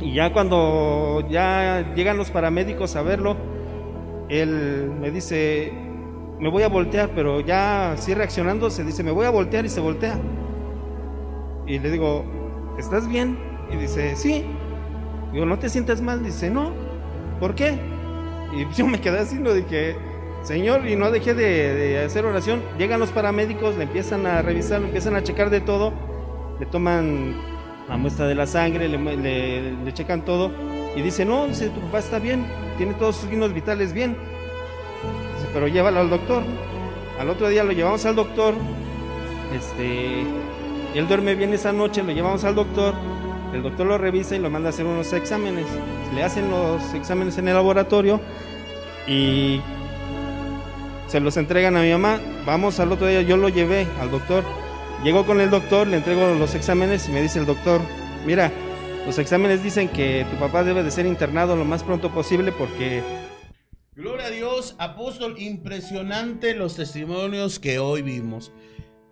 Y 0.00 0.14
ya 0.14 0.32
cuando 0.32 1.26
ya 1.28 1.92
llegan 1.96 2.16
los 2.16 2.30
paramédicos 2.30 2.94
a 2.94 3.02
verlo, 3.02 3.36
él 4.28 4.92
me 5.00 5.10
dice, 5.10 5.72
me 6.38 6.48
voy 6.48 6.62
a 6.62 6.68
voltear, 6.68 7.10
pero 7.14 7.40
ya 7.40 7.92
así 7.92 8.14
reaccionando, 8.14 8.70
se 8.70 8.84
dice, 8.84 9.02
me 9.02 9.10
voy 9.10 9.26
a 9.26 9.30
voltear 9.30 9.64
y 9.64 9.68
se 9.68 9.80
voltea. 9.80 10.18
Y 11.68 11.78
le 11.78 11.90
digo, 11.90 12.24
¿estás 12.78 13.06
bien? 13.08 13.38
Y 13.72 13.76
dice, 13.76 14.16
sí. 14.16 14.44
Digo, 15.32 15.44
¿no 15.46 15.58
te 15.58 15.68
sientes 15.68 16.00
mal? 16.00 16.24
Dice, 16.24 16.50
no. 16.50 16.72
¿Por 17.38 17.54
qué? 17.54 17.78
Y 18.56 18.66
yo 18.76 18.86
me 18.86 19.00
quedé 19.00 19.20
así, 19.20 19.36
no 19.38 19.52
dije, 19.52 19.96
Señor, 20.42 20.86
y 20.88 20.96
no 20.96 21.10
dejé 21.10 21.34
de, 21.34 22.02
hacer 22.04 22.24
oración. 22.24 22.62
Llegan 22.78 22.98
los 23.00 23.10
paramédicos, 23.10 23.76
le 23.76 23.84
empiezan 23.84 24.26
a 24.26 24.40
revisar, 24.42 24.80
le 24.80 24.86
empiezan 24.86 25.14
a 25.14 25.22
checar 25.22 25.50
de 25.50 25.60
todo, 25.60 25.92
le 26.58 26.66
toman 26.66 27.36
la 27.88 27.96
muestra 27.96 28.26
de 28.26 28.34
la 28.34 28.46
sangre, 28.46 28.88
le, 28.88 28.98
le- 29.16 29.72
le 29.84 29.94
checan 29.94 30.24
todo 30.24 30.50
y 30.96 31.02
dice, 31.02 31.24
no, 31.24 31.46
dice, 31.46 31.68
tu 31.70 31.80
papá 31.82 31.98
está 32.00 32.18
bien, 32.18 32.46
tiene 32.76 32.94
todos 32.94 33.16
sus 33.16 33.28
signos 33.30 33.52
vitales 33.52 33.92
bien. 33.92 34.12
Dice, 34.12 35.48
pero 35.52 35.68
llévalo 35.68 36.00
al 36.00 36.10
doctor. 36.10 36.42
Al 37.18 37.28
otro 37.30 37.48
día 37.48 37.64
lo 37.64 37.72
llevamos 37.72 38.04
al 38.06 38.14
doctor, 38.16 38.54
este, 39.54 40.24
él 40.98 41.06
duerme 41.06 41.36
bien 41.36 41.54
esa 41.54 41.72
noche, 41.72 42.02
lo 42.02 42.12
llevamos 42.12 42.42
al 42.42 42.56
doctor, 42.56 42.92
el 43.54 43.62
doctor 43.62 43.86
lo 43.86 43.98
revisa 43.98 44.34
y 44.34 44.40
lo 44.40 44.50
manda 44.50 44.68
a 44.68 44.70
hacer 44.70 44.84
unos 44.84 45.12
exámenes. 45.12 45.66
Le 46.12 46.24
hacen 46.24 46.50
los 46.50 46.92
exámenes 46.92 47.38
en 47.38 47.46
el 47.46 47.54
laboratorio 47.54 48.20
y 49.06 49.60
se 51.06 51.20
los 51.20 51.36
entregan 51.36 51.76
a 51.76 51.82
mi 51.82 51.90
mamá. 51.92 52.20
Vamos 52.44 52.80
al 52.80 52.90
otro 52.90 53.06
día, 53.06 53.22
yo 53.22 53.36
lo 53.36 53.48
llevé 53.48 53.86
al 54.00 54.10
doctor. 54.10 54.42
Llego 55.04 55.24
con 55.24 55.40
el 55.40 55.50
doctor, 55.50 55.86
le 55.86 55.98
entrego 55.98 56.34
los 56.34 56.56
exámenes 56.56 57.08
y 57.08 57.12
me 57.12 57.22
dice 57.22 57.38
el 57.38 57.46
doctor, 57.46 57.80
mira, 58.26 58.50
los 59.06 59.18
exámenes 59.18 59.62
dicen 59.62 59.88
que 59.88 60.26
tu 60.28 60.36
papá 60.36 60.64
debe 60.64 60.82
de 60.82 60.90
ser 60.90 61.06
internado 61.06 61.54
lo 61.54 61.64
más 61.64 61.84
pronto 61.84 62.10
posible 62.10 62.50
porque 62.50 63.02
Gloria 63.94 64.26
a 64.26 64.30
Dios, 64.30 64.74
apóstol, 64.78 65.36
impresionante 65.38 66.54
los 66.54 66.74
testimonios 66.74 67.58
que 67.58 67.78
hoy 67.78 68.02
vimos. 68.02 68.52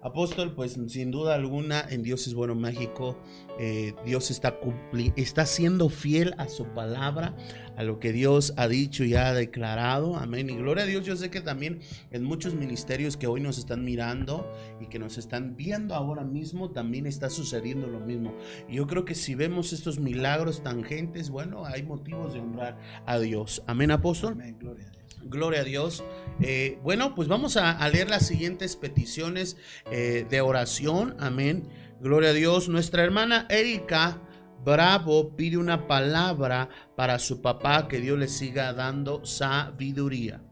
Apóstol, 0.03 0.55
pues 0.55 0.79
sin 0.87 1.11
duda 1.11 1.35
alguna 1.35 1.81
en 1.81 2.05
Dios 2.05 2.29
es 2.29 2.35
bueno 2.35 2.55
México, 2.55 3.19
eh, 3.59 3.93
Dios 4.05 4.31
está, 4.31 4.61
cumpli- 4.61 5.13
está 5.17 5.47
siendo 5.47 5.89
fiel 5.89 6.35
a 6.39 6.49
su 6.49 6.65
palabra, 6.67 7.35
a 7.77 7.83
lo 7.83 7.99
que 7.99 8.13
Dios 8.13 8.55
ha 8.57 8.69
dicho 8.69 9.03
y 9.03 9.15
ha 9.15 9.33
declarado. 9.33 10.17
Amén. 10.17 10.49
Y 10.49 10.55
gloria 10.57 10.85
a 10.85 10.87
Dios, 10.87 11.05
yo 11.05 11.17
sé 11.17 11.29
que 11.31 11.41
también 11.41 11.81
en 12.13 12.23
muchos 12.23 12.55
ministerios 12.55 13.17
que 13.17 13.27
hoy 13.27 13.41
nos 13.41 13.59
están 13.59 13.85
mirando 13.85 14.49
y 14.81 14.87
que 14.87 15.01
nos 15.01 15.19
están 15.19 15.57
viendo 15.57 15.95
ahora 15.95 16.23
mismo, 16.23 16.71
también 16.71 17.07
está 17.07 17.29
sucediendo 17.29 17.89
lo 17.89 17.99
mismo. 17.99 18.33
Y 18.69 18.77
yo 18.77 18.87
creo 18.87 19.05
que 19.05 19.17
si 19.17 19.35
vemos 19.35 19.73
estos 19.73 19.99
milagros 19.99 20.63
tangentes, 20.63 21.31
bueno, 21.31 21.65
hay 21.65 21.83
motivos 21.83 22.33
de 22.33 22.41
honrar 22.41 22.79
a 23.07 23.19
Dios. 23.19 23.63
Amén, 23.67 23.91
apóstol. 23.91 24.35
Amén, 24.35 24.57
gloria. 24.61 24.93
Gloria 25.23 25.61
a 25.61 25.65
Dios. 25.65 26.05
Eh, 26.41 26.79
bueno, 26.83 27.15
pues 27.15 27.29
vamos 27.29 27.57
a, 27.57 27.89
leer 27.89 28.11
las 28.11 28.27
siguientes 28.27 28.77
peticiones 28.77 29.57
eh, 29.91 30.27
de 30.29 30.41
oración. 30.41 31.17
Amén. 31.19 31.69
Gloria 32.01 32.31
a 32.31 32.35
Dios. 32.35 32.69
Nuestra 32.69 33.03
hermana 33.03 33.47
Erika 33.49 34.21
Bravo 34.65 35.37
pide 35.37 35.59
una 35.59 35.87
palabra 35.87 36.69
para 36.97 37.19
su 37.21 37.41
papá, 37.41 37.87
que 37.87 38.01
Dios 38.01 38.19
le 38.19 38.27
siga 38.27 38.73
dando 38.73 39.25
sabiduría. 39.25 40.43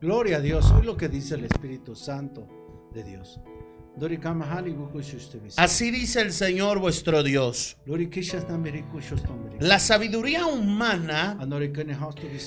Gloria 0.00 0.36
a 0.36 0.40
Dios. 0.40 0.70
Hoy 0.70 0.86
lo 0.86 0.96
que 0.96 1.08
dice 1.08 1.34
el 1.34 1.44
Espíritu 1.44 1.96
Santo 1.96 2.46
de 2.92 3.02
Dios. 3.02 3.40
Así 5.56 5.90
dice 5.92 6.20
el 6.20 6.32
Señor 6.32 6.78
vuestro 6.80 7.22
Dios. 7.22 7.76
La 9.60 9.78
sabiduría 9.78 10.46
humana 10.46 11.36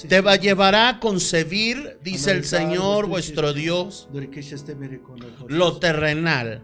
te 0.09 0.21
va- 0.21 0.35
llevará 0.35 0.89
a 0.89 0.99
concebir, 0.99 1.97
dice 2.03 2.31
el 2.31 2.43
Señor 2.43 3.05
vuestro 3.07 3.53
Dios, 3.53 4.09
lo 5.49 5.77
terrenal. 5.79 6.61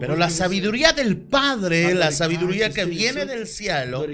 Pero 0.00 0.16
la 0.16 0.30
sabiduría 0.30 0.92
del 0.92 1.16
Padre, 1.16 1.94
la 1.94 2.12
sabiduría 2.12 2.70
que 2.70 2.84
viene 2.84 3.24
del 3.26 3.46
cielo, 3.46 4.04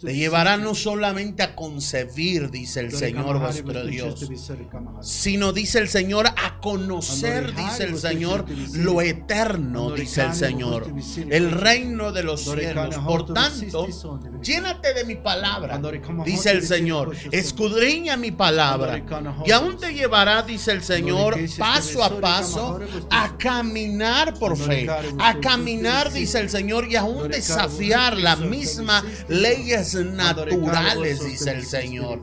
te 0.00 0.14
llevará 0.14 0.56
no 0.56 0.74
solamente 0.74 1.42
a 1.42 1.54
concebir, 1.54 2.50
dice 2.50 2.80
el 2.80 2.92
Señor 2.92 3.38
vuestro 3.40 3.84
Dios, 3.84 4.28
sino 5.00 5.52
dice 5.52 5.78
el 5.78 5.88
Señor 5.88 6.26
a 6.28 6.60
conocer, 6.60 7.54
dice 7.54 7.84
el 7.84 7.98
Señor, 7.98 8.44
lo 8.74 9.00
eterno, 9.00 9.92
dice 9.92 10.22
el 10.22 10.34
Señor, 10.34 10.92
el 11.30 11.50
reino 11.50 12.12
de 12.12 12.22
los 12.22 12.42
cielos. 12.42 12.96
Por 12.98 13.32
tanto, 13.32 13.86
llénate 14.42 14.94
de 14.94 15.04
mi 15.04 15.16
palabra, 15.16 15.80
dice 16.24 16.50
el 16.50 16.62
Señor, 16.62 17.14
escudriña 17.30 18.16
mi 18.16 18.32
palabra, 18.32 19.02
y 19.46 19.50
aún 19.50 19.78
te 19.78 19.92
llevará, 19.94 20.42
dice 20.42 20.72
el 20.72 20.82
Señor, 20.82 21.36
paso 21.58 22.02
a 22.02 22.20
paso 22.20 22.80
a 23.10 23.36
caminar 23.38 24.34
por 24.34 24.57
fe, 24.58 24.88
a 25.18 25.38
caminar, 25.40 26.12
dice 26.12 26.40
el 26.40 26.50
Señor, 26.50 26.86
y 26.90 26.96
aún 26.96 27.28
desafiar 27.28 28.16
las 28.16 28.40
mismas 28.40 29.04
leyes 29.28 29.94
naturales, 29.94 31.24
dice 31.24 31.52
el 31.52 31.64
Señor. 31.64 32.20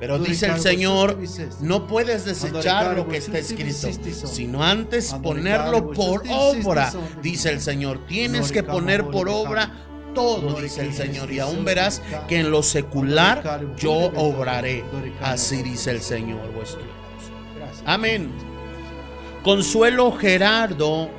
Pero 0.00 0.18
dice 0.18 0.46
el 0.46 0.58
Señor, 0.58 1.18
no 1.60 1.86
puedes 1.86 2.24
desechar 2.24 2.96
lo 2.96 3.06
que 3.06 3.18
está 3.18 3.38
escrito, 3.38 3.88
sino 4.26 4.64
antes 4.64 5.12
ponerlo 5.22 5.92
por 5.92 6.22
obra, 6.30 6.90
dice. 7.22 7.50
el 7.50 7.60
Señor. 7.60 8.06
Tienes 8.06 8.50
que 8.50 8.62
poner 8.62 9.04
por 9.04 9.28
obra 9.28 9.86
todo, 10.14 10.58
dice 10.58 10.80
el 10.80 10.94
Señor. 10.94 11.30
Y 11.30 11.38
aún 11.38 11.66
verás 11.66 12.00
que 12.28 12.40
en 12.40 12.50
lo 12.50 12.62
secular 12.62 13.76
yo 13.76 13.92
obraré. 13.92 14.82
Así 15.20 15.62
dice 15.62 15.90
el 15.90 16.00
Señor 16.00 16.50
vuestro. 16.54 16.82
Amén. 17.84 18.32
Consuelo 19.42 20.12
Gerardo, 20.12 21.10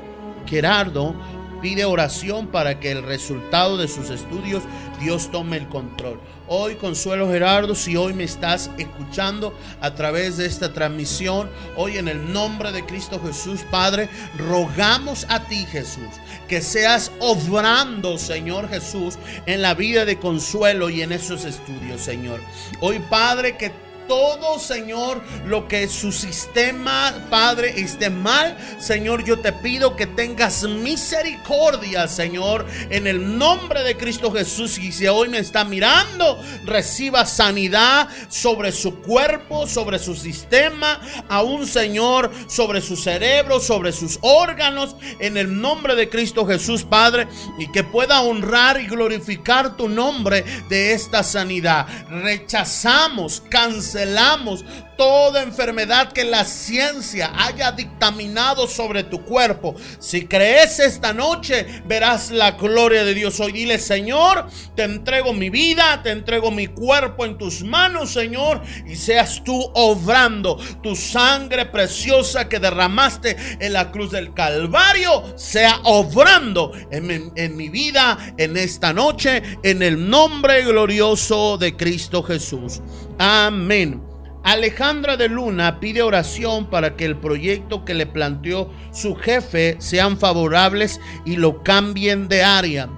Gerardo 0.46 1.16
pide 1.62 1.86
oración 1.86 2.48
para 2.48 2.80
que 2.80 2.92
el 2.92 3.04
resultado 3.04 3.78
de 3.78 3.88
sus 3.88 4.10
estudios 4.10 4.64
Dios 5.00 5.30
tome 5.32 5.58
el 5.58 5.68
control. 5.68 6.20
Hoy, 6.48 6.76
Consuelo 6.76 7.30
Gerardo, 7.30 7.76
si 7.76 7.96
hoy 7.96 8.14
me 8.14 8.26
estás 8.26 8.70
escuchando 8.78 9.54
a 9.80 9.96
través 9.96 10.38
de 10.38 10.46
esta 10.46 10.74
transmisión, 10.74 11.50
hoy 11.78 11.98
en 11.98 12.08
el 12.08 12.34
nombre 12.34 12.72
de 12.72 12.86
Cristo 12.86 13.22
Jesús, 13.24 13.62
Padre, 13.72 14.10
rogamos 14.38 15.26
a 15.30 15.46
ti, 15.46 15.66
Jesús, 15.66 16.10
que 16.50 16.62
seas 16.62 17.12
obrando, 17.20 18.18
Señor 18.18 18.68
Jesús, 18.68 19.18
en 19.46 19.62
la 19.62 19.76
vida 19.76 20.04
de 20.04 20.20
Consuelo 20.20 20.90
y 20.90 21.02
en 21.02 21.14
esos 21.14 21.46
estudios, 21.46 22.02
Señor. 22.02 22.42
Hoy, 22.82 23.00
Padre, 23.10 23.56
que 23.56 23.72
todo, 24.12 24.60
Señor, 24.60 25.22
lo 25.46 25.70
que 25.70 25.88
su 25.88 26.12
sistema, 26.12 27.14
Padre, 27.30 27.80
esté 27.80 28.10
mal, 28.10 28.58
Señor, 28.78 29.24
yo 29.24 29.40
te 29.40 29.54
pido 29.54 29.96
que 29.96 30.06
tengas 30.06 30.64
misericordia, 30.64 32.10
Señor, 32.10 32.66
en 32.90 33.08
el 33.08 33.38
nombre 33.38 33.84
de 33.84 33.96
Cristo 33.96 34.30
Jesús. 34.30 34.78
Y 34.80 34.92
si 34.92 35.08
hoy 35.08 35.30
me 35.30 35.38
está 35.38 35.64
mirando, 35.64 36.38
reciba 36.66 37.26
sanidad 37.26 38.10
sobre 38.28 38.74
su 38.74 38.96
cuerpo, 39.00 39.66
sobre 39.66 39.98
su 39.98 40.14
sistema, 40.14 41.00
aún, 41.30 41.66
Señor, 41.66 42.34
sobre 42.50 42.82
su 42.82 42.98
cerebro, 42.98 43.62
sobre 43.62 43.94
sus 43.94 44.20
órganos, 44.20 44.98
en 45.20 45.38
el 45.38 45.62
nombre 45.62 45.96
de 45.96 46.10
Cristo 46.10 46.46
Jesús, 46.46 46.84
Padre, 46.84 47.30
y 47.58 47.72
que 47.72 47.86
pueda 47.86 48.24
honrar 48.24 48.82
y 48.82 48.88
glorificar 48.88 49.78
tu 49.78 49.88
nombre 49.88 50.44
de 50.68 50.92
esta 50.92 51.24
sanidad. 51.24 51.88
Rechazamos, 52.10 53.42
cancelamos 53.50 54.01
celamos 54.02 54.66
toda 55.02 55.42
enfermedad 55.42 56.12
que 56.12 56.24
la 56.24 56.46
ciencia 56.46 57.32
haya 57.36 57.72
dictaminado 57.72 58.68
sobre 58.68 59.04
tu 59.04 59.26
cuerpo. 59.26 59.74
Si 59.98 60.28
crees 60.28 60.78
esta 60.78 61.12
noche, 61.12 61.66
verás 61.88 62.30
la 62.30 62.52
gloria 62.52 63.04
de 63.04 63.16
Dios. 63.16 63.40
Hoy 63.40 63.52
dile, 63.52 63.80
Señor, 63.80 64.46
te 64.76 64.84
entrego 64.84 65.34
mi 65.34 65.50
vida, 65.50 66.04
te 66.04 66.12
entrego 66.12 66.52
mi 66.52 66.68
cuerpo 66.68 67.26
en 67.26 67.40
tus 67.40 67.64
manos, 67.64 68.14
Señor, 68.14 68.62
y 68.86 68.96
seas 68.96 69.44
tú 69.44 69.72
obrando 69.74 70.60
tu 70.84 70.96
sangre 70.96 71.66
preciosa 71.66 72.48
que 72.48 72.60
derramaste 72.60 73.36
en 73.60 73.74
la 73.74 73.90
cruz 73.90 74.12
del 74.12 74.36
Calvario, 74.36 75.36
sea 75.36 75.80
obrando 75.84 76.74
en 76.92 77.08
mi, 77.08 77.32
en 77.38 77.58
mi 77.58 77.70
vida 77.70 78.36
en 78.38 78.56
esta 78.56 78.94
noche, 78.94 79.42
en 79.64 79.82
el 79.82 80.08
nombre 80.08 80.62
glorioso 80.62 81.58
de 81.58 81.76
Cristo 81.76 82.22
Jesús. 82.22 82.82
Amén. 83.18 84.11
Alejandra 84.44 85.18
de 85.18 85.30
Luna 85.30 85.80
pide 85.80 86.02
oración 86.02 86.70
para 86.70 86.96
que 86.96 87.06
el 87.06 87.16
proyecto 87.16 87.86
que 87.86 87.94
le 87.94 88.08
planteó 88.08 88.72
su 88.92 89.16
jefe 89.16 89.76
sean 89.80 90.18
favorables 90.18 91.00
y 91.26 91.38
lo 91.38 91.62
cambien 91.64 92.28
de 92.28 92.44
área. 92.44 92.90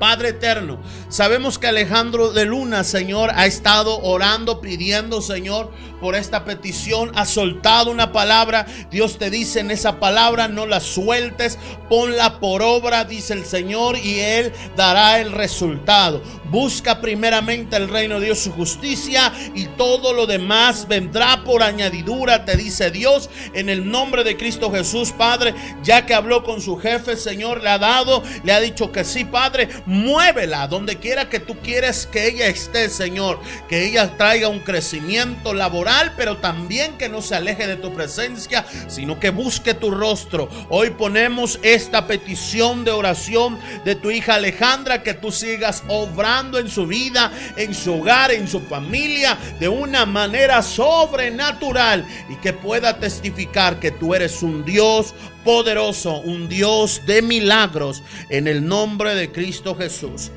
Padre 0.00 0.30
eterno, 0.30 0.80
sabemos 1.10 1.58
que 1.58 1.66
Alejandro 1.66 2.32
de 2.32 2.46
Luna, 2.46 2.84
Señor, 2.84 3.30
ha 3.34 3.44
estado 3.44 4.00
orando, 4.00 4.62
pidiendo, 4.62 5.20
Señor, 5.20 5.70
por 6.00 6.14
esta 6.14 6.46
petición, 6.46 7.12
ha 7.14 7.26
soltado 7.26 7.90
una 7.90 8.10
palabra. 8.10 8.66
Dios 8.90 9.18
te 9.18 9.28
dice 9.28 9.60
en 9.60 9.70
esa 9.70 10.00
palabra, 10.00 10.48
no 10.48 10.64
la 10.64 10.80
sueltes, 10.80 11.58
ponla 11.90 12.40
por 12.40 12.62
obra, 12.62 13.04
dice 13.04 13.34
el 13.34 13.44
Señor, 13.44 13.98
y 13.98 14.20
Él 14.20 14.52
dará 14.74 15.20
el 15.20 15.32
resultado. 15.32 16.22
Busca 16.46 17.00
primeramente 17.00 17.76
el 17.76 17.88
reino 17.88 18.18
de 18.18 18.26
Dios, 18.26 18.38
su 18.40 18.52
justicia, 18.52 19.32
y 19.54 19.66
todo 19.66 20.14
lo 20.14 20.26
demás 20.26 20.88
vendrá 20.88 21.44
por 21.44 21.62
añadidura, 21.62 22.46
te 22.46 22.56
dice 22.56 22.90
Dios, 22.90 23.28
en 23.52 23.68
el 23.68 23.88
nombre 23.88 24.24
de 24.24 24.38
Cristo 24.38 24.72
Jesús, 24.72 25.12
Padre, 25.12 25.54
ya 25.82 26.06
que 26.06 26.14
habló 26.14 26.42
con 26.42 26.62
su 26.62 26.78
jefe, 26.78 27.16
Señor, 27.16 27.62
le 27.62 27.68
ha 27.68 27.78
dado, 27.78 28.22
le 28.42 28.52
ha 28.52 28.60
dicho 28.60 28.90
que 28.90 29.04
sí, 29.04 29.24
Padre, 29.24 29.68
Muévela 29.90 30.68
donde 30.68 30.98
quiera 30.98 31.28
que 31.28 31.40
tú 31.40 31.56
quieras 31.56 32.06
que 32.06 32.28
ella 32.28 32.46
esté, 32.46 32.88
Señor. 32.88 33.40
Que 33.68 33.86
ella 33.86 34.16
traiga 34.16 34.46
un 34.46 34.60
crecimiento 34.60 35.52
laboral, 35.52 36.14
pero 36.16 36.36
también 36.36 36.96
que 36.96 37.08
no 37.08 37.20
se 37.22 37.34
aleje 37.34 37.66
de 37.66 37.74
tu 37.74 37.92
presencia, 37.92 38.64
sino 38.86 39.18
que 39.18 39.30
busque 39.30 39.74
tu 39.74 39.90
rostro. 39.90 40.48
Hoy 40.68 40.90
ponemos 40.90 41.58
esta 41.64 42.06
petición 42.06 42.84
de 42.84 42.92
oración 42.92 43.58
de 43.84 43.96
tu 43.96 44.12
hija 44.12 44.34
Alejandra, 44.34 45.02
que 45.02 45.14
tú 45.14 45.32
sigas 45.32 45.82
obrando 45.88 46.60
en 46.60 46.68
su 46.68 46.86
vida, 46.86 47.32
en 47.56 47.74
su 47.74 47.94
hogar, 47.94 48.30
en 48.30 48.46
su 48.46 48.60
familia, 48.60 49.36
de 49.58 49.68
una 49.68 50.06
manera 50.06 50.62
sobrenatural 50.62 52.06
y 52.28 52.36
que 52.36 52.52
pueda 52.52 53.00
testificar 53.00 53.80
que 53.80 53.90
tú 53.90 54.14
eres 54.14 54.40
un 54.44 54.64
Dios 54.64 55.14
poderoso, 55.44 56.20
un 56.20 56.48
Dios 56.48 57.02
de 57.06 57.22
milagros, 57.22 58.02
en 58.28 58.46
el 58.48 58.66
nombre 58.66 59.14
de 59.14 59.30
Cristo 59.32 59.74
Jesús. 59.74 60.30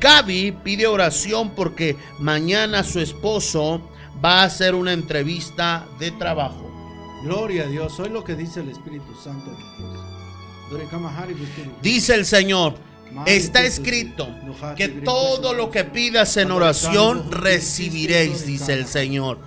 Gaby 0.00 0.52
pide 0.62 0.86
oración 0.86 1.50
porque 1.50 1.96
mañana 2.18 2.84
su 2.84 3.00
esposo 3.00 3.90
va 4.24 4.42
a 4.42 4.44
hacer 4.44 4.74
una 4.74 4.92
entrevista 4.92 5.86
de 5.98 6.10
trabajo. 6.12 6.68
Gloria 7.24 7.64
a 7.64 7.66
Dios. 7.66 7.98
Hoy 7.98 8.10
lo 8.10 8.22
que 8.22 8.36
dice 8.36 8.60
el 8.60 8.70
Espíritu 8.70 9.14
Santo 9.22 9.50
de 9.50 9.56
Dios. 9.56 9.98
Dice 11.82 12.14
el 12.14 12.26
Señor, 12.26 12.74
está 13.26 13.64
escrito 13.64 14.28
que 14.76 14.88
todo 14.88 15.54
lo 15.54 15.70
que 15.70 15.84
pidas 15.84 16.36
en 16.36 16.50
oración 16.50 17.32
recibiréis, 17.32 18.46
dice 18.46 18.74
el 18.74 18.86
Señor. 18.86 19.38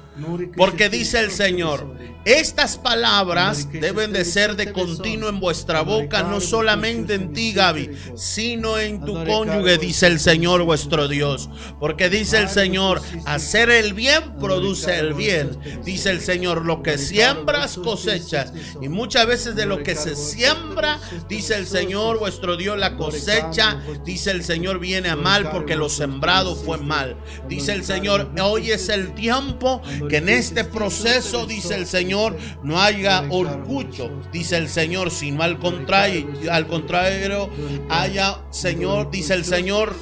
Porque 0.58 0.90
dice 0.90 1.20
el 1.20 1.32
Señor, 1.32 1.96
estas 2.26 2.78
palabras 2.78 3.68
deben 3.72 4.12
de 4.12 4.26
ser 4.26 4.56
de 4.56 4.72
continuo 4.72 5.30
en 5.30 5.40
vuestra 5.40 5.82
boca, 5.82 6.22
no 6.22 6.40
solamente 6.40 7.16
en 7.16 7.34
ti, 7.34 7.54
Gaby, 7.54 7.90
sino 8.16 8.78
en 8.78 9.04
tu 9.04 9.14
cónyuge, 9.26 9.78
dice 9.78 10.08
el 10.08 10.20
Señor 10.20 10.64
vuestro 10.64 11.08
Dios. 11.08 11.50
Porque 11.80 12.10
dice 12.10 12.38
el 12.38 12.50
Señor, 12.50 13.02
hacer 13.26 13.72
el 13.72 13.94
bien 13.94 14.36
produce 14.40 15.00
el 15.00 15.14
bien. 15.14 15.58
Dice 15.84 16.12
el 16.12 16.22
Señor, 16.22 16.66
lo 16.66 16.84
que 16.84 16.98
siembras 16.98 17.78
cosechas. 17.78 18.54
Y 18.82 18.90
muchas 18.90 19.26
veces 19.26 19.56
de 19.56 19.66
lo 19.66 19.82
que 19.82 19.96
se 19.96 20.16
siembra, 20.16 21.00
dice 21.28 21.56
el 21.56 21.66
Señor 21.66 22.20
vuestro 22.20 22.58
Dios, 22.58 22.78
la 22.78 22.98
cosecha, 22.98 23.82
dice 24.04 24.32
el 24.32 24.44
Señor, 24.44 24.80
viene 24.80 25.10
a 25.10 25.16
mal 25.16 25.50
porque 25.50 25.76
lo 25.76 25.90
sembrado 25.90 26.56
fue 26.56 26.78
mal. 26.78 27.18
Dice 27.48 27.74
el 27.74 27.84
Señor, 27.84 28.32
hoy 28.40 28.72
es 28.72 28.90
el 28.90 29.16
tiempo 29.16 29.82
que 30.08 30.18
en 30.18 30.30
este 30.30 30.64
proceso, 30.64 31.46
dice 31.46 31.76
el 31.76 31.86
Señor, 31.86 32.38
no 32.64 32.82
haya 32.82 33.24
orgullo, 33.30 34.12
dice 34.32 34.58
el 34.58 34.70
Señor, 34.70 35.12
sino 35.12 35.44
al 35.44 35.60
contrario, 35.60 36.28
al 36.52 36.68
contrario, 36.68 37.50
haya, 37.90 38.42
Señor, 38.50 39.12
dice 39.12 39.34
el 39.34 39.46
Señor, 39.46 39.96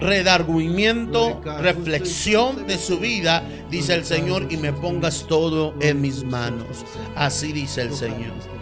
redargüimiento, 0.00 1.40
reflexión 1.60 2.66
de 2.66 2.78
su 2.78 2.98
vida, 2.98 3.46
dice 3.70 3.94
el 3.94 4.04
Señor, 4.04 4.46
y 4.50 4.56
me 4.56 4.72
pongas 4.72 5.26
todo 5.26 5.74
en 5.80 6.00
mis 6.00 6.24
manos. 6.24 6.84
Así 7.14 7.52
dice 7.52 7.82
el 7.82 7.94
Señor. 7.94 8.55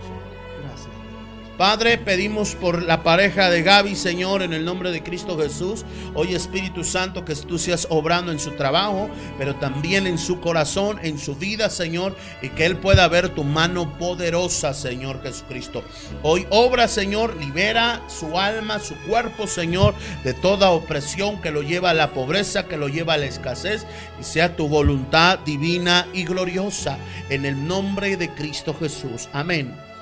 Padre, 1.57 1.99
pedimos 1.99 2.57
por 2.57 2.83
la 2.83 3.05
pareja 3.05 3.49
de 3.49 3.63
Gaby, 3.63 3.95
Señor, 3.95 4.43
en 4.43 4.53
el 4.53 4.65
nombre 4.65 4.91
de 4.91 5.05
Cristo 5.05 5.39
Jesús. 5.39 5.85
Hoy, 6.13 6.35
Espíritu 6.35 6.83
Santo, 6.83 7.25
que 7.25 7.37
tú 7.37 7.59
seas 7.59 7.87
obrando 7.91 8.33
en 8.33 8.41
su 8.41 8.51
trabajo, 8.57 9.09
pero 9.39 9.55
también 9.55 10.09
en 10.09 10.19
su 10.19 10.41
corazón, 10.41 10.99
en 11.05 11.17
su 11.17 11.37
vida, 11.37 11.71
Señor, 11.71 12.17
y 12.43 12.49
que 12.49 12.67
Él 12.67 12.77
pueda 12.79 13.07
ver 13.07 13.29
tu 13.29 13.45
mano 13.45 13.97
poderosa, 13.99 14.75
Señor 14.75 15.23
Jesucristo. 15.23 15.85
Hoy 16.25 16.45
obra, 16.51 16.89
Señor, 16.89 17.37
libera 17.37 18.03
su 18.09 18.37
alma, 18.37 18.81
su 18.81 18.97
cuerpo, 19.07 19.47
Señor, 19.47 19.95
de 20.25 20.35
toda 20.35 20.71
opresión 20.71 21.41
que 21.41 21.53
lo 21.53 21.63
lleva 21.63 21.91
a 21.91 21.95
la 21.95 22.13
pobreza, 22.13 22.67
que 22.67 22.77
lo 22.77 22.89
lleva 22.89 23.15
a 23.15 23.19
la 23.19 23.27
escasez, 23.27 23.87
y 24.21 24.25
sea 24.25 24.57
tu 24.57 24.67
voluntad 24.67 25.39
divina 25.39 26.09
y 26.13 26.25
gloriosa, 26.25 26.99
en 27.31 27.45
el 27.45 27.65
nombre 27.65 28.17
de 28.17 28.31
Cristo 28.31 28.75
Jesús. 28.77 29.29
Amén. 29.33 29.94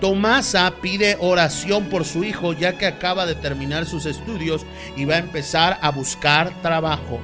Tomasa 0.00 0.74
pide 0.82 1.16
oración 1.20 1.88
por 1.88 2.04
su 2.04 2.24
hijo 2.24 2.52
ya 2.52 2.76
que 2.76 2.86
acaba 2.86 3.26
de 3.26 3.34
terminar 3.34 3.86
sus 3.86 4.06
estudios 4.06 4.66
y 4.96 5.04
va 5.04 5.14
a 5.14 5.18
empezar 5.18 5.78
a 5.80 5.90
buscar 5.90 6.52
trabajo. 6.62 7.20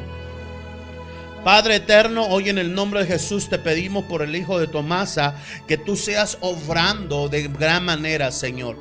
Padre 1.45 1.77
eterno, 1.77 2.27
hoy 2.27 2.51
en 2.51 2.59
el 2.59 2.75
nombre 2.75 3.01
de 3.01 3.07
Jesús 3.07 3.49
te 3.49 3.59
pedimos 3.59 4.05
por 4.05 4.21
el 4.21 4.37
hijo 4.37 4.59
de 4.59 4.67
Tomasa 4.67 5.37
que 5.67 5.79
tú 5.79 5.97
seas 5.97 6.37
obrando 6.43 7.31
de 7.31 7.49
gran 7.49 7.85
manera, 7.87 8.31
Señor. 8.31 8.77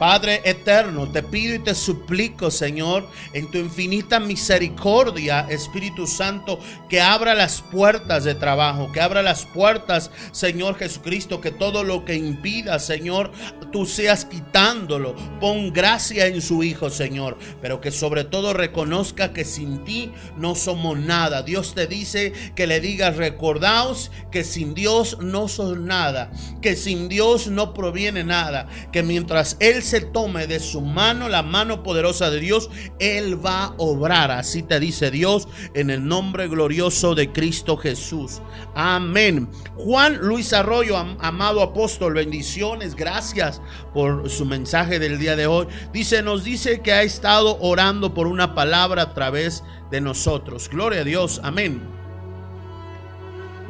Padre 0.00 0.40
eterno, 0.46 1.12
te 1.12 1.22
pido 1.22 1.54
y 1.54 1.58
te 1.58 1.74
suplico, 1.74 2.50
Señor, 2.50 3.06
en 3.34 3.50
tu 3.50 3.58
infinita 3.58 4.18
misericordia, 4.18 5.46
Espíritu 5.50 6.06
Santo, 6.06 6.58
que 6.88 7.02
abra 7.02 7.34
las 7.34 7.60
puertas 7.60 8.24
de 8.24 8.34
trabajo, 8.34 8.90
que 8.92 9.02
abra 9.02 9.20
las 9.20 9.44
puertas, 9.44 10.10
Señor 10.32 10.78
Jesucristo, 10.78 11.42
que 11.42 11.50
todo 11.50 11.84
lo 11.84 12.06
que 12.06 12.14
impida, 12.14 12.78
Señor, 12.78 13.30
tú 13.72 13.84
seas 13.84 14.24
quitándolo. 14.24 15.14
Pon 15.38 15.70
gracia 15.70 16.26
en 16.28 16.40
su 16.40 16.62
Hijo, 16.62 16.88
Señor, 16.88 17.36
pero 17.60 17.82
que 17.82 17.90
sobre 17.90 18.24
todo 18.24 18.54
reconozca 18.54 19.34
que 19.34 19.44
sin 19.44 19.84
ti 19.84 20.12
no 20.38 20.54
somos 20.54 20.98
nada. 20.98 21.42
Dios 21.42 21.74
te 21.74 21.86
dice 21.86 22.32
que 22.54 22.66
le 22.66 22.80
digas, 22.80 23.18
recordaos 23.18 24.10
que 24.32 24.44
sin 24.44 24.72
Dios 24.72 25.18
no 25.20 25.46
son 25.46 25.84
nada, 25.84 26.32
que 26.62 26.74
sin 26.74 27.10
Dios 27.10 27.48
no 27.48 27.74
proviene 27.74 28.24
nada, 28.24 28.66
que 28.92 29.02
mientras 29.02 29.58
Él 29.60 29.82
se 29.90 30.00
tome 30.00 30.46
de 30.46 30.60
su 30.60 30.80
mano, 30.80 31.28
la 31.28 31.42
mano 31.42 31.82
poderosa 31.82 32.30
de 32.30 32.38
Dios, 32.38 32.70
Él 33.00 33.44
va 33.44 33.64
a 33.64 33.74
obrar. 33.78 34.30
Así 34.30 34.62
te 34.62 34.78
dice 34.78 35.10
Dios 35.10 35.48
en 35.74 35.90
el 35.90 36.06
nombre 36.06 36.46
glorioso 36.46 37.16
de 37.16 37.32
Cristo 37.32 37.76
Jesús. 37.76 38.40
Amén. 38.76 39.48
Juan 39.74 40.18
Luis 40.18 40.52
Arroyo, 40.52 40.96
amado 40.96 41.60
apóstol, 41.60 42.14
bendiciones, 42.14 42.94
gracias 42.94 43.60
por 43.92 44.30
su 44.30 44.44
mensaje 44.44 45.00
del 45.00 45.18
día 45.18 45.34
de 45.34 45.48
hoy. 45.48 45.66
Dice, 45.92 46.22
nos 46.22 46.44
dice 46.44 46.82
que 46.82 46.92
ha 46.92 47.02
estado 47.02 47.58
orando 47.60 48.14
por 48.14 48.28
una 48.28 48.54
palabra 48.54 49.02
a 49.02 49.14
través 49.14 49.64
de 49.90 50.00
nosotros. 50.00 50.68
Gloria 50.68 51.00
a 51.00 51.04
Dios. 51.04 51.40
Amén. 51.42 51.82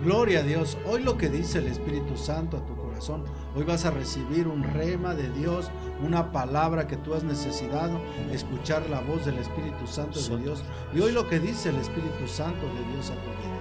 Gloria 0.05 0.41
a 0.41 0.43
Dios. 0.43 0.77
Hoy 0.85 1.03
lo 1.03 1.17
que 1.17 1.31
dice 1.31 1.61
el 1.61 1.69
Espíritu 1.69 2.19
Santo 2.19 2.59
a 2.59 2.67
tu 2.67 2.77
corazón 2.77 3.25
Hoy 3.57 3.65
vas 3.65 3.85
a 3.85 3.91
recibir 3.91 4.47
un 4.47 4.63
rema 4.63 5.15
de 5.15 5.29
Dios, 5.31 5.71
una 6.07 6.31
palabra 6.31 6.87
que 6.87 6.97
tú 6.97 7.15
has 7.15 7.25
necesitado, 7.25 8.01
escuchar 8.33 8.89
la 8.89 9.01
voz 9.01 9.27
del 9.27 9.39
Espíritu 9.39 9.87
Santo 9.87 10.21
de 10.21 10.37
Dios. 10.43 10.63
Y 10.95 11.01
hoy 11.01 11.11
lo 11.13 11.29
que 11.29 11.41
dice 11.41 11.71
el 11.71 11.77
Espíritu 11.77 12.29
Santo 12.29 12.67
de 12.67 12.93
Dios 12.93 13.11
a 13.11 13.15
tu 13.15 13.31
vida. 13.31 13.61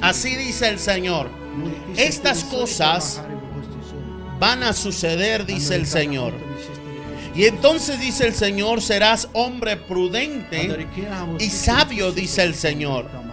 Así 0.00 0.34
dice 0.36 0.68
el 0.68 0.78
Señor. 0.78 1.28
Estas 1.96 2.44
cosas 2.44 3.20
van 4.40 4.62
a 4.62 4.72
suceder, 4.72 5.44
dice 5.44 5.74
el 5.74 5.86
Señor. 5.86 6.32
Y 7.34 7.44
entonces 7.44 8.00
dice 8.00 8.26
el 8.26 8.34
Señor, 8.34 8.80
serás 8.80 9.28
hombre 9.34 9.76
prudente 9.76 10.88
y 11.38 11.50
sabio, 11.50 12.12
dice 12.12 12.44
el 12.44 12.54
Señor 12.54 13.25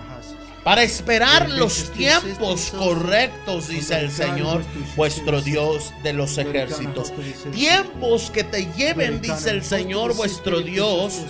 para 0.63 0.83
esperar 0.83 1.49
los 1.49 1.91
tiempos 1.91 2.71
correctos, 2.71 3.67
dice 3.67 3.99
el 3.99 4.11
Señor, 4.11 4.63
vuestro 4.95 5.41
Dios 5.41 5.93
de 6.03 6.13
los 6.13 6.37
ejércitos. 6.37 7.13
Tiempos 7.51 8.31
que 8.31 8.43
te 8.43 8.71
lleven, 8.73 9.21
dice 9.21 9.49
el 9.49 9.63
Señor, 9.63 10.15
vuestro 10.15 10.61
Dios, 10.61 11.21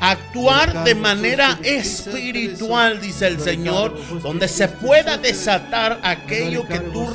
a 0.00 0.12
actuar 0.12 0.84
de 0.84 0.94
manera 0.94 1.58
espiritual, 1.62 3.00
dice 3.00 3.26
el 3.26 3.40
Señor, 3.40 3.98
donde 4.22 4.48
se 4.48 4.68
pueda 4.68 5.18
desatar 5.18 6.00
aquello 6.02 6.66
que 6.66 6.80
tú 6.80 7.06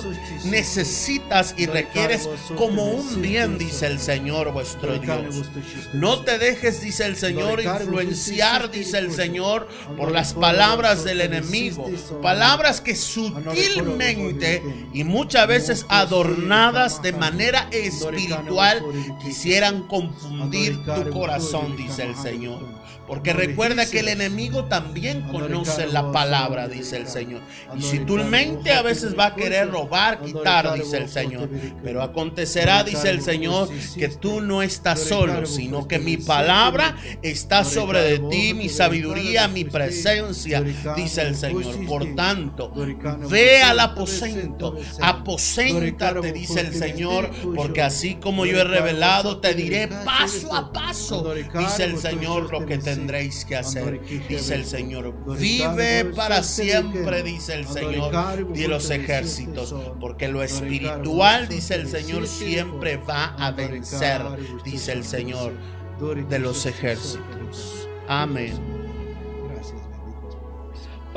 necesitas 0.45 1.55
y 1.57 1.65
requieres 1.65 2.29
como 2.55 2.85
un 2.85 3.21
bien, 3.21 3.57
dice 3.57 3.87
el 3.87 3.99
Señor 3.99 4.51
vuestro 4.51 4.97
Dios. 4.99 5.49
No 5.93 6.23
te 6.23 6.37
dejes, 6.37 6.81
dice 6.81 7.05
el 7.05 7.15
Señor, 7.15 7.61
influenciar, 7.61 8.69
dice 8.69 8.99
el 8.99 9.11
Señor, 9.11 9.67
por 9.97 10.11
las 10.11 10.33
palabras 10.33 11.03
del 11.03 11.21
enemigo. 11.21 11.46
Palabras 12.21 12.81
que 12.81 12.95
sutilmente 12.95 14.63
y 14.93 15.03
muchas 15.03 15.47
veces 15.47 15.85
adornadas 15.89 17.01
de 17.01 17.13
manera 17.13 17.67
espiritual 17.71 18.83
quisieran 19.21 19.87
confundir 19.87 20.83
tu 20.83 21.09
corazón, 21.11 21.75
dice 21.75 22.03
el 22.03 22.15
Señor. 22.15 22.76
Porque 23.07 23.31
recuerda 23.31 23.89
que 23.89 24.01
el 24.01 24.09
enemigo 24.09 24.65
también 24.65 25.21
conoce 25.23 25.87
la 25.87 26.11
palabra, 26.11 26.67
dice 26.67 26.97
el 26.97 27.07
Señor. 27.07 27.41
Y 27.77 27.81
si 27.81 27.99
tu 27.99 28.17
mente 28.17 28.73
a 28.73 28.81
veces 28.81 29.17
va 29.17 29.27
a 29.27 29.35
querer 29.35 29.71
robar, 29.71 30.19
quitar, 30.21 30.73
dice 30.73 30.97
el 30.97 31.09
Señor. 31.09 31.49
Pero 31.83 32.01
acontecerá, 32.01 32.83
dice 32.83 33.09
el 33.09 33.21
Señor, 33.21 33.69
que 33.97 34.09
tú 34.09 34.41
no 34.41 34.61
estás 34.61 34.99
solo, 34.99 35.45
sino 35.45 35.87
que 35.87 35.99
mi 35.99 36.17
palabra 36.17 36.97
está 37.21 37.63
sobre 37.63 38.01
de 38.01 38.19
ti, 38.29 38.53
mi 38.53 38.67
sabiduría, 38.67 39.47
mi 39.47 39.63
presencia, 39.63 40.61
dice 40.95 41.21
el 41.21 41.35
Señor. 41.35 41.85
Por 41.87 42.13
tanto, 42.15 42.73
ve 43.29 43.61
al 43.61 43.79
aposento, 43.79 44.75
aposéntate, 45.01 46.33
dice 46.33 46.59
el 46.59 46.73
Señor, 46.73 47.29
porque 47.55 47.81
así 47.81 48.15
como 48.15 48.45
yo 48.45 48.59
he 48.59 48.63
revelado, 48.65 49.39
te 49.39 49.53
diré 49.53 49.87
paso 49.87 50.53
a 50.53 50.73
paso, 50.73 51.33
dice 51.57 51.85
el 51.85 51.97
Señor, 51.97 52.51
lo 52.51 52.65
que 52.65 52.77
tendréis 52.97 53.45
que 53.45 53.55
hacer, 53.55 54.01
dice 54.27 54.55
el 54.55 54.65
Señor. 54.65 55.13
Vive 55.37 56.05
para 56.05 56.43
siempre, 56.43 57.23
dice 57.23 57.53
el 57.53 57.67
Señor 57.67 58.53
de 58.53 58.67
los 58.67 58.89
ejércitos, 58.89 59.73
porque 59.99 60.27
lo 60.27 60.41
espiritual, 60.43 61.47
dice 61.47 61.75
el 61.75 61.87
Señor, 61.87 62.27
siempre 62.27 62.97
va 62.97 63.35
a 63.37 63.51
vencer, 63.51 64.21
dice 64.63 64.93
el 64.93 65.03
Señor 65.03 65.53
de 66.29 66.39
los 66.39 66.65
ejércitos. 66.65 67.87
Amén. 68.07 68.76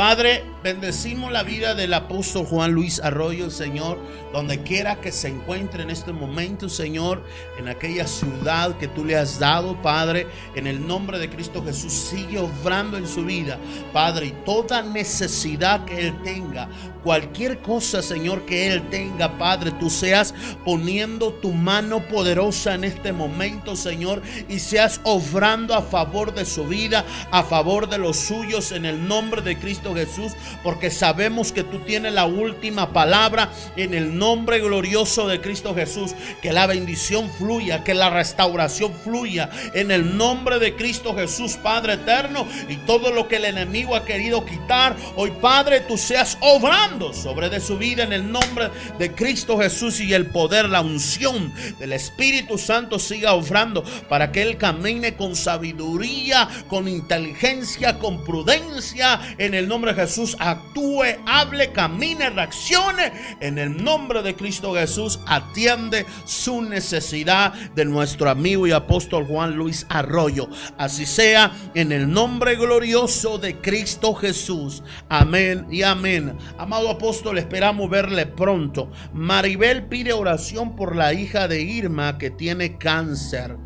Padre, 0.00 0.44
bendecimos 0.62 1.30
la 1.30 1.42
vida 1.42 1.74
del 1.74 1.92
apóstol 1.92 2.46
Juan 2.46 2.72
Luis 2.72 3.00
Arroyo, 3.00 3.50
Señor, 3.50 3.98
donde 4.32 4.62
quiera 4.62 4.98
que 4.98 5.12
se 5.12 5.28
encuentre 5.28 5.82
en 5.82 5.90
este 5.90 6.10
momento, 6.10 6.70
Señor, 6.70 7.22
en 7.58 7.68
aquella 7.68 8.06
ciudad 8.06 8.78
que 8.78 8.88
tú 8.88 9.04
le 9.04 9.18
has 9.18 9.38
dado, 9.38 9.76
Padre, 9.82 10.26
en 10.54 10.66
el 10.66 10.86
nombre 10.86 11.18
de 11.18 11.28
Cristo 11.28 11.62
Jesús, 11.62 11.92
sigue 11.92 12.38
obrando 12.38 12.96
en 12.96 13.06
su 13.06 13.26
vida, 13.26 13.58
Padre, 13.92 14.28
y 14.28 14.34
toda 14.46 14.80
necesidad 14.80 15.84
que 15.84 16.08
él 16.08 16.22
tenga, 16.22 16.70
cualquier 17.04 17.58
cosa, 17.58 18.00
Señor, 18.00 18.46
que 18.46 18.72
él 18.72 18.88
tenga, 18.88 19.36
Padre, 19.36 19.70
tú 19.72 19.90
seas 19.90 20.34
poniendo 20.64 21.34
tu 21.34 21.52
mano 21.52 22.08
poderosa 22.08 22.74
en 22.74 22.84
este 22.84 23.12
momento, 23.12 23.76
Señor, 23.76 24.22
y 24.48 24.60
seas 24.60 24.98
obrando 25.04 25.74
a 25.74 25.82
favor 25.82 26.32
de 26.32 26.46
su 26.46 26.64
vida, 26.64 27.04
a 27.30 27.42
favor 27.42 27.86
de 27.86 27.98
los 27.98 28.16
suyos, 28.16 28.72
en 28.72 28.86
el 28.86 29.06
nombre 29.06 29.42
de 29.42 29.58
Cristo 29.58 29.89
Jesús, 29.94 30.32
porque 30.62 30.90
sabemos 30.90 31.52
que 31.52 31.64
tú 31.64 31.78
tienes 31.80 32.12
la 32.12 32.26
última 32.26 32.92
palabra 32.92 33.50
en 33.76 33.94
el 33.94 34.16
nombre 34.18 34.60
glorioso 34.60 35.28
de 35.28 35.40
Cristo 35.40 35.74
Jesús. 35.74 36.14
Que 36.42 36.52
la 36.52 36.66
bendición 36.66 37.30
fluya, 37.30 37.84
que 37.84 37.94
la 37.94 38.10
restauración 38.10 38.92
fluya 38.92 39.50
en 39.74 39.90
el 39.90 40.16
nombre 40.16 40.58
de 40.58 40.76
Cristo 40.76 41.14
Jesús, 41.14 41.56
Padre 41.56 41.94
eterno. 41.94 42.46
Y 42.68 42.76
todo 42.78 43.12
lo 43.12 43.28
que 43.28 43.36
el 43.36 43.44
enemigo 43.44 43.96
ha 43.96 44.04
querido 44.04 44.44
quitar, 44.44 44.96
hoy 45.16 45.32
Padre, 45.40 45.80
tú 45.80 45.96
seas 45.96 46.38
obrando 46.40 47.12
sobre 47.12 47.48
de 47.48 47.60
su 47.60 47.78
vida 47.78 48.04
en 48.04 48.12
el 48.12 48.30
nombre 48.30 48.70
de 48.98 49.12
Cristo 49.14 49.58
Jesús 49.58 50.00
y 50.00 50.12
el 50.14 50.26
poder, 50.26 50.68
la 50.68 50.80
unción 50.80 51.52
del 51.78 51.92
Espíritu 51.92 52.58
Santo 52.58 52.98
siga 52.98 53.34
obrando 53.34 53.82
para 54.08 54.32
que 54.32 54.42
Él 54.42 54.56
camine 54.56 55.16
con 55.16 55.34
sabiduría, 55.36 56.48
con 56.68 56.88
inteligencia, 56.88 57.98
con 57.98 58.24
prudencia 58.24 59.20
en 59.38 59.54
el 59.54 59.68
nombre 59.68 59.79
de 59.86 59.94
Jesús 59.94 60.36
actúe, 60.38 61.04
hable, 61.26 61.72
camine, 61.72 62.30
reaccione. 62.30 63.12
En 63.40 63.58
el 63.58 63.82
nombre 63.82 64.22
de 64.22 64.34
Cristo 64.34 64.74
Jesús 64.74 65.20
atiende 65.26 66.06
su 66.24 66.62
necesidad 66.62 67.52
de 67.74 67.84
nuestro 67.84 68.30
amigo 68.30 68.66
y 68.66 68.72
apóstol 68.72 69.26
Juan 69.26 69.56
Luis 69.56 69.86
Arroyo. 69.88 70.48
Así 70.78 71.06
sea 71.06 71.52
en 71.74 71.92
el 71.92 72.10
nombre 72.10 72.56
glorioso 72.56 73.38
de 73.38 73.60
Cristo 73.60 74.14
Jesús. 74.14 74.82
Amén 75.08 75.66
y 75.70 75.82
amén. 75.82 76.36
Amado 76.58 76.90
apóstol, 76.90 77.38
esperamos 77.38 77.88
verle 77.88 78.26
pronto. 78.26 78.90
Maribel 79.12 79.86
pide 79.86 80.12
oración 80.12 80.76
por 80.76 80.94
la 80.94 81.12
hija 81.14 81.48
de 81.48 81.62
Irma 81.62 82.18
que 82.18 82.30
tiene 82.30 82.78
cáncer. 82.78 83.56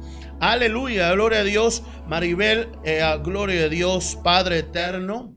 Aleluya, 0.40 1.12
gloria 1.12 1.40
a 1.40 1.44
Dios. 1.44 1.82
Maribel, 2.06 2.68
eh, 2.84 3.02
gloria 3.22 3.64
a 3.64 3.68
Dios, 3.68 4.18
Padre 4.22 4.58
eterno. 4.58 5.33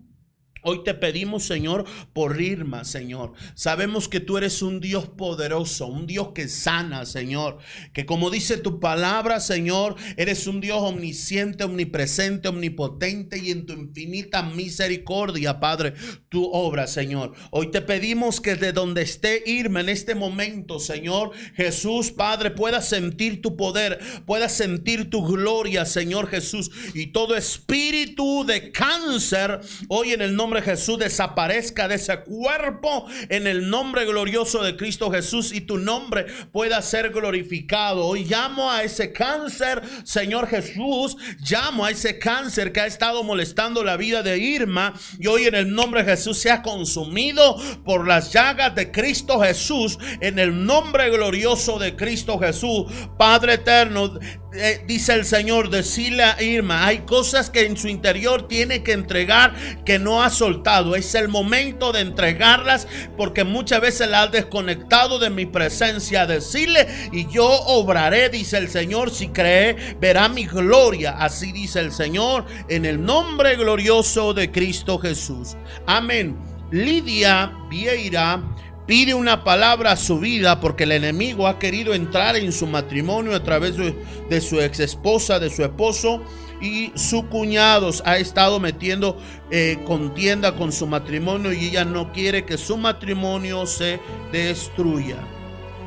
Hoy 0.70 0.84
te 0.84 0.94
pedimos, 0.94 1.46
Señor, 1.46 1.86
por 2.12 2.42
Irma, 2.42 2.84
Señor. 2.84 3.32
Sabemos 3.56 4.10
que 4.10 4.20
tú 4.20 4.38
eres 4.38 4.62
un 4.62 4.82
Dios 4.82 5.08
poderoso, 5.08 5.88
un 5.88 6.06
Dios 6.06 6.32
que 6.36 6.50
sana, 6.50 7.06
Señor. 7.06 7.60
Que 7.94 8.06
como 8.06 8.30
dice 8.30 8.58
tu 8.58 8.82
palabra, 8.82 9.40
Señor, 9.40 9.96
eres 10.18 10.46
un 10.46 10.60
Dios 10.60 10.80
omnisciente, 10.82 11.64
omnipresente, 11.64 12.50
omnipotente 12.50 13.40
y 13.40 13.52
en 13.52 13.66
tu 13.66 13.72
infinita 13.72 14.44
misericordia, 14.44 15.62
Padre, 15.62 15.94
tu 16.28 16.44
obra, 16.52 16.86
Señor. 16.88 17.32
Hoy 17.52 17.72
te 17.72 17.82
pedimos 17.82 18.42
que 18.42 18.56
de 18.56 18.74
donde 18.74 19.04
esté 19.04 19.44
Irma 19.46 19.80
en 19.80 19.88
este 19.88 20.16
momento, 20.16 20.82
Señor, 20.82 21.32
Jesús, 21.56 22.12
Padre, 22.12 22.52
pueda 22.52 22.82
sentir 22.82 23.42
tu 23.42 23.56
poder, 23.56 24.00
pueda 24.26 24.50
sentir 24.50 25.10
tu 25.10 25.26
gloria, 25.26 25.86
Señor 25.86 26.28
Jesús. 26.28 26.70
Y 26.94 27.14
todo 27.14 27.38
espíritu 27.38 28.44
de 28.46 28.74
cáncer, 28.74 29.62
hoy 29.88 30.12
en 30.12 30.22
el 30.22 30.36
nombre 30.36 30.57
Jesús 30.62 31.00
desaparezca 31.00 31.88
de 31.88 31.96
ese 31.96 32.20
cuerpo 32.22 33.06
en 33.30 33.48
el 33.48 33.70
nombre 33.70 34.06
glorioso 34.06 34.64
de 34.64 34.76
Cristo 34.76 35.12
Jesús 35.12 35.52
y 35.52 35.62
tu 35.62 35.78
nombre 35.78 36.26
pueda 36.52 36.82
ser 36.82 37.12
glorificado. 37.12 38.06
Hoy 38.06 38.26
llamo 38.26 38.72
a 38.72 38.84
ese 38.84 39.12
cáncer, 39.12 39.82
Señor 40.04 40.48
Jesús, 40.48 41.18
llamo 41.50 41.86
a 41.86 41.92
ese 41.92 42.20
cáncer 42.20 42.72
que 42.72 42.82
ha 42.82 42.86
estado 42.86 43.24
molestando 43.24 43.84
la 43.84 43.98
vida 43.98 44.24
de 44.24 44.38
Irma 44.38 44.94
y 45.20 45.28
hoy 45.28 45.46
en 45.46 45.56
el 45.56 45.74
nombre 45.74 46.04
de 46.04 46.12
Jesús 46.12 46.38
sea 46.38 46.62
consumido 46.62 47.58
por 47.84 48.08
las 48.08 48.32
llagas 48.32 48.76
de 48.76 48.92
Cristo 48.92 49.40
Jesús 49.42 49.98
en 50.22 50.40
el 50.40 50.66
nombre 50.66 51.10
glorioso 51.10 51.80
de 51.80 51.96
Cristo 51.96 52.40
Jesús. 52.40 52.86
Padre 53.18 53.56
eterno, 53.56 54.20
eh, 54.54 54.84
dice 54.88 55.14
el 55.14 55.26
Señor, 55.26 55.70
decirle 55.70 56.24
a 56.24 56.42
Irma, 56.42 56.86
hay 56.86 57.00
cosas 57.00 57.50
que 57.50 57.66
en 57.66 57.78
su 57.78 57.88
interior 57.88 58.48
tiene 58.48 58.82
que 58.82 58.94
entregar 58.94 59.54
que 59.86 60.00
no 60.00 60.24
ha 60.24 60.30
soltado. 60.38 60.96
Es 60.96 61.16
el 61.16 61.28
momento 61.28 61.92
de 61.92 62.02
entregarlas 62.02 62.88
porque 63.16 63.44
muchas 63.44 63.82
veces 63.82 64.10
la 64.10 64.24
has 64.24 64.32
desconectado 64.32 65.20
de 65.20 65.30
mi 65.30 65.46
presencia. 65.46 66.26
Decirle, 66.26 66.88
y 67.12 67.28
yo 67.30 67.48
obraré, 67.48 68.30
dice 68.30 68.58
el 68.58 68.70
Señor, 68.70 69.12
si 69.12 69.30
cree, 69.30 69.96
verá 70.00 70.30
mi 70.30 70.46
gloria. 70.46 71.18
Así 71.18 71.52
dice 71.52 71.80
el 71.80 71.92
Señor, 71.92 72.46
en 72.70 72.86
el 72.86 73.04
nombre 73.04 73.56
glorioso 73.56 74.34
de 74.34 74.52
Cristo 74.52 74.98
Jesús. 75.00 75.56
Amén. 75.86 76.38
Lidia 76.72 77.54
Vieira 77.70 78.44
pide 78.88 79.14
una 79.14 79.44
palabra 79.44 79.92
a 79.92 79.98
su 79.98 80.20
vida 80.20 80.60
porque 80.60 80.86
el 80.86 80.94
enemigo 80.94 81.48
ha 81.48 81.60
querido 81.60 81.94
entrar 81.94 82.36
en 82.38 82.52
su 82.52 82.66
matrimonio 82.66 83.36
a 83.36 83.44
través 83.44 83.76
de, 83.78 84.42
su 84.42 84.60
ex 84.62 84.80
esposa, 84.80 85.40
de 85.40 85.50
su 85.50 85.64
esposo 85.64 86.24
y 86.62 86.92
su 86.96 87.28
cuñado 87.28 87.90
ha 88.06 88.18
estado 88.18 88.60
metiendo 88.60 89.18
eh, 89.52 89.80
contienda 89.86 90.56
con 90.56 90.72
su 90.72 90.88
matrimonio 90.88 91.54
y 91.54 91.66
ella 91.66 91.86
no 91.86 92.12
quiere 92.12 92.46
que 92.46 92.58
su 92.58 92.78
matrimonio 92.78 93.66
se 93.66 94.00
destruya. 94.32 95.18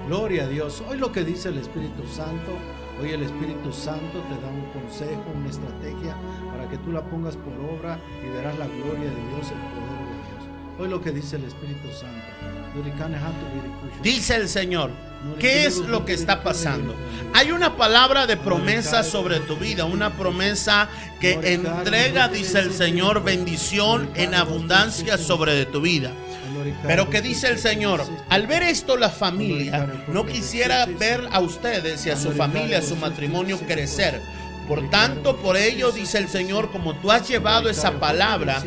Gloria 0.06 0.44
a 0.44 0.48
Dios. 0.48 0.82
Hoy 0.88 0.98
lo 0.98 1.12
que 1.12 1.24
dice 1.24 1.50
el 1.50 1.58
Espíritu 1.58 2.06
Santo, 2.06 2.52
hoy 3.00 3.10
el 3.10 3.22
Espíritu 3.22 3.72
Santo 3.72 4.20
te 4.28 4.40
da 4.40 4.48
un 4.48 4.66
consejo, 4.72 5.24
una 5.34 5.48
estrategia 5.48 6.16
para 6.50 6.68
que 6.68 6.78
tú 6.78 6.92
la 6.92 7.02
pongas 7.02 7.36
por 7.36 7.54
obra 7.54 7.98
y 8.24 8.30
verás 8.30 8.58
la 8.58 8.66
gloria 8.66 9.10
de 9.10 9.28
Dios, 9.30 9.50
el 9.50 9.58
poder 9.72 10.00
de 10.00 10.14
Dios. 10.14 10.78
Hoy 10.78 10.88
lo 10.88 11.00
que 11.00 11.12
dice 11.12 11.36
el 11.36 11.44
Espíritu 11.44 11.88
Santo. 11.92 12.40
Dice 14.02 14.36
el 14.36 14.48
Señor, 14.48 14.90
¿qué 15.38 15.66
es 15.66 15.78
lo 15.78 16.04
que 16.04 16.14
está 16.14 16.42
pasando? 16.42 16.94
Hay 17.32 17.52
una 17.52 17.76
palabra 17.76 18.26
de 18.26 18.36
promesa 18.36 19.02
sobre 19.02 19.40
tu 19.40 19.56
vida, 19.56 19.84
una 19.84 20.16
promesa 20.16 20.88
que 21.20 21.32
entrega, 21.54 22.28
dice 22.28 22.58
el 22.58 22.72
Señor, 22.72 23.22
bendición 23.22 24.10
en 24.14 24.34
abundancia 24.34 25.16
sobre 25.16 25.64
tu 25.66 25.80
vida. 25.80 26.12
Pero 26.86 27.08
que 27.08 27.22
dice 27.22 27.48
el 27.48 27.58
Señor, 27.58 28.04
al 28.28 28.46
ver 28.46 28.62
esto 28.62 28.96
la 28.96 29.10
familia 29.10 29.86
no 30.08 30.26
quisiera 30.26 30.84
ver 30.86 31.28
a 31.30 31.40
ustedes 31.40 32.04
y 32.06 32.10
a 32.10 32.16
su 32.16 32.32
familia, 32.32 32.78
a 32.78 32.82
su 32.82 32.96
matrimonio 32.96 33.58
crecer. 33.60 34.20
Por 34.70 34.88
tanto, 34.88 35.36
por 35.38 35.56
ello 35.56 35.90
dice 35.90 36.18
el 36.18 36.28
Señor, 36.28 36.70
como 36.70 36.94
tú 36.94 37.10
has 37.10 37.26
llevado 37.26 37.68
esa 37.68 37.98
palabra, 37.98 38.62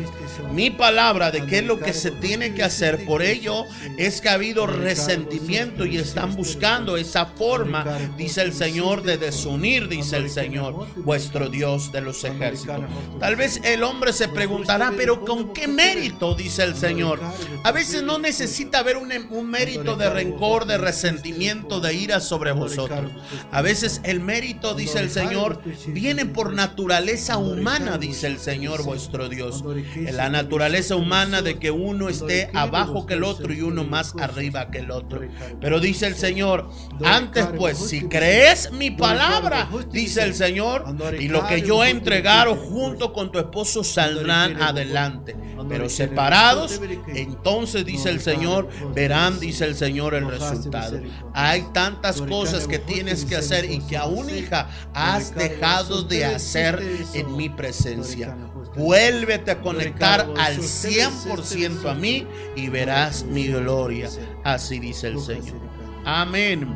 mi 0.52 0.68
palabra 0.68 1.30
de 1.30 1.46
qué 1.46 1.60
es 1.60 1.64
lo 1.64 1.80
que 1.80 1.94
se 1.94 2.10
tiene 2.10 2.52
que 2.52 2.62
hacer. 2.62 3.06
Por 3.06 3.22
ello 3.22 3.64
es 3.96 4.20
que 4.20 4.28
ha 4.28 4.34
habido 4.34 4.66
resentimiento 4.66 5.86
y 5.86 5.96
están 5.96 6.36
buscando 6.36 6.98
esa 6.98 7.24
forma, 7.24 7.86
dice 8.18 8.42
el 8.42 8.52
Señor, 8.52 9.02
de 9.02 9.16
desunir, 9.16 9.88
dice 9.88 10.18
el 10.18 10.28
Señor, 10.28 10.86
vuestro 10.96 11.48
Dios 11.48 11.90
de 11.90 12.02
los 12.02 12.22
ejércitos. 12.22 12.82
Tal 13.18 13.36
vez 13.36 13.62
el 13.64 13.82
hombre 13.82 14.12
se 14.12 14.28
preguntará, 14.28 14.92
pero 14.94 15.24
¿con 15.24 15.54
qué 15.54 15.66
mérito? 15.68 16.34
Dice 16.34 16.64
el 16.64 16.76
Señor. 16.76 17.18
A 17.62 17.72
veces 17.72 18.02
no 18.02 18.18
necesita 18.18 18.80
haber 18.80 18.98
un, 18.98 19.10
un 19.30 19.50
mérito 19.50 19.96
de 19.96 20.10
rencor, 20.10 20.66
de 20.66 20.76
resentimiento, 20.76 21.80
de 21.80 21.94
ira 21.94 22.20
sobre 22.20 22.52
vosotros. 22.52 23.10
A 23.50 23.62
veces 23.62 24.02
el 24.04 24.20
mérito, 24.20 24.74
dice 24.74 24.98
el 24.98 25.10
Señor, 25.10 25.62
viene 25.94 26.26
por 26.26 26.52
naturaleza 26.52 27.38
humana, 27.38 27.96
dice 27.96 28.26
el 28.26 28.38
Señor 28.38 28.84
vuestro 28.84 29.28
Dios. 29.28 29.64
La 30.12 30.28
naturaleza 30.28 30.96
humana 30.96 31.40
de 31.40 31.58
que 31.58 31.70
uno 31.70 32.08
esté 32.08 32.50
abajo 32.52 33.06
que 33.06 33.14
el 33.14 33.24
otro 33.24 33.52
y 33.52 33.62
uno 33.62 33.84
más 33.84 34.14
arriba 34.20 34.70
que 34.70 34.78
el 34.78 34.90
otro. 34.90 35.20
Pero 35.60 35.78
dice 35.80 36.08
el 36.08 36.16
Señor, 36.16 36.68
antes 37.04 37.46
pues, 37.56 37.78
si 37.78 38.02
crees 38.08 38.72
mi 38.72 38.90
palabra, 38.90 39.70
dice 39.90 40.22
el 40.22 40.34
Señor, 40.34 40.84
y 41.18 41.28
lo 41.28 41.46
que 41.46 41.62
yo 41.62 41.84
he 41.84 41.90
entregado 41.90 42.56
junto 42.56 43.12
con 43.12 43.30
tu 43.30 43.38
esposo 43.38 43.84
saldrán 43.84 44.60
adelante. 44.60 45.36
Pero 45.68 45.88
separados, 45.88 46.80
entonces 47.14 47.86
dice 47.86 48.10
el 48.10 48.20
Señor, 48.20 48.68
verán, 48.94 49.38
dice 49.38 49.64
el 49.64 49.76
Señor, 49.76 50.14
el 50.14 50.28
resultado. 50.28 51.00
Hay 51.32 51.64
tantas 51.72 52.20
cosas 52.20 52.66
que 52.66 52.80
tienes 52.80 53.24
que 53.24 53.36
hacer 53.36 53.70
y 53.70 53.78
que 53.80 53.96
aún, 53.96 54.28
hija, 54.28 54.68
has 54.92 55.34
dejado 55.34 55.83
de 56.08 56.24
hacer 56.24 56.82
en 57.14 57.36
mi 57.36 57.48
presencia. 57.48 58.36
Vuélvete 58.76 59.52
a 59.52 59.60
conectar 59.60 60.28
al 60.38 60.58
100% 60.58 61.90
a 61.90 61.94
mí 61.94 62.26
y 62.56 62.68
verás 62.68 63.24
mi 63.24 63.48
gloria. 63.48 64.08
Así 64.42 64.78
dice 64.78 65.08
el 65.08 65.20
Señor. 65.20 65.60
Amén. 66.04 66.68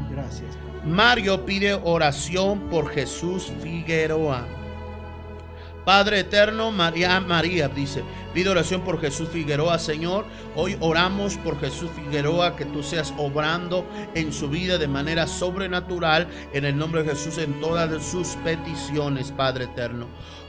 Mario 0.85 1.45
pide 1.45 1.75
oración 1.75 2.69
por 2.71 2.89
Jesús 2.91 3.53
Figueroa. 3.63 4.58
Padre 5.89 6.21
eterno, 6.21 6.71
María, 6.71 7.19
María 7.19 7.67
dice, 7.67 8.05
pide 8.35 8.51
oración 8.51 8.83
por 8.83 9.01
Jesús 9.01 9.31
Figueroa, 9.31 9.79
Señor. 9.79 10.27
Hoy 10.55 10.77
oramos 10.81 11.39
por 11.39 11.59
Jesús 11.59 11.89
Figueroa, 11.97 12.57
que 12.57 12.67
tú 12.67 12.83
seas 12.83 13.15
obrando 13.17 13.89
en 14.15 14.35
su 14.35 14.51
vida 14.51 14.77
de 14.77 14.87
manera 14.87 15.27
sobrenatural, 15.27 16.29
en 16.53 16.67
el 16.67 16.77
nombre 16.77 17.03
de 17.05 17.13
Jesús, 17.13 17.39
en 17.39 17.59
todas 17.63 18.05
sus 18.05 18.37
peticiones, 18.45 19.33
Padre 19.33 19.65
eterno. 19.65 20.09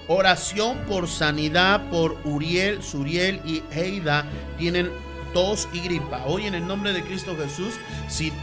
Oración 0.09 0.77
por 0.89 1.07
sanidad 1.07 1.89
por 1.89 2.17
Uriel, 2.25 2.83
Suriel 2.83 3.39
y 3.45 3.63
Heida 3.71 4.25
tienen 4.57 4.91
tos 5.33 5.69
y 5.71 5.79
gripa. 5.79 6.25
Hoy 6.25 6.47
en 6.47 6.55
el 6.55 6.67
nombre 6.67 6.91
de 6.91 7.01
Cristo 7.01 7.37
Jesús, 7.37 7.75
si 8.09 8.33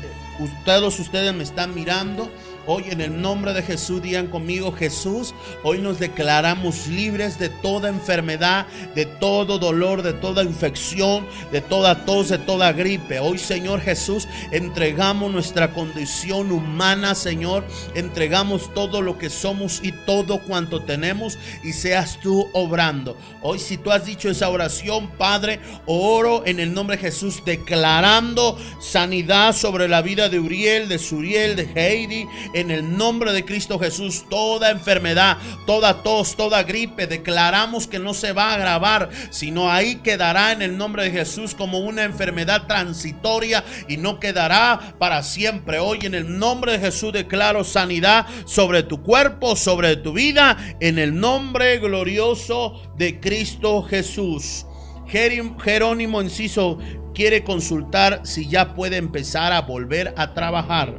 todos 0.65 0.99
ustedes 0.99 1.35
me 1.35 1.43
están 1.43 1.75
mirando, 1.75 2.31
Hoy 2.69 2.87
en 2.91 3.01
el 3.01 3.23
nombre 3.23 3.53
de 3.53 3.63
Jesús 3.63 4.03
digan 4.03 4.27
conmigo 4.27 4.73
Jesús, 4.73 5.35
hoy 5.63 5.79
nos 5.79 6.01
declaramos 6.01 6.89
libres 6.89 7.39
de 7.39 7.49
toda 7.49 7.89
enfermedad, 7.89 8.67
de 8.97 9.07
todo 9.07 9.61
dolor, 9.61 10.03
de 10.03 10.13
toda 10.13 10.43
infección, 10.43 11.29
de 11.53 11.61
toda 11.61 12.05
tos, 12.05 12.29
de 12.29 12.39
toda 12.39 12.73
gripe. 12.73 13.21
Hoy 13.21 13.39
Señor 13.39 13.81
Jesús 13.81 14.27
entregamos 14.51 15.31
nuestra 15.31 15.73
condición 15.73 16.51
humana, 16.51 17.15
Señor, 17.15 17.65
entregamos 17.95 18.75
todo 18.75 19.01
lo 19.01 19.17
que 19.17 19.31
somos 19.31 19.79
y 19.85 19.93
todo 19.93 20.43
cuanto 20.43 20.83
tenemos 20.83 21.39
y 21.63 21.73
seas 21.73 22.19
tú 22.21 22.49
obrando. 22.53 23.17
Hoy 23.43 23.61
si 23.61 23.77
tú 23.77 23.93
has 23.93 24.05
dicho 24.05 24.29
esa 24.29 24.49
oración, 24.49 25.09
Padre, 25.13 25.61
oro 25.87 26.45
en 26.45 26.59
el 26.59 26.75
nombre 26.75 26.97
de 26.97 27.03
Jesús 27.03 27.45
declarando 27.45 28.59
sanidad 28.81 29.55
sobre 29.55 29.87
la 29.87 30.03
vida 30.03 30.29
de 30.29 30.41
Uriel, 30.41 30.89
de 30.89 30.99
Suriel, 30.99 31.55
de 31.55 31.71
Heidi 31.77 32.27
en 32.57 32.71
el 32.71 32.97
nombre 32.97 33.33
de 33.33 33.45
Cristo 33.45 33.79
Jesús 33.79 34.25
toda 34.31 34.71
enfermedad, 34.71 35.37
toda 35.67 36.03
tos, 36.03 36.37
toda 36.37 36.63
gripe. 36.63 37.07
Declaramos 37.07 37.87
que 37.87 37.99
no 37.99 38.15
se 38.15 38.33
va 38.33 38.51
a 38.51 38.55
agravar, 38.55 39.11
sino 39.29 39.71
ahí 39.71 39.97
quedará 39.97 40.53
en 40.53 40.63
el 40.63 40.79
nombre 40.79 41.05
de 41.05 41.11
Jesús 41.11 41.55
como 41.55 41.81
una 41.81 42.05
enfermedad 42.05 42.67
transitoria 42.67 43.63
y 43.89 43.99
no 43.99 44.19
quedará 44.21 44.95
para 44.99 45.23
siempre. 45.23 45.81
Hoy 45.81 45.99
en 46.03 46.15
el 46.15 46.39
nombre 46.39 46.73
de 46.73 46.79
Jesús 46.79 47.13
declaro 47.13 47.63
sanidad 47.63 48.27
sobre 48.47 48.83
tu 48.83 49.03
cuerpo, 49.03 49.55
sobre 49.55 49.97
tu 49.97 50.15
vida, 50.15 50.57
en 50.81 50.99
el 50.99 51.21
nombre 51.21 51.79
glorioso 51.79 52.81
de 52.97 53.21
Cristo 53.21 53.83
Jesús. 53.83 54.65
Jerónimo 55.07 56.23
Enciso 56.23 56.79
quiere 57.15 57.45
consultar 57.45 58.23
si 58.25 58.49
ya 58.49 58.75
puede 58.75 58.97
empezar 58.97 59.53
a 59.53 59.61
volver 59.61 60.15
a 60.17 60.33
trabajar. 60.33 60.95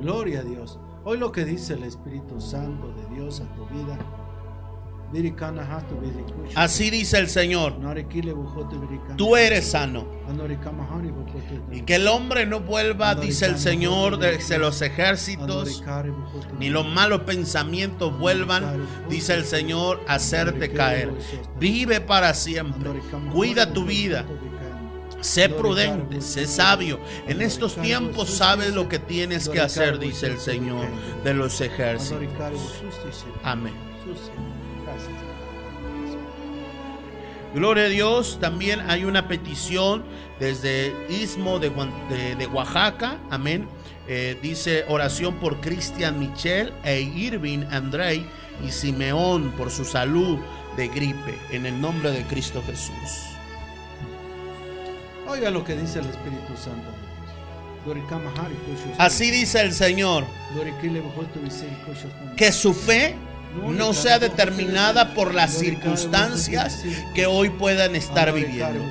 Gloria 0.00 0.40
a 0.40 0.44
Dios. 0.44 0.78
Hoy 1.04 1.18
lo 1.18 1.32
que 1.32 1.44
dice 1.44 1.74
el 1.74 1.82
Espíritu 1.82 2.40
Santo 2.40 2.92
de 2.92 3.16
Dios 3.16 3.40
a 3.40 3.54
tu 3.54 3.66
vida. 3.66 3.98
Así 6.54 6.90
dice 6.90 7.18
el 7.18 7.28
Señor. 7.28 7.76
Tú 9.16 9.36
eres 9.36 9.70
sano. 9.70 10.06
Y 11.70 11.82
que 11.82 11.96
el 11.96 12.08
hombre 12.08 12.46
no 12.46 12.60
vuelva, 12.60 13.14
dice 13.14 13.46
el 13.46 13.58
Señor, 13.58 14.18
desde 14.18 14.58
los 14.58 14.80
ejércitos, 14.80 15.82
ni 16.58 16.70
los 16.70 16.86
malos 16.86 17.22
pensamientos 17.22 18.18
vuelvan, 18.18 18.86
dice 19.10 19.34
el 19.34 19.44
Señor, 19.44 20.00
a 20.06 20.14
hacerte 20.14 20.72
caer. 20.72 21.12
Vive 21.58 22.00
para 22.00 22.32
siempre. 22.32 23.00
Cuida 23.32 23.72
tu 23.72 23.84
vida. 23.84 24.24
Sé 25.22 25.48
prudente, 25.48 26.20
sé 26.20 26.46
sabio. 26.46 26.98
En 27.28 27.40
estos 27.42 27.76
tiempos 27.76 28.28
sabes 28.28 28.74
lo 28.74 28.88
que 28.88 28.98
tienes 28.98 29.48
que 29.48 29.60
hacer, 29.60 29.98
dice 29.98 30.26
el 30.26 30.38
Señor 30.38 30.88
de 31.22 31.32
los 31.32 31.60
ejércitos. 31.60 32.18
Amén. 33.44 33.72
Gloria 37.54 37.84
a 37.84 37.88
Dios. 37.88 38.38
También 38.40 38.80
hay 38.90 39.04
una 39.04 39.28
petición 39.28 40.02
desde 40.40 40.92
Istmo 41.08 41.60
de, 41.60 41.68
Oaxaca. 42.52 43.18
Amén. 43.30 43.68
Eh, 44.08 44.36
dice 44.42 44.84
oración 44.88 45.36
por 45.36 45.60
Cristian 45.60 46.18
Michel 46.18 46.72
e 46.82 47.00
Irving 47.00 47.64
Andrei 47.70 48.26
y 48.66 48.72
Simeón 48.72 49.52
por 49.52 49.70
su 49.70 49.84
salud 49.84 50.38
de 50.76 50.88
gripe. 50.88 51.38
En 51.52 51.66
el 51.66 51.80
nombre 51.80 52.10
de 52.10 52.24
Cristo 52.24 52.60
Jesús. 52.66 53.31
Oiga 55.32 55.50
lo 55.50 55.64
que 55.64 55.74
dice 55.74 56.00
el 56.00 56.04
Espíritu 56.10 56.54
Santo. 56.62 56.90
Así 58.98 59.30
dice 59.30 59.62
el 59.62 59.72
Señor. 59.72 60.26
Que 62.36 62.52
su 62.52 62.74
fe 62.74 63.14
no 63.66 63.94
sea 63.94 64.18
determinada 64.18 65.14
por 65.14 65.32
las 65.32 65.54
circunstancias 65.54 66.84
que 67.14 67.24
hoy 67.24 67.48
puedan 67.48 67.96
estar 67.96 68.30
viviendo, 68.34 68.84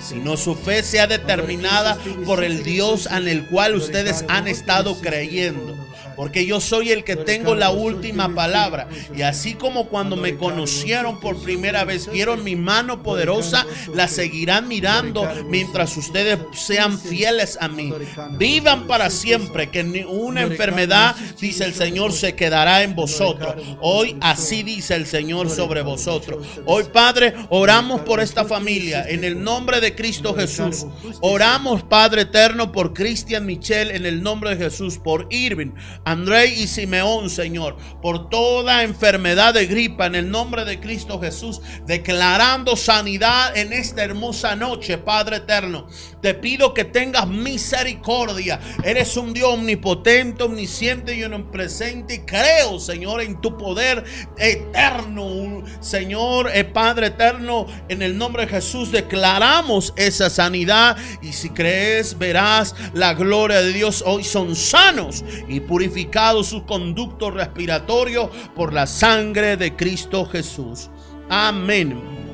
sino 0.00 0.36
su 0.36 0.54
fe 0.54 0.84
sea 0.84 1.08
determinada 1.08 1.98
por 2.24 2.44
el 2.44 2.62
Dios 2.62 3.08
en 3.10 3.26
el 3.26 3.46
cual 3.46 3.74
ustedes 3.74 4.24
han 4.28 4.46
estado 4.46 5.00
creyendo 5.00 5.87
porque 6.18 6.44
yo 6.44 6.60
soy 6.60 6.90
el 6.90 7.04
que 7.04 7.14
tengo 7.14 7.54
la 7.54 7.70
última 7.70 8.34
palabra. 8.34 8.88
Y 9.16 9.22
así 9.22 9.54
como 9.54 9.86
cuando 9.86 10.16
me 10.16 10.34
conocieron 10.34 11.20
por 11.20 11.40
primera 11.40 11.84
vez, 11.84 12.10
vieron 12.10 12.42
mi 12.42 12.56
mano 12.56 13.04
poderosa, 13.04 13.64
la 13.94 14.08
seguirán 14.08 14.66
mirando 14.66 15.28
mientras 15.46 15.96
ustedes 15.96 16.40
sean 16.54 16.98
fieles 16.98 17.56
a 17.60 17.68
mí. 17.68 17.94
Vivan 18.32 18.88
para 18.88 19.10
siempre, 19.10 19.70
que 19.70 19.84
ni 19.84 20.02
una 20.02 20.42
enfermedad, 20.42 21.14
dice 21.40 21.64
el 21.64 21.72
Señor, 21.72 22.12
se 22.12 22.34
quedará 22.34 22.82
en 22.82 22.96
vosotros. 22.96 23.54
Hoy 23.80 24.16
así 24.20 24.64
dice 24.64 24.96
el 24.96 25.06
Señor 25.06 25.48
sobre 25.48 25.82
vosotros. 25.82 26.44
Hoy, 26.66 26.82
Padre, 26.92 27.32
oramos 27.48 28.00
por 28.00 28.18
esta 28.18 28.44
familia 28.44 29.08
en 29.08 29.22
el 29.22 29.40
nombre 29.40 29.80
de 29.80 29.94
Cristo 29.94 30.34
Jesús. 30.34 30.84
Oramos, 31.20 31.84
Padre 31.84 32.22
eterno, 32.22 32.72
por 32.72 32.92
Cristian 32.92 33.46
Michel 33.46 33.92
en 33.92 34.04
el 34.04 34.20
nombre 34.20 34.56
de 34.56 34.64
Jesús, 34.64 34.98
por 34.98 35.28
Irving. 35.30 35.70
André 36.08 36.46
y 36.46 36.66
Simeón, 36.66 37.28
Señor, 37.28 37.76
por 38.00 38.30
toda 38.30 38.82
enfermedad 38.82 39.52
de 39.52 39.66
gripa 39.66 40.06
en 40.06 40.14
el 40.14 40.30
nombre 40.30 40.64
de 40.64 40.80
Cristo 40.80 41.20
Jesús, 41.20 41.60
declarando 41.86 42.76
sanidad 42.76 43.54
en 43.54 43.74
esta 43.74 44.04
hermosa 44.04 44.56
noche, 44.56 44.96
Padre 44.96 45.36
eterno. 45.36 45.86
Te 46.20 46.34
pido 46.34 46.74
que 46.74 46.84
tengas 46.84 47.28
misericordia. 47.28 48.58
Eres 48.82 49.16
un 49.16 49.32
Dios 49.32 49.50
omnipotente, 49.50 50.42
omnisciente 50.42 51.14
y 51.14 51.22
omnipresente. 51.22 52.14
Y 52.14 52.18
creo, 52.20 52.80
Señor, 52.80 53.20
en 53.20 53.40
tu 53.40 53.56
poder 53.56 54.04
eterno. 54.36 55.62
Señor, 55.80 56.50
eh, 56.52 56.64
Padre 56.64 57.08
eterno, 57.08 57.66
en 57.88 58.02
el 58.02 58.18
nombre 58.18 58.46
de 58.46 58.48
Jesús 58.48 58.90
declaramos 58.90 59.92
esa 59.96 60.28
sanidad. 60.28 60.96
Y 61.22 61.32
si 61.32 61.50
crees, 61.50 62.18
verás 62.18 62.74
la 62.94 63.14
gloria 63.14 63.60
de 63.60 63.72
Dios. 63.72 64.02
Hoy 64.04 64.24
son 64.24 64.56
sanos 64.56 65.24
y 65.48 65.60
purificados 65.60 66.48
su 66.48 66.64
conducto 66.64 67.30
respiratorio 67.30 68.30
por 68.54 68.72
la 68.72 68.86
sangre 68.86 69.56
de 69.56 69.76
Cristo 69.76 70.26
Jesús. 70.26 70.90
Amén. 71.28 72.27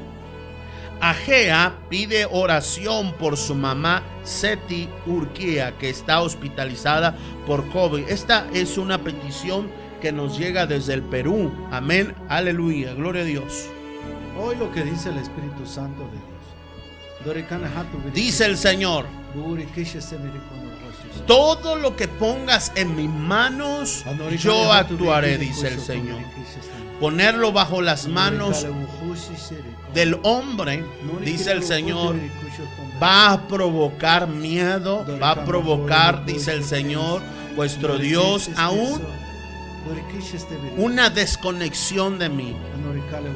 Agea 1.01 1.79
pide 1.89 2.27
oración 2.31 3.13
por 3.15 3.37
su 3.37 3.55
mamá 3.55 4.03
Seti 4.25 4.89
Urquía, 5.07 5.77
que 5.79 5.91
está 5.91 6.21
hospitalizada 6.23 7.17
por 7.47 7.69
COVID. 7.71 8.09
Esta 8.09 8.47
es 8.53 8.79
una 8.79 9.03
petición 9.03 9.71
que 10.01 10.13
nos 10.13 10.39
llega 10.39 10.67
desde 10.67 10.95
el 10.95 11.03
Perú. 11.03 11.53
Amén. 11.71 12.15
Aleluya. 12.29 12.95
Gloria 12.95 13.23
a 13.23 13.27
Dios. 13.27 13.67
Hoy 14.39 14.57
lo 14.57 14.73
que 14.73 14.83
dice 14.83 15.11
el 15.11 15.19
Espíritu 15.19 15.67
Santo 15.67 16.05
de 16.05 16.13
Dios. 16.13 16.35
Dice 18.13 18.45
el 18.45 18.59
Señor 18.59 19.07
Todo 21.27 21.77
lo 21.77 21.97
que 21.97 22.07
pongas 22.07 22.73
en 22.75 22.95
mis 22.95 23.09
manos, 23.09 24.05
yo 24.39 24.73
actuaré, 24.73 25.39
dice 25.39 25.69
el 25.69 25.81
Señor. 25.81 26.21
Ponerlo 27.01 27.53
bajo 27.53 27.81
las 27.81 28.09
manos 28.09 28.67
del 29.95 30.19
hombre, 30.23 30.85
dice 31.25 31.53
el 31.53 31.63
Señor, 31.63 32.17
va 33.03 33.33
a 33.33 33.49
provocar 33.49 34.29
miedo, 34.29 35.07
va 35.23 35.31
a 35.31 35.45
provocar, 35.45 36.25
dice 36.25 36.53
el 36.53 36.65
Señor, 36.65 37.23
vuestro 37.57 37.99
Dios, 37.99 38.51
aún 38.57 39.01
una 40.77 41.11
desconexión 41.11 42.19
de 42.19 42.29
mí. 42.29 42.57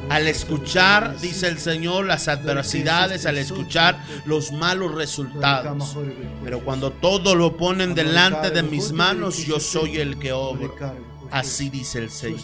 Al 0.09 0.27
escuchar, 0.27 1.19
dice 1.19 1.47
el 1.47 1.59
Señor, 1.59 2.05
las 2.05 2.27
adversidades, 2.27 3.25
al 3.25 3.37
escuchar 3.37 4.03
los 4.25 4.51
malos 4.51 4.95
resultados. 4.95 5.95
Pero 6.43 6.59
cuando 6.61 6.91
todo 6.91 7.35
lo 7.35 7.55
ponen 7.55 7.93
delante 7.93 8.49
de 8.49 8.63
mis 8.63 8.91
manos, 8.91 9.45
yo 9.45 9.59
soy 9.59 9.97
el 9.97 10.17
que 10.17 10.31
obra. 10.31 10.95
Así 11.31 11.69
dice 11.69 11.99
el 11.99 12.09
Señor. 12.09 12.41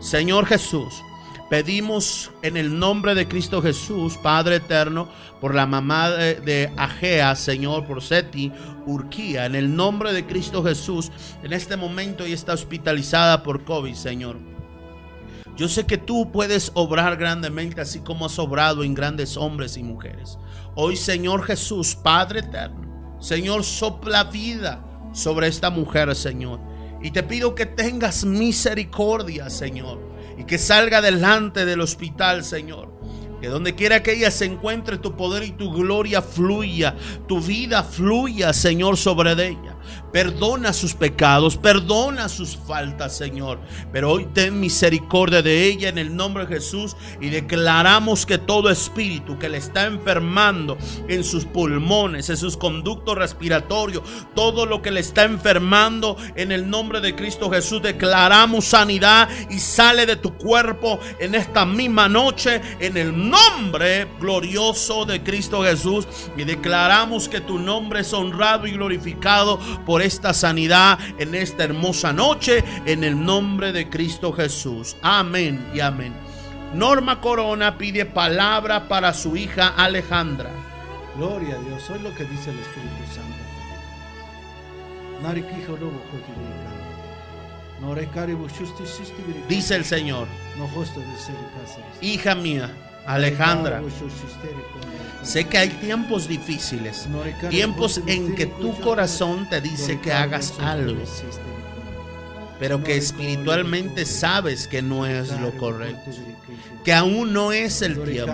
Señor 0.00 0.46
Jesús, 0.46 1.02
pedimos 1.48 2.30
en 2.42 2.56
el 2.56 2.78
nombre 2.78 3.14
de 3.14 3.28
Cristo 3.28 3.62
Jesús, 3.62 4.16
Padre 4.16 4.56
eterno, 4.56 5.08
por 5.40 5.54
la 5.54 5.66
mamá 5.66 6.10
de, 6.10 6.72
Agea, 6.76 7.34
Señor, 7.36 7.86
por 7.86 8.02
Seti, 8.02 8.52
Urquía, 8.86 9.46
en 9.46 9.54
el 9.54 9.74
nombre 9.74 10.12
de 10.12 10.26
Cristo 10.26 10.62
Jesús, 10.64 11.10
en 11.42 11.52
este 11.52 11.76
momento 11.76 12.24
ella 12.24 12.34
está 12.34 12.52
hospitalizada 12.52 13.42
por 13.42 13.64
COVID, 13.64 13.94
Señor. 13.94 14.38
Yo 15.56 15.68
sé 15.68 15.86
que 15.86 15.96
tú 15.96 16.30
puedes 16.32 16.70
obrar 16.74 17.16
grandemente, 17.16 17.80
así 17.80 18.00
como 18.00 18.26
has 18.26 18.38
obrado 18.38 18.84
en 18.84 18.94
grandes 18.94 19.36
hombres 19.36 19.76
y 19.76 19.82
mujeres. 19.82 20.38
Hoy, 20.74 20.96
Señor 20.96 21.44
Jesús, 21.44 21.94
Padre 21.94 22.40
eterno, 22.40 23.16
Señor, 23.20 23.64
sopla 23.64 24.24
vida 24.24 24.84
sobre 25.12 25.46
esta 25.46 25.70
mujer, 25.70 26.14
Señor. 26.14 26.60
Y 27.02 27.10
te 27.10 27.22
pido 27.22 27.54
que 27.54 27.64
tengas 27.64 28.24
misericordia, 28.24 29.48
Señor, 29.48 30.15
y 30.36 30.44
que 30.44 30.58
salga 30.58 31.00
delante 31.00 31.64
del 31.64 31.80
hospital, 31.80 32.44
Señor. 32.44 32.92
Que 33.40 33.48
donde 33.48 33.74
quiera 33.74 34.02
que 34.02 34.12
ella 34.12 34.30
se 34.30 34.46
encuentre, 34.46 34.98
tu 34.98 35.14
poder 35.16 35.42
y 35.44 35.52
tu 35.52 35.70
gloria 35.70 36.22
fluya, 36.22 36.96
tu 37.28 37.40
vida 37.40 37.82
fluya, 37.82 38.52
Señor, 38.52 38.96
sobre 38.96 39.32
ella. 39.32 39.75
Perdona 40.12 40.72
sus 40.72 40.94
pecados, 40.94 41.56
perdona 41.56 42.28
sus 42.28 42.56
faltas, 42.56 43.16
Señor. 43.16 43.60
Pero 43.92 44.12
hoy 44.12 44.26
ten 44.32 44.58
misericordia 44.60 45.42
de 45.42 45.66
ella 45.66 45.88
en 45.88 45.98
el 45.98 46.14
nombre 46.14 46.46
de 46.46 46.54
Jesús 46.54 46.96
y 47.20 47.28
declaramos 47.28 48.26
que 48.26 48.38
todo 48.38 48.70
espíritu 48.70 49.38
que 49.38 49.48
le 49.48 49.58
está 49.58 49.84
enfermando 49.86 50.78
en 51.08 51.24
sus 51.24 51.44
pulmones, 51.44 52.30
en 52.30 52.36
sus 52.36 52.56
conductos 52.56 53.16
respiratorios, 53.16 54.02
todo 54.34 54.66
lo 54.66 54.82
que 54.82 54.90
le 54.90 55.00
está 55.00 55.24
enfermando 55.24 56.16
en 56.34 56.52
el 56.52 56.68
nombre 56.68 57.00
de 57.00 57.14
Cristo 57.14 57.50
Jesús, 57.50 57.82
declaramos 57.82 58.64
sanidad 58.64 59.28
y 59.50 59.58
sale 59.58 60.06
de 60.06 60.16
tu 60.16 60.36
cuerpo 60.36 60.98
en 61.18 61.34
esta 61.34 61.64
misma 61.64 62.08
noche 62.08 62.60
en 62.80 62.96
el 62.96 63.28
nombre 63.28 64.06
glorioso 64.20 65.04
de 65.04 65.22
Cristo 65.22 65.62
Jesús 65.62 66.06
y 66.36 66.44
declaramos 66.44 67.28
que 67.28 67.40
tu 67.40 67.58
nombre 67.58 68.00
es 68.00 68.12
honrado 68.12 68.66
y 68.66 68.72
glorificado 68.72 69.58
por 69.78 70.02
esta 70.02 70.32
sanidad 70.32 70.98
en 71.18 71.34
esta 71.34 71.64
hermosa 71.64 72.12
noche 72.12 72.64
en 72.86 73.04
el 73.04 73.22
nombre 73.24 73.72
de 73.72 73.88
Cristo 73.88 74.32
Jesús. 74.32 74.96
Amén 75.02 75.70
y 75.74 75.80
amén. 75.80 76.12
Norma 76.74 77.20
Corona 77.20 77.78
pide 77.78 78.04
palabra 78.04 78.88
para 78.88 79.14
su 79.14 79.36
hija 79.36 79.68
Alejandra. 79.68 80.50
Gloria 81.16 81.54
a 81.54 81.58
Dios, 81.58 81.82
soy 81.82 82.00
lo 82.00 82.14
que 82.14 82.24
dice 82.24 82.50
el 82.50 82.58
Espíritu 82.58 83.14
Santo. 83.14 83.46
Dice 89.48 89.76
el 89.76 89.84
Señor, 89.84 90.26
hija 92.00 92.34
mía, 92.34 92.70
Alejandra, 93.06 93.82
sé 95.22 95.44
que 95.44 95.58
hay 95.58 95.68
tiempos 95.68 96.28
difíciles, 96.28 97.08
tiempos 97.50 98.00
en 98.06 98.34
que 98.34 98.46
tu 98.46 98.78
corazón 98.80 99.48
te 99.48 99.60
dice 99.60 100.00
que 100.00 100.12
hagas 100.12 100.54
algo, 100.60 101.02
pero 102.58 102.82
que 102.82 102.96
espiritualmente 102.96 104.04
sabes 104.06 104.66
que 104.66 104.82
no 104.82 105.06
es 105.06 105.30
lo 105.40 105.52
correcto, 105.58 106.10
que 106.84 106.92
aún 106.92 107.32
no 107.32 107.52
es 107.52 107.82
el 107.82 108.02
tiempo. 108.02 108.32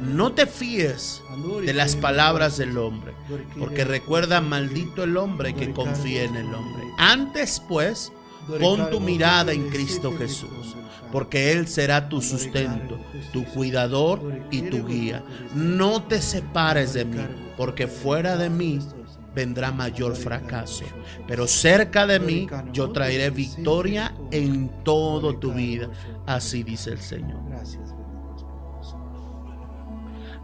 No 0.00 0.32
te 0.32 0.46
fíes 0.46 1.22
de 1.64 1.74
las 1.74 1.96
palabras 1.96 2.56
del 2.56 2.78
hombre, 2.78 3.12
porque 3.58 3.84
recuerda, 3.84 4.40
maldito 4.40 5.02
el 5.02 5.16
hombre 5.16 5.54
que 5.54 5.72
confía 5.72 6.22
en 6.22 6.36
el 6.36 6.54
hombre. 6.54 6.84
Antes, 6.98 7.60
pues, 7.68 8.12
pon 8.60 8.90
tu 8.90 9.00
mirada 9.00 9.52
en 9.52 9.68
Cristo 9.70 10.12
Jesús 10.16 10.76
porque 11.12 11.52
Él 11.52 11.68
será 11.68 12.08
tu 12.08 12.20
sustento, 12.20 12.98
tu 13.32 13.44
cuidador 13.44 14.42
y 14.50 14.62
tu 14.62 14.86
guía. 14.86 15.22
No 15.54 16.02
te 16.02 16.20
separes 16.20 16.92
de 16.92 17.04
mí, 17.04 17.20
porque 17.56 17.86
fuera 17.86 18.36
de 18.36 18.50
mí 18.50 18.78
vendrá 19.34 19.72
mayor 19.72 20.16
fracaso. 20.16 20.84
Pero 21.26 21.46
cerca 21.46 22.06
de 22.06 22.20
mí 22.20 22.46
yo 22.72 22.90
traeré 22.90 23.30
victoria 23.30 24.14
en 24.30 24.68
toda 24.84 25.38
tu 25.38 25.52
vida. 25.52 25.88
Así 26.26 26.62
dice 26.62 26.90
el 26.90 27.00
Señor. 27.00 27.40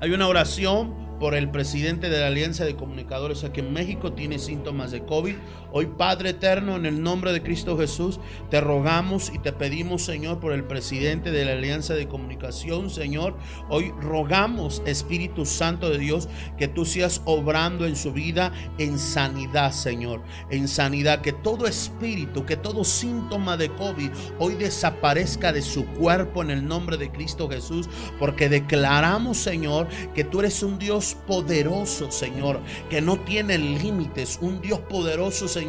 Hay 0.01 0.11
una 0.11 0.29
oración 0.29 1.05
por 1.19 1.35
el 1.35 1.51
presidente 1.51 2.11
de 2.11 2.21
la 2.21 2.27
Alianza 2.27 2.65
de 2.65 2.77
Comunicadores 2.77 3.45
aquí 3.45 3.61
en 3.61 3.73
México, 3.73 4.13
tiene 4.13 4.39
síntomas 4.39 4.91
de 4.91 5.05
COVID. 5.05 5.37
Hoy, 5.77 5.87
Padre 5.87 6.31
Eterno, 6.31 6.77
en 6.77 6.87
el 6.87 7.03
nombre 7.03 7.33
de 7.33 7.43
Cristo 7.43 7.77
Jesús, 7.77 8.21
te 8.49 8.61
rogamos 8.61 9.33
y 9.35 9.41
te 9.41 9.53
pedimos, 9.53 10.05
Señor, 10.05 10.39
por 10.39 10.53
el 10.53 10.63
presidente 10.63 11.33
de 11.33 11.45
la 11.45 11.55
Alianza 11.55 11.95
de 11.95 12.07
Comunicación, 12.07 12.91
Señor. 12.91 13.37
Hoy 13.69 13.93
rogamos, 14.01 14.85
Espíritu 14.87 15.45
Santo 15.45 15.91
de 15.91 15.99
Dios, 15.99 16.29
que 16.57 16.69
tú 16.69 16.85
seas 16.85 17.23
obrando 17.25 17.87
en 17.87 17.97
su 17.97 18.13
vida 18.13 18.53
en 18.79 19.01
sanidad, 19.01 19.73
Señor. 19.73 20.23
En 20.49 20.69
sanidad, 20.69 21.23
que 21.23 21.33
todo 21.33 21.67
espíritu, 21.67 22.47
que 22.47 22.57
todo 22.57 22.85
síntoma 22.85 23.57
de 23.57 23.69
COVID 23.71 24.11
hoy 24.39 24.55
desaparezca 24.55 25.53
de 25.53 25.63
su 25.63 25.87
cuerpo 25.87 26.45
en 26.45 26.53
el 26.53 26.65
nombre 26.65 26.99
de 26.99 27.11
Cristo 27.11 27.49
Jesús, 27.49 27.89
porque 28.21 28.49
declaramos, 28.49 29.39
Señor, 29.39 29.89
que 30.15 30.23
tú 30.23 30.39
eres 30.39 30.63
un 30.63 30.79
Dios 30.79 31.17
poderoso, 31.27 32.13
Señor, 32.13 32.61
que 32.89 33.01
no 33.01 33.19
tiene 33.19 33.59
límites, 33.59 34.39
un 34.41 34.61
Dios 34.61 34.79
poderoso, 34.79 35.49
Señor, 35.49 35.64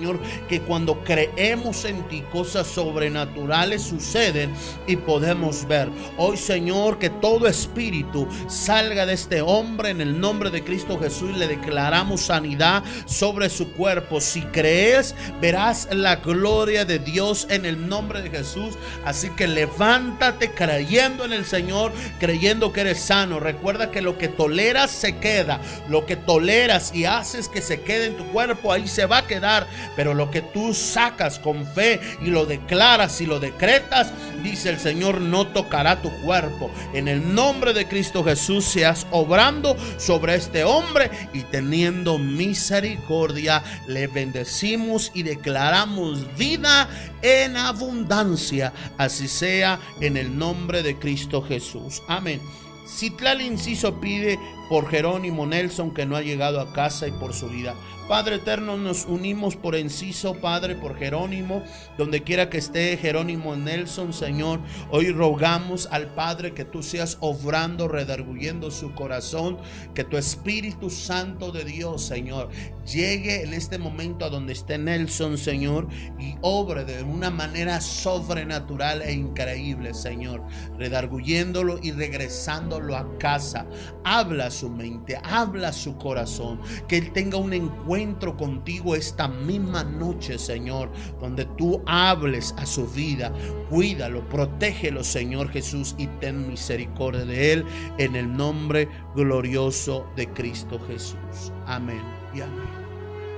que 0.47 0.61
cuando 0.61 1.03
creemos 1.03 1.85
en 1.85 2.03
ti 2.07 2.21
cosas 2.31 2.67
sobrenaturales 2.67 3.81
suceden 3.81 4.53
y 4.87 4.95
podemos 4.97 5.67
ver. 5.67 5.89
Hoy, 6.17 6.37
Señor, 6.37 6.99
que 6.99 7.09
todo 7.09 7.47
espíritu 7.47 8.27
salga 8.47 9.05
de 9.05 9.13
este 9.13 9.41
hombre 9.41 9.89
en 9.89 10.01
el 10.01 10.19
nombre 10.19 10.49
de 10.49 10.63
Cristo 10.63 10.99
Jesús 10.99 11.37
le 11.37 11.47
declaramos 11.47 12.21
sanidad 12.21 12.83
sobre 13.05 13.49
su 13.49 13.71
cuerpo. 13.71 14.19
Si 14.19 14.41
crees, 14.41 15.15
verás 15.39 15.87
la 15.91 16.17
gloria 16.17 16.85
de 16.85 16.99
Dios 16.99 17.47
en 17.49 17.65
el 17.65 17.87
nombre 17.87 18.21
de 18.21 18.29
Jesús. 18.29 18.75
Así 19.05 19.29
que 19.29 19.47
levántate 19.47 20.51
creyendo 20.51 21.25
en 21.25 21.33
el 21.33 21.45
Señor, 21.45 21.91
creyendo 22.19 22.73
que 22.73 22.81
eres 22.81 22.99
sano. 22.99 23.39
Recuerda 23.39 23.91
que 23.91 24.01
lo 24.01 24.17
que 24.17 24.27
toleras 24.27 24.91
se 24.91 25.17
queda. 25.17 25.61
Lo 25.87 26.05
que 26.05 26.15
toleras 26.15 26.93
y 26.93 27.05
haces 27.05 27.47
que 27.47 27.61
se 27.61 27.81
quede 27.81 28.07
en 28.07 28.17
tu 28.17 28.25
cuerpo, 28.25 28.71
ahí 28.71 28.87
se 28.87 29.05
va 29.05 29.19
a 29.19 29.27
quedar. 29.27 29.67
Pero 29.95 30.13
lo 30.13 30.31
que 30.31 30.41
tú 30.41 30.73
sacas 30.73 31.39
con 31.39 31.65
fe 31.65 31.99
y 32.21 32.27
lo 32.27 32.45
declaras 32.45 33.21
y 33.21 33.25
lo 33.25 33.39
decretas, 33.39 34.11
dice 34.43 34.69
el 34.69 34.79
Señor, 34.79 35.21
no 35.21 35.47
tocará 35.47 36.01
tu 36.01 36.09
cuerpo. 36.21 36.69
En 36.93 37.07
el 37.07 37.33
nombre 37.33 37.73
de 37.73 37.87
Cristo 37.87 38.23
Jesús 38.23 38.65
seas 38.65 39.07
obrando 39.11 39.75
sobre 39.97 40.35
este 40.35 40.63
hombre 40.63 41.09
y 41.33 41.41
teniendo 41.43 42.17
misericordia, 42.17 43.63
le 43.87 44.07
bendecimos 44.07 45.11
y 45.13 45.23
declaramos 45.23 46.35
vida 46.37 46.89
en 47.21 47.57
abundancia. 47.57 48.73
Así 48.97 49.27
sea 49.27 49.79
en 50.01 50.17
el 50.17 50.37
nombre 50.37 50.83
de 50.83 50.97
Cristo 50.97 51.41
Jesús. 51.41 52.01
Amén. 52.07 52.41
Citlal 52.87 53.41
Inciso 53.41 53.99
pide 53.99 54.39
por 54.69 54.89
Jerónimo 54.89 55.45
Nelson 55.45 55.93
que 55.93 56.05
no 56.05 56.15
ha 56.15 56.21
llegado 56.21 56.59
a 56.59 56.73
casa 56.73 57.07
y 57.07 57.11
por 57.11 57.33
su 57.33 57.49
vida. 57.49 57.75
Padre 58.07 58.35
eterno, 58.35 58.77
nos 58.77 59.05
unimos 59.05 59.55
por 59.55 59.75
Enciso, 59.75 60.35
Padre, 60.35 60.75
por 60.75 60.95
Jerónimo, 60.95 61.63
donde 61.97 62.21
quiera 62.21 62.51
que 62.51 62.59
esté 62.59 62.95
Jerónimo 62.97 63.55
Nelson, 63.55 64.13
Señor. 64.13 64.59
Hoy 64.91 65.11
rogamos 65.11 65.87
al 65.89 66.13
Padre 66.13 66.53
que 66.53 66.65
tú 66.65 66.83
seas 66.83 67.17
obrando, 67.19 67.87
redarguyendo 67.87 68.69
su 68.69 68.93
corazón, 68.93 69.57
que 69.95 70.03
tu 70.03 70.17
Espíritu 70.17 70.91
Santo 70.91 71.51
de 71.51 71.65
Dios, 71.65 72.03
Señor, 72.05 72.49
llegue 72.85 73.41
en 73.41 73.55
este 73.55 73.79
momento 73.79 74.25
a 74.25 74.29
donde 74.29 74.53
esté 74.53 74.77
Nelson, 74.77 75.39
Señor, 75.39 75.87
y 76.19 76.35
obre 76.41 76.85
de 76.85 77.01
una 77.01 77.31
manera 77.31 77.81
sobrenatural 77.81 79.01
e 79.01 79.13
increíble, 79.13 79.95
Señor, 79.95 80.43
redarguyéndolo 80.77 81.79
y 81.81 81.91
regresándolo 81.91 82.95
a 82.95 83.17
casa. 83.17 83.65
Habla 84.03 84.51
su 84.55 84.69
mente, 84.69 85.19
habla 85.23 85.71
su 85.71 85.97
corazón, 85.97 86.59
que 86.87 86.97
Él 86.97 87.11
tenga 87.13 87.37
un 87.37 87.53
encuentro 87.53 88.35
contigo 88.35 88.95
esta 88.95 89.27
misma 89.27 89.83
noche, 89.83 90.37
Señor, 90.37 90.89
donde 91.19 91.45
tú 91.57 91.81
hables 91.85 92.53
a 92.57 92.65
su 92.65 92.87
vida, 92.87 93.31
cuídalo, 93.69 94.27
protégelo, 94.29 95.03
Señor 95.03 95.49
Jesús, 95.49 95.95
y 95.97 96.07
ten 96.07 96.47
misericordia 96.47 97.25
de 97.25 97.53
Él 97.53 97.65
en 97.97 98.15
el 98.15 98.35
nombre 98.35 98.87
glorioso 99.15 100.07
de 100.15 100.27
Cristo 100.29 100.79
Jesús. 100.87 101.51
Amén 101.65 102.01
y 102.33 102.41
amén. 102.41 102.85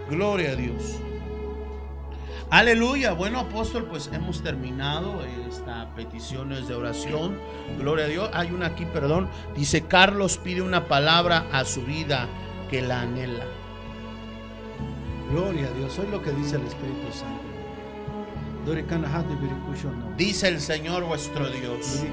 Gloria 0.10 0.52
a 0.52 0.56
Dios. 0.56 1.07
Aleluya. 2.50 3.12
Bueno, 3.12 3.40
apóstol, 3.40 3.86
pues 3.90 4.10
hemos 4.14 4.42
terminado 4.42 5.22
esta 5.50 5.94
peticiones 5.96 6.68
de 6.68 6.76
oración. 6.76 7.38
Gloria 7.78 8.06
a 8.06 8.08
Dios. 8.08 8.30
Hay 8.34 8.52
una 8.52 8.68
aquí, 8.68 8.86
perdón. 8.86 9.30
Dice, 9.56 9.82
Carlos 9.82 10.38
pide 10.38 10.62
una 10.62 10.88
palabra 10.88 11.48
a 11.52 11.66
su 11.66 11.82
vida 11.82 12.28
que 12.70 12.82
la 12.82 13.02
anhela. 13.02 13.46
Gloria 15.32 15.68
a 15.68 15.72
Dios. 15.72 16.00
Hoy 16.00 16.08
lo 16.10 16.22
que 16.22 16.32
dice 16.32 16.56
el 16.56 16.64
Espíritu 16.64 17.12
Santo. 17.12 17.44
Dice 20.18 20.48
el 20.48 20.62
Señor 20.62 21.04
vuestro 21.04 21.50
Dios. 21.50 22.04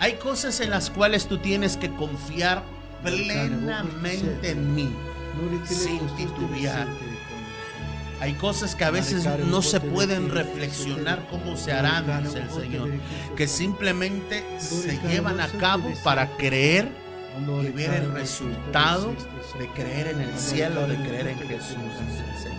Hay 0.00 0.14
cosas 0.14 0.60
en 0.60 0.70
las 0.70 0.90
cuales 0.90 1.26
tú 1.26 1.38
tienes 1.38 1.76
que 1.76 1.90
confiar 1.94 2.62
plenamente 3.02 4.50
en 4.50 4.74
mí, 4.74 4.90
sin 5.64 6.00
titubear. 6.16 6.86
Hay 8.20 8.34
cosas 8.34 8.74
que 8.74 8.84
a 8.84 8.90
veces 8.90 9.26
no 9.46 9.62
se 9.62 9.80
pueden 9.80 10.30
reflexionar 10.30 11.26
cómo 11.30 11.56
se 11.56 11.72
harán, 11.72 12.24
dice 12.24 12.40
el 12.40 12.50
Señor, 12.50 12.90
que 13.36 13.46
simplemente 13.46 14.44
se 14.58 14.98
llevan 15.08 15.40
a 15.40 15.48
cabo 15.48 15.92
para 16.02 16.36
creer 16.36 16.88
y 17.62 17.68
ver 17.68 17.94
el 17.94 18.12
resultado 18.12 19.14
de 19.58 19.68
creer 19.68 20.08
en 20.08 20.20
el 20.20 20.36
cielo, 20.36 20.86
de 20.88 20.96
creer 20.96 21.28
en 21.28 21.38
Jesús, 21.38 21.76
dice 22.08 22.24
el 22.28 22.42
Señor. 22.42 22.58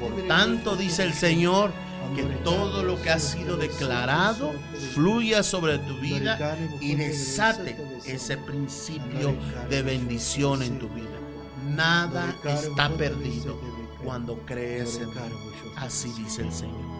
Por 0.00 0.26
tanto, 0.26 0.76
dice 0.76 1.04
el 1.04 1.12
Señor, 1.12 1.70
que 2.16 2.24
todo 2.44 2.82
lo 2.82 3.00
que 3.00 3.10
ha 3.10 3.18
sido 3.18 3.56
declarado 3.56 4.52
fluya 4.92 5.42
sobre 5.42 5.78
tu 5.78 5.96
vida 5.98 6.56
y 6.80 6.94
desate 6.94 7.76
ese 8.04 8.36
principio 8.36 9.34
de 9.70 9.82
bendición 9.82 10.62
en 10.62 10.78
tu 10.78 10.88
vida. 10.88 11.06
Nada 11.70 12.34
está 12.44 12.90
perdido 12.90 13.58
cuando 14.04 14.38
crees 14.46 14.98
en 14.98 15.10
Así 15.76 16.12
dice 16.12 16.42
el 16.42 16.52
Señor. 16.52 16.92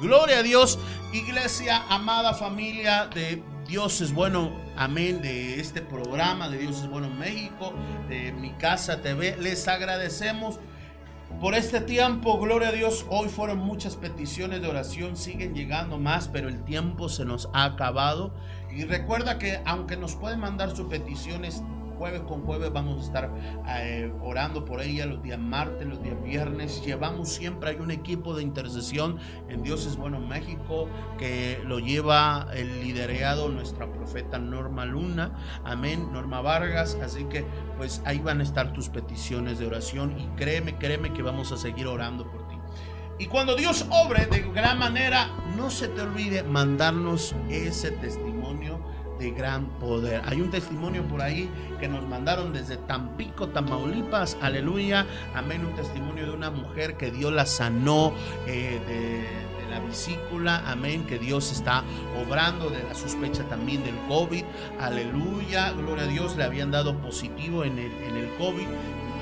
Gloria 0.00 0.38
a 0.38 0.42
Dios, 0.42 0.78
iglesia, 1.12 1.84
amada 1.90 2.32
familia 2.32 3.06
de 3.14 3.42
Dios 3.68 4.00
es 4.00 4.14
bueno, 4.14 4.50
amén, 4.76 5.20
de 5.20 5.60
este 5.60 5.82
programa 5.82 6.48
de 6.48 6.58
Dios 6.58 6.80
es 6.80 6.88
bueno 6.88 7.06
en 7.06 7.18
México, 7.18 7.74
de 8.08 8.32
Mi 8.32 8.50
Casa 8.52 9.02
TV. 9.02 9.36
Les 9.36 9.68
agradecemos 9.68 10.58
por 11.38 11.54
este 11.54 11.80
tiempo, 11.80 12.38
gloria 12.38 12.68
a 12.68 12.72
Dios. 12.72 13.06
Hoy 13.10 13.28
fueron 13.28 13.58
muchas 13.58 13.96
peticiones 13.96 14.60
de 14.62 14.68
oración, 14.68 15.16
siguen 15.16 15.54
llegando 15.54 15.98
más, 15.98 16.28
pero 16.28 16.48
el 16.48 16.64
tiempo 16.64 17.08
se 17.08 17.24
nos 17.24 17.48
ha 17.52 17.64
acabado. 17.64 18.34
Y 18.74 18.84
recuerda 18.84 19.38
que 19.38 19.60
aunque 19.66 19.96
nos 19.96 20.16
pueden 20.16 20.40
mandar 20.40 20.74
sus 20.74 20.88
peticiones 20.88 21.62
jueves 22.00 22.22
con 22.22 22.40
jueves 22.46 22.72
vamos 22.72 23.02
a 23.02 23.04
estar 23.04 23.30
eh, 23.68 24.10
orando 24.22 24.64
por 24.64 24.80
ella 24.80 25.04
los 25.04 25.22
días 25.22 25.38
martes, 25.38 25.86
los 25.86 26.02
días 26.02 26.16
viernes. 26.22 26.82
Llevamos 26.82 27.28
siempre, 27.28 27.68
hay 27.68 27.76
un 27.76 27.90
equipo 27.90 28.34
de 28.34 28.42
intercesión 28.42 29.18
en 29.50 29.62
Dios 29.62 29.84
es 29.84 29.98
Bueno 29.98 30.18
México 30.18 30.88
que 31.18 31.60
lo 31.62 31.78
lleva 31.78 32.48
el 32.54 32.80
liderado 32.80 33.50
nuestra 33.50 33.92
profeta 33.92 34.38
Norma 34.38 34.86
Luna, 34.86 35.60
amén, 35.62 36.10
Norma 36.10 36.40
Vargas. 36.40 36.96
Así 37.04 37.24
que 37.24 37.44
pues 37.76 38.00
ahí 38.06 38.18
van 38.18 38.40
a 38.40 38.44
estar 38.44 38.72
tus 38.72 38.88
peticiones 38.88 39.58
de 39.58 39.66
oración 39.66 40.18
y 40.18 40.24
créeme, 40.38 40.78
créeme 40.78 41.12
que 41.12 41.20
vamos 41.20 41.52
a 41.52 41.58
seguir 41.58 41.86
orando 41.86 42.30
por 42.30 42.48
ti. 42.48 42.54
Y 43.18 43.26
cuando 43.26 43.56
Dios 43.56 43.84
obre 43.90 44.24
de 44.24 44.40
gran 44.54 44.78
manera, 44.78 45.28
no 45.54 45.68
se 45.68 45.88
te 45.88 46.00
olvide 46.00 46.44
mandarnos 46.44 47.34
ese 47.50 47.90
testimonio 47.90 48.80
de 49.20 49.30
gran 49.30 49.66
poder. 49.78 50.22
Hay 50.24 50.40
un 50.40 50.50
testimonio 50.50 51.04
por 51.04 51.20
ahí 51.20 51.48
que 51.78 51.86
nos 51.86 52.08
mandaron 52.08 52.52
desde 52.52 52.78
Tampico, 52.78 53.48
Tamaulipas, 53.48 54.38
aleluya, 54.40 55.06
amén, 55.34 55.64
un 55.64 55.74
testimonio 55.76 56.24
de 56.24 56.32
una 56.32 56.50
mujer 56.50 56.96
que 56.96 57.10
Dios 57.10 57.32
la 57.32 57.44
sanó 57.44 58.14
eh, 58.46 58.80
de, 58.88 59.50
la 59.70 59.78
vesícula, 59.78 60.64
amén, 60.66 61.06
que 61.06 61.16
Dios 61.20 61.52
está 61.52 61.84
obrando 62.20 62.70
de 62.70 62.82
la 62.82 62.92
sospecha 62.92 63.44
también 63.44 63.84
del 63.84 63.94
COVID, 64.08 64.42
aleluya, 64.80 65.70
gloria 65.70 66.04
a 66.04 66.08
Dios, 66.08 66.36
le 66.36 66.42
habían 66.42 66.72
dado 66.72 66.96
positivo 66.96 67.62
en 67.62 67.78
el, 67.78 67.92
en 68.02 68.16
el 68.16 68.34
COVID 68.36 68.66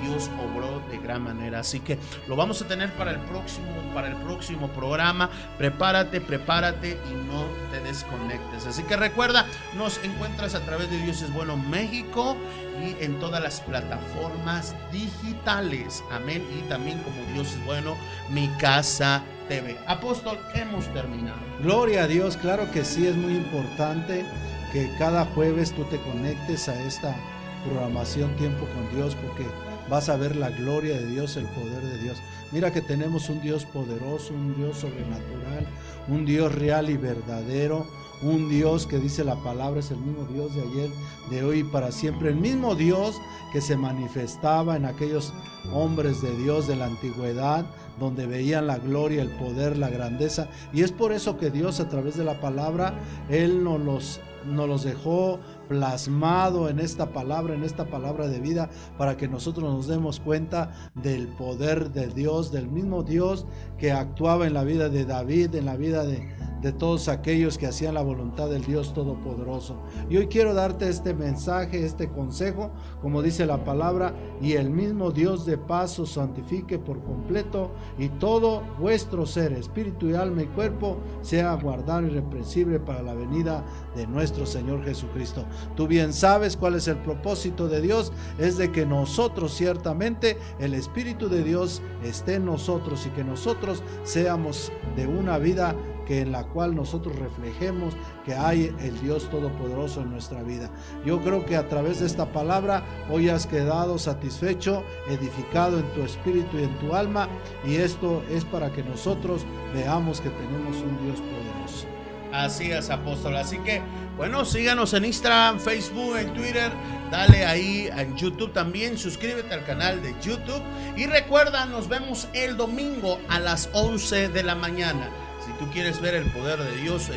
Dios 0.03 0.31
obró 0.39 0.81
de 0.91 0.99
gran 0.99 1.23
manera. 1.23 1.61
Así 1.61 1.81
que 1.81 1.99
lo 2.27 2.37
vamos 2.37 2.63
a 2.63 2.69
tener 2.69 2.93
para 2.95 3.11
el 3.11 3.19
próximo, 3.21 3.67
para 3.95 4.09
el 4.09 4.17
próximo 4.17 4.69
programa. 4.69 5.31
Prepárate, 5.57 6.21
prepárate 6.21 6.99
y 7.11 7.15
no 7.31 7.45
te 7.71 7.81
desconectes. 7.81 8.67
Así 8.67 8.83
que 8.85 8.97
recuerda, 8.97 9.47
nos 9.77 10.03
encuentras 10.05 10.55
a 10.55 10.61
través 10.61 10.91
de 10.91 10.99
Dios 10.99 11.23
es 11.23 11.33
Bueno 11.33 11.57
México 11.57 12.37
y 12.83 13.05
en 13.05 13.19
todas 13.19 13.43
las 13.43 13.61
plataformas 13.61 14.75
digitales. 14.93 16.05
Amén. 16.11 16.47
Y 16.57 16.69
también 16.69 17.03
como 17.03 17.23
Dios 17.33 17.53
es 17.53 17.65
bueno, 17.65 17.97
mi 18.31 18.49
casa 18.59 19.23
TV. 19.49 19.79
Apóstol, 19.87 20.39
hemos 20.55 20.87
terminado. 20.93 21.39
Gloria 21.61 22.05
a 22.05 22.07
Dios, 22.07 22.37
claro 22.37 22.71
que 22.71 22.85
sí, 22.85 23.07
es 23.07 23.17
muy 23.17 23.35
importante 23.35 24.25
que 24.73 24.91
cada 24.99 25.25
jueves 25.25 25.73
tú 25.73 25.85
te 25.85 25.99
conectes 25.99 26.69
a 26.69 26.81
esta 26.83 27.17
programación 27.65 28.35
Tiempo 28.37 28.67
con 28.67 28.95
Dios 28.95 29.15
porque 29.17 29.47
vas 29.89 30.09
a 30.09 30.17
ver 30.17 30.37
la 30.37 30.51
gloria 30.51 30.95
de 30.99 31.07
Dios, 31.07 31.37
el 31.37 31.47
poder 31.47 31.83
de 31.83 31.99
Dios. 31.99 32.19
Mira 32.53 32.73
que 32.73 32.81
tenemos 32.81 33.29
un 33.29 33.41
Dios 33.41 33.65
poderoso, 33.65 34.33
un 34.35 34.57
Dios 34.57 34.79
sobrenatural, 34.79 35.67
un 36.09 36.25
Dios 36.25 36.55
real 36.55 36.91
y 36.91 36.97
verdadero, 36.97 37.87
un 38.23 38.49
Dios 38.49 38.87
que 38.87 38.99
dice 38.99 39.23
la 39.25 39.37
palabra 39.37 39.81
es 39.81 39.91
el 39.91 39.99
mismo 39.99 40.25
Dios 40.25 40.55
de 40.55 40.63
ayer, 40.63 40.91
de 41.31 41.45
hoy 41.45 41.61
y 41.61 41.65
para 41.65 41.93
siempre, 41.93 42.31
el 42.31 42.37
mismo 42.37 42.75
Dios 42.75 43.17
que 43.53 43.61
se 43.61 43.77
manifestaba 43.77 44.77
en 44.77 44.85
aquellos 44.85 45.33
hombres 45.73 46.21
de 46.21 46.37
Dios 46.37 46.67
de 46.67 46.77
la 46.77 46.87
antigüedad, 46.87 47.67
donde 47.99 48.27
veían 48.27 48.67
la 48.67 48.79
gloria, 48.79 49.23
el 49.23 49.31
poder, 49.31 49.77
la 49.77 49.89
grandeza. 49.89 50.49
Y 50.73 50.83
es 50.83 50.93
por 50.93 51.13
eso 51.13 51.37
que 51.39 51.51
Dios 51.51 51.81
a 51.81 51.89
través 51.89 52.17
de 52.17 52.25
la 52.25 52.41
palabra, 52.41 52.95
Él 53.29 53.63
nos 53.63 53.81
los, 53.81 54.21
nos 54.47 54.69
los 54.69 54.85
dejó 54.85 55.41
plasmado 55.69 56.69
en 56.69 56.79
esta 56.79 57.13
palabra, 57.13 57.55
en 57.55 57.65
esta 57.65 57.87
palabra 57.87 58.29
de 58.29 58.41
vida, 58.41 58.71
para 58.97 59.17
que 59.17 59.29
nosotros 59.29 59.73
nos 59.73 59.87
demos 59.87 60.21
cuenta 60.21 60.73
del 60.95 61.29
poder 61.29 61.93
de 61.93 62.09
Dios, 62.09 62.51
del 62.51 62.69
mismo 62.69 63.03
Dios 63.03 63.47
que 63.79 63.93
actuaba 63.93 64.47
en 64.47 64.55
la 64.55 64.65
vida 64.65 64.89
de 64.89 65.05
David, 65.05 65.55
en 65.55 65.67
la 65.67 65.77
vida 65.77 66.05
de, 66.05 66.27
de 66.63 66.73
todos 66.73 67.09
aquellos 67.09 67.59
que 67.59 67.67
hacían 67.67 67.95
la 67.95 68.03
voluntad 68.03 68.49
del 68.49 68.65
Dios 68.65 68.93
Todopoderoso. 68.93 69.77
Y 70.11 70.17
hoy 70.17 70.27
quiero 70.27 70.55
darte 70.55 70.89
este 70.89 71.15
mensaje, 71.15 71.85
este 71.85 72.09
consejo, 72.09 72.71
como 73.01 73.23
dice 73.23 73.47
la 73.47 73.65
palabra, 73.65 74.15
y 74.41 74.53
el 74.53 74.71
mismo 74.71 75.11
Dios 75.11 75.47
de 75.47 75.59
paz 75.59 75.99
os 75.99 76.13
santifique 76.13 76.79
por 76.79 77.03
completo 77.03 77.71
y 77.99 78.09
todo 78.09 78.63
vuestro 78.79 79.27
ser, 79.27 79.53
espíritu 79.53 80.09
y 80.09 80.15
alma 80.15 80.43
y 80.43 80.47
cuerpo, 80.47 80.99
sea 81.23 81.55
guardado 81.55 82.07
irreprensible 82.07 82.81
para 82.81 83.03
la 83.03 83.15
venida 83.15 83.65
de 83.99 84.07
nuestro 84.07 84.47
Señor 84.47 84.85
Jesucristo. 84.85 85.45
Tú 85.77 85.89
bien 85.89 86.13
sabes 86.13 86.57
cuál 86.57 86.77
es 86.77 86.87
el 86.87 86.99
propósito 86.99 87.69
de 87.69 87.81
Dios, 87.81 88.13
es 88.39 88.57
de 88.57 88.71
que 88.71 88.87
nosotros 88.87 89.53
ciertamente, 89.53 90.39
el 90.61 90.73
Espíritu 90.73 91.29
de 91.29 91.43
Dios 91.43 91.83
esté 92.05 92.35
en 92.35 92.47
nosotros 92.47 93.05
y 93.07 93.11
que 93.11 93.25
nosotros 93.25 93.83
seamos 94.05 94.71
de 94.95 95.09
una 95.09 95.39
vida 95.39 95.75
que 96.07 96.23
en 96.23 96.33
la 96.33 96.45
cual 96.45 96.75
nosotros 96.75 97.17
reflejemos 97.17 97.95
que 98.25 98.35
hay 98.35 98.75
el 98.81 98.99
Dios 99.01 99.29
Todopoderoso 99.29 100.01
en 100.01 100.11
nuestra 100.11 100.43
vida. 100.43 100.71
Yo 101.05 101.21
creo 101.21 101.45
que 101.45 101.57
a 101.57 101.69
través 101.69 102.01
de 102.01 102.07
esta 102.07 102.33
palabra 102.33 102.85
hoy 103.11 103.29
has 103.29 103.47
quedado 103.47 103.99
satisfecho, 103.99 104.85
edificado 105.09 105.79
en 105.79 105.93
tu 105.93 106.03
espíritu 106.03 106.57
y 106.57 106.63
en 106.63 106.79
tu 106.79 106.95
alma, 106.95 107.29
y 107.67 107.75
esto 107.75 108.23
es 108.31 108.45
para 108.45 108.73
que 108.73 108.85
nosotros 108.85 109.45
veamos 109.75 110.21
que 110.21 110.31
tenemos 110.31 110.77
un 110.77 111.05
Dios 111.05 111.21
poderoso. 111.21 111.88
Así 112.33 112.71
es, 112.71 112.91
apóstol. 112.91 113.37
Así 113.37 113.59
que, 113.59 113.83
bueno, 114.17 114.45
síganos 114.45 114.95
en 114.95 115.05
Instagram, 115.07 115.61
Facebook, 115.61 116.17
en 116.17 116.33
Twitter. 116.35 116.71
Dale 117.11 117.47
ahí 117.47 117.89
en 117.97 118.17
YouTube 118.17 118.53
también. 118.53 118.99
Suscríbete 118.99 119.55
al 119.55 119.65
canal 119.65 120.03
de 120.03 120.15
YouTube. 120.23 120.63
Y 120.97 121.07
recuerda, 121.07 121.67
nos 121.67 121.89
vemos 121.89 122.29
el 122.35 122.57
domingo 122.57 123.19
a 123.29 123.39
las 123.41 123.71
11 123.73 124.29
de 124.29 124.43
la 124.43 124.55
mañana. 124.55 125.11
Si 125.45 125.53
tú 125.53 125.71
quieres 125.73 126.01
ver 126.01 126.15
el 126.15 126.31
poder 126.33 126.59
de 126.59 126.77
Dios, 126.77 127.09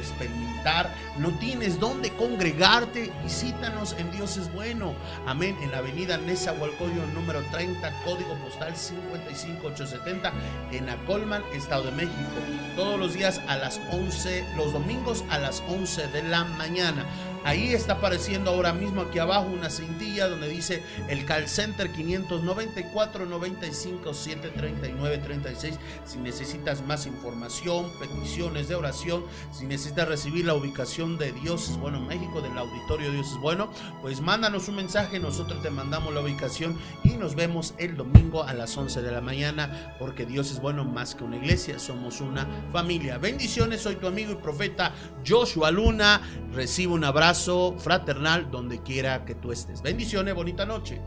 no 1.17 1.29
tienes 1.39 1.79
dónde 1.79 2.11
congregarte, 2.11 3.11
visítanos 3.23 3.95
en 3.97 4.11
Dios 4.11 4.37
es 4.37 4.51
bueno. 4.53 4.93
Amén. 5.25 5.57
En 5.61 5.71
la 5.71 5.79
avenida 5.79 6.17
Nesa 6.17 6.53
código 6.53 7.05
número 7.13 7.41
30, 7.51 7.91
código 8.03 8.35
postal 8.43 8.73
55870 8.75 10.31
en 10.71 10.89
Acolman, 10.89 11.43
Estado 11.53 11.85
de 11.85 11.91
México. 11.91 12.15
Todos 12.75 12.99
los 12.99 13.13
días 13.13 13.41
a 13.47 13.57
las 13.57 13.81
11, 13.91 14.45
los 14.55 14.73
domingos 14.73 15.23
a 15.29 15.39
las 15.39 15.63
11 15.67 16.07
de 16.07 16.23
la 16.23 16.43
mañana. 16.43 17.05
Ahí 17.43 17.73
está 17.73 17.93
apareciendo 17.93 18.51
ahora 18.51 18.71
mismo 18.71 19.01
aquí 19.01 19.17
abajo 19.17 19.47
una 19.47 19.71
cintilla 19.71 20.27
donde 20.27 20.47
dice 20.47 20.83
el 21.07 21.25
call 21.25 21.47
center 21.47 21.91
594 21.91 23.25
95 23.25 24.13
739 24.13 25.17
36. 25.17 25.79
Si 26.05 26.19
necesitas 26.19 26.83
más 26.83 27.07
información, 27.07 27.91
peticiones 27.99 28.67
de 28.67 28.75
oración, 28.75 29.23
si 29.51 29.65
necesitas 29.65 30.07
recibir 30.07 30.45
la 30.51 30.57
ubicación 30.57 31.17
de 31.17 31.31
Dios 31.31 31.69
es 31.69 31.77
bueno 31.77 32.01
México, 32.01 32.41
del 32.41 32.57
auditorio 32.57 33.09
Dios 33.09 33.31
es 33.31 33.37
bueno, 33.37 33.71
pues 34.01 34.19
mándanos 34.19 34.67
un 34.67 34.75
mensaje, 34.75 35.17
nosotros 35.17 35.61
te 35.61 35.69
mandamos 35.69 36.13
la 36.13 36.19
ubicación 36.19 36.77
y 37.05 37.11
nos 37.11 37.35
vemos 37.35 37.73
el 37.77 37.95
domingo 37.95 38.43
a 38.43 38.53
las 38.53 38.75
11 38.75 39.01
de 39.01 39.11
la 39.13 39.21
mañana 39.21 39.95
porque 39.97 40.25
Dios 40.25 40.51
es 40.51 40.59
bueno 40.59 40.83
más 40.83 41.15
que 41.15 41.23
una 41.23 41.37
iglesia, 41.37 41.79
somos 41.79 42.19
una 42.19 42.45
familia. 42.73 43.17
Bendiciones, 43.17 43.79
soy 43.79 43.95
tu 43.95 44.07
amigo 44.07 44.33
y 44.33 44.35
profeta 44.35 44.93
Joshua 45.25 45.71
Luna. 45.71 46.19
Recibo 46.51 46.95
un 46.95 47.05
abrazo 47.05 47.75
fraternal 47.77 48.51
donde 48.51 48.83
quiera 48.83 49.23
que 49.23 49.35
tú 49.35 49.53
estés. 49.53 49.81
Bendiciones, 49.81 50.35
bonita 50.35 50.65
noche. 50.65 50.99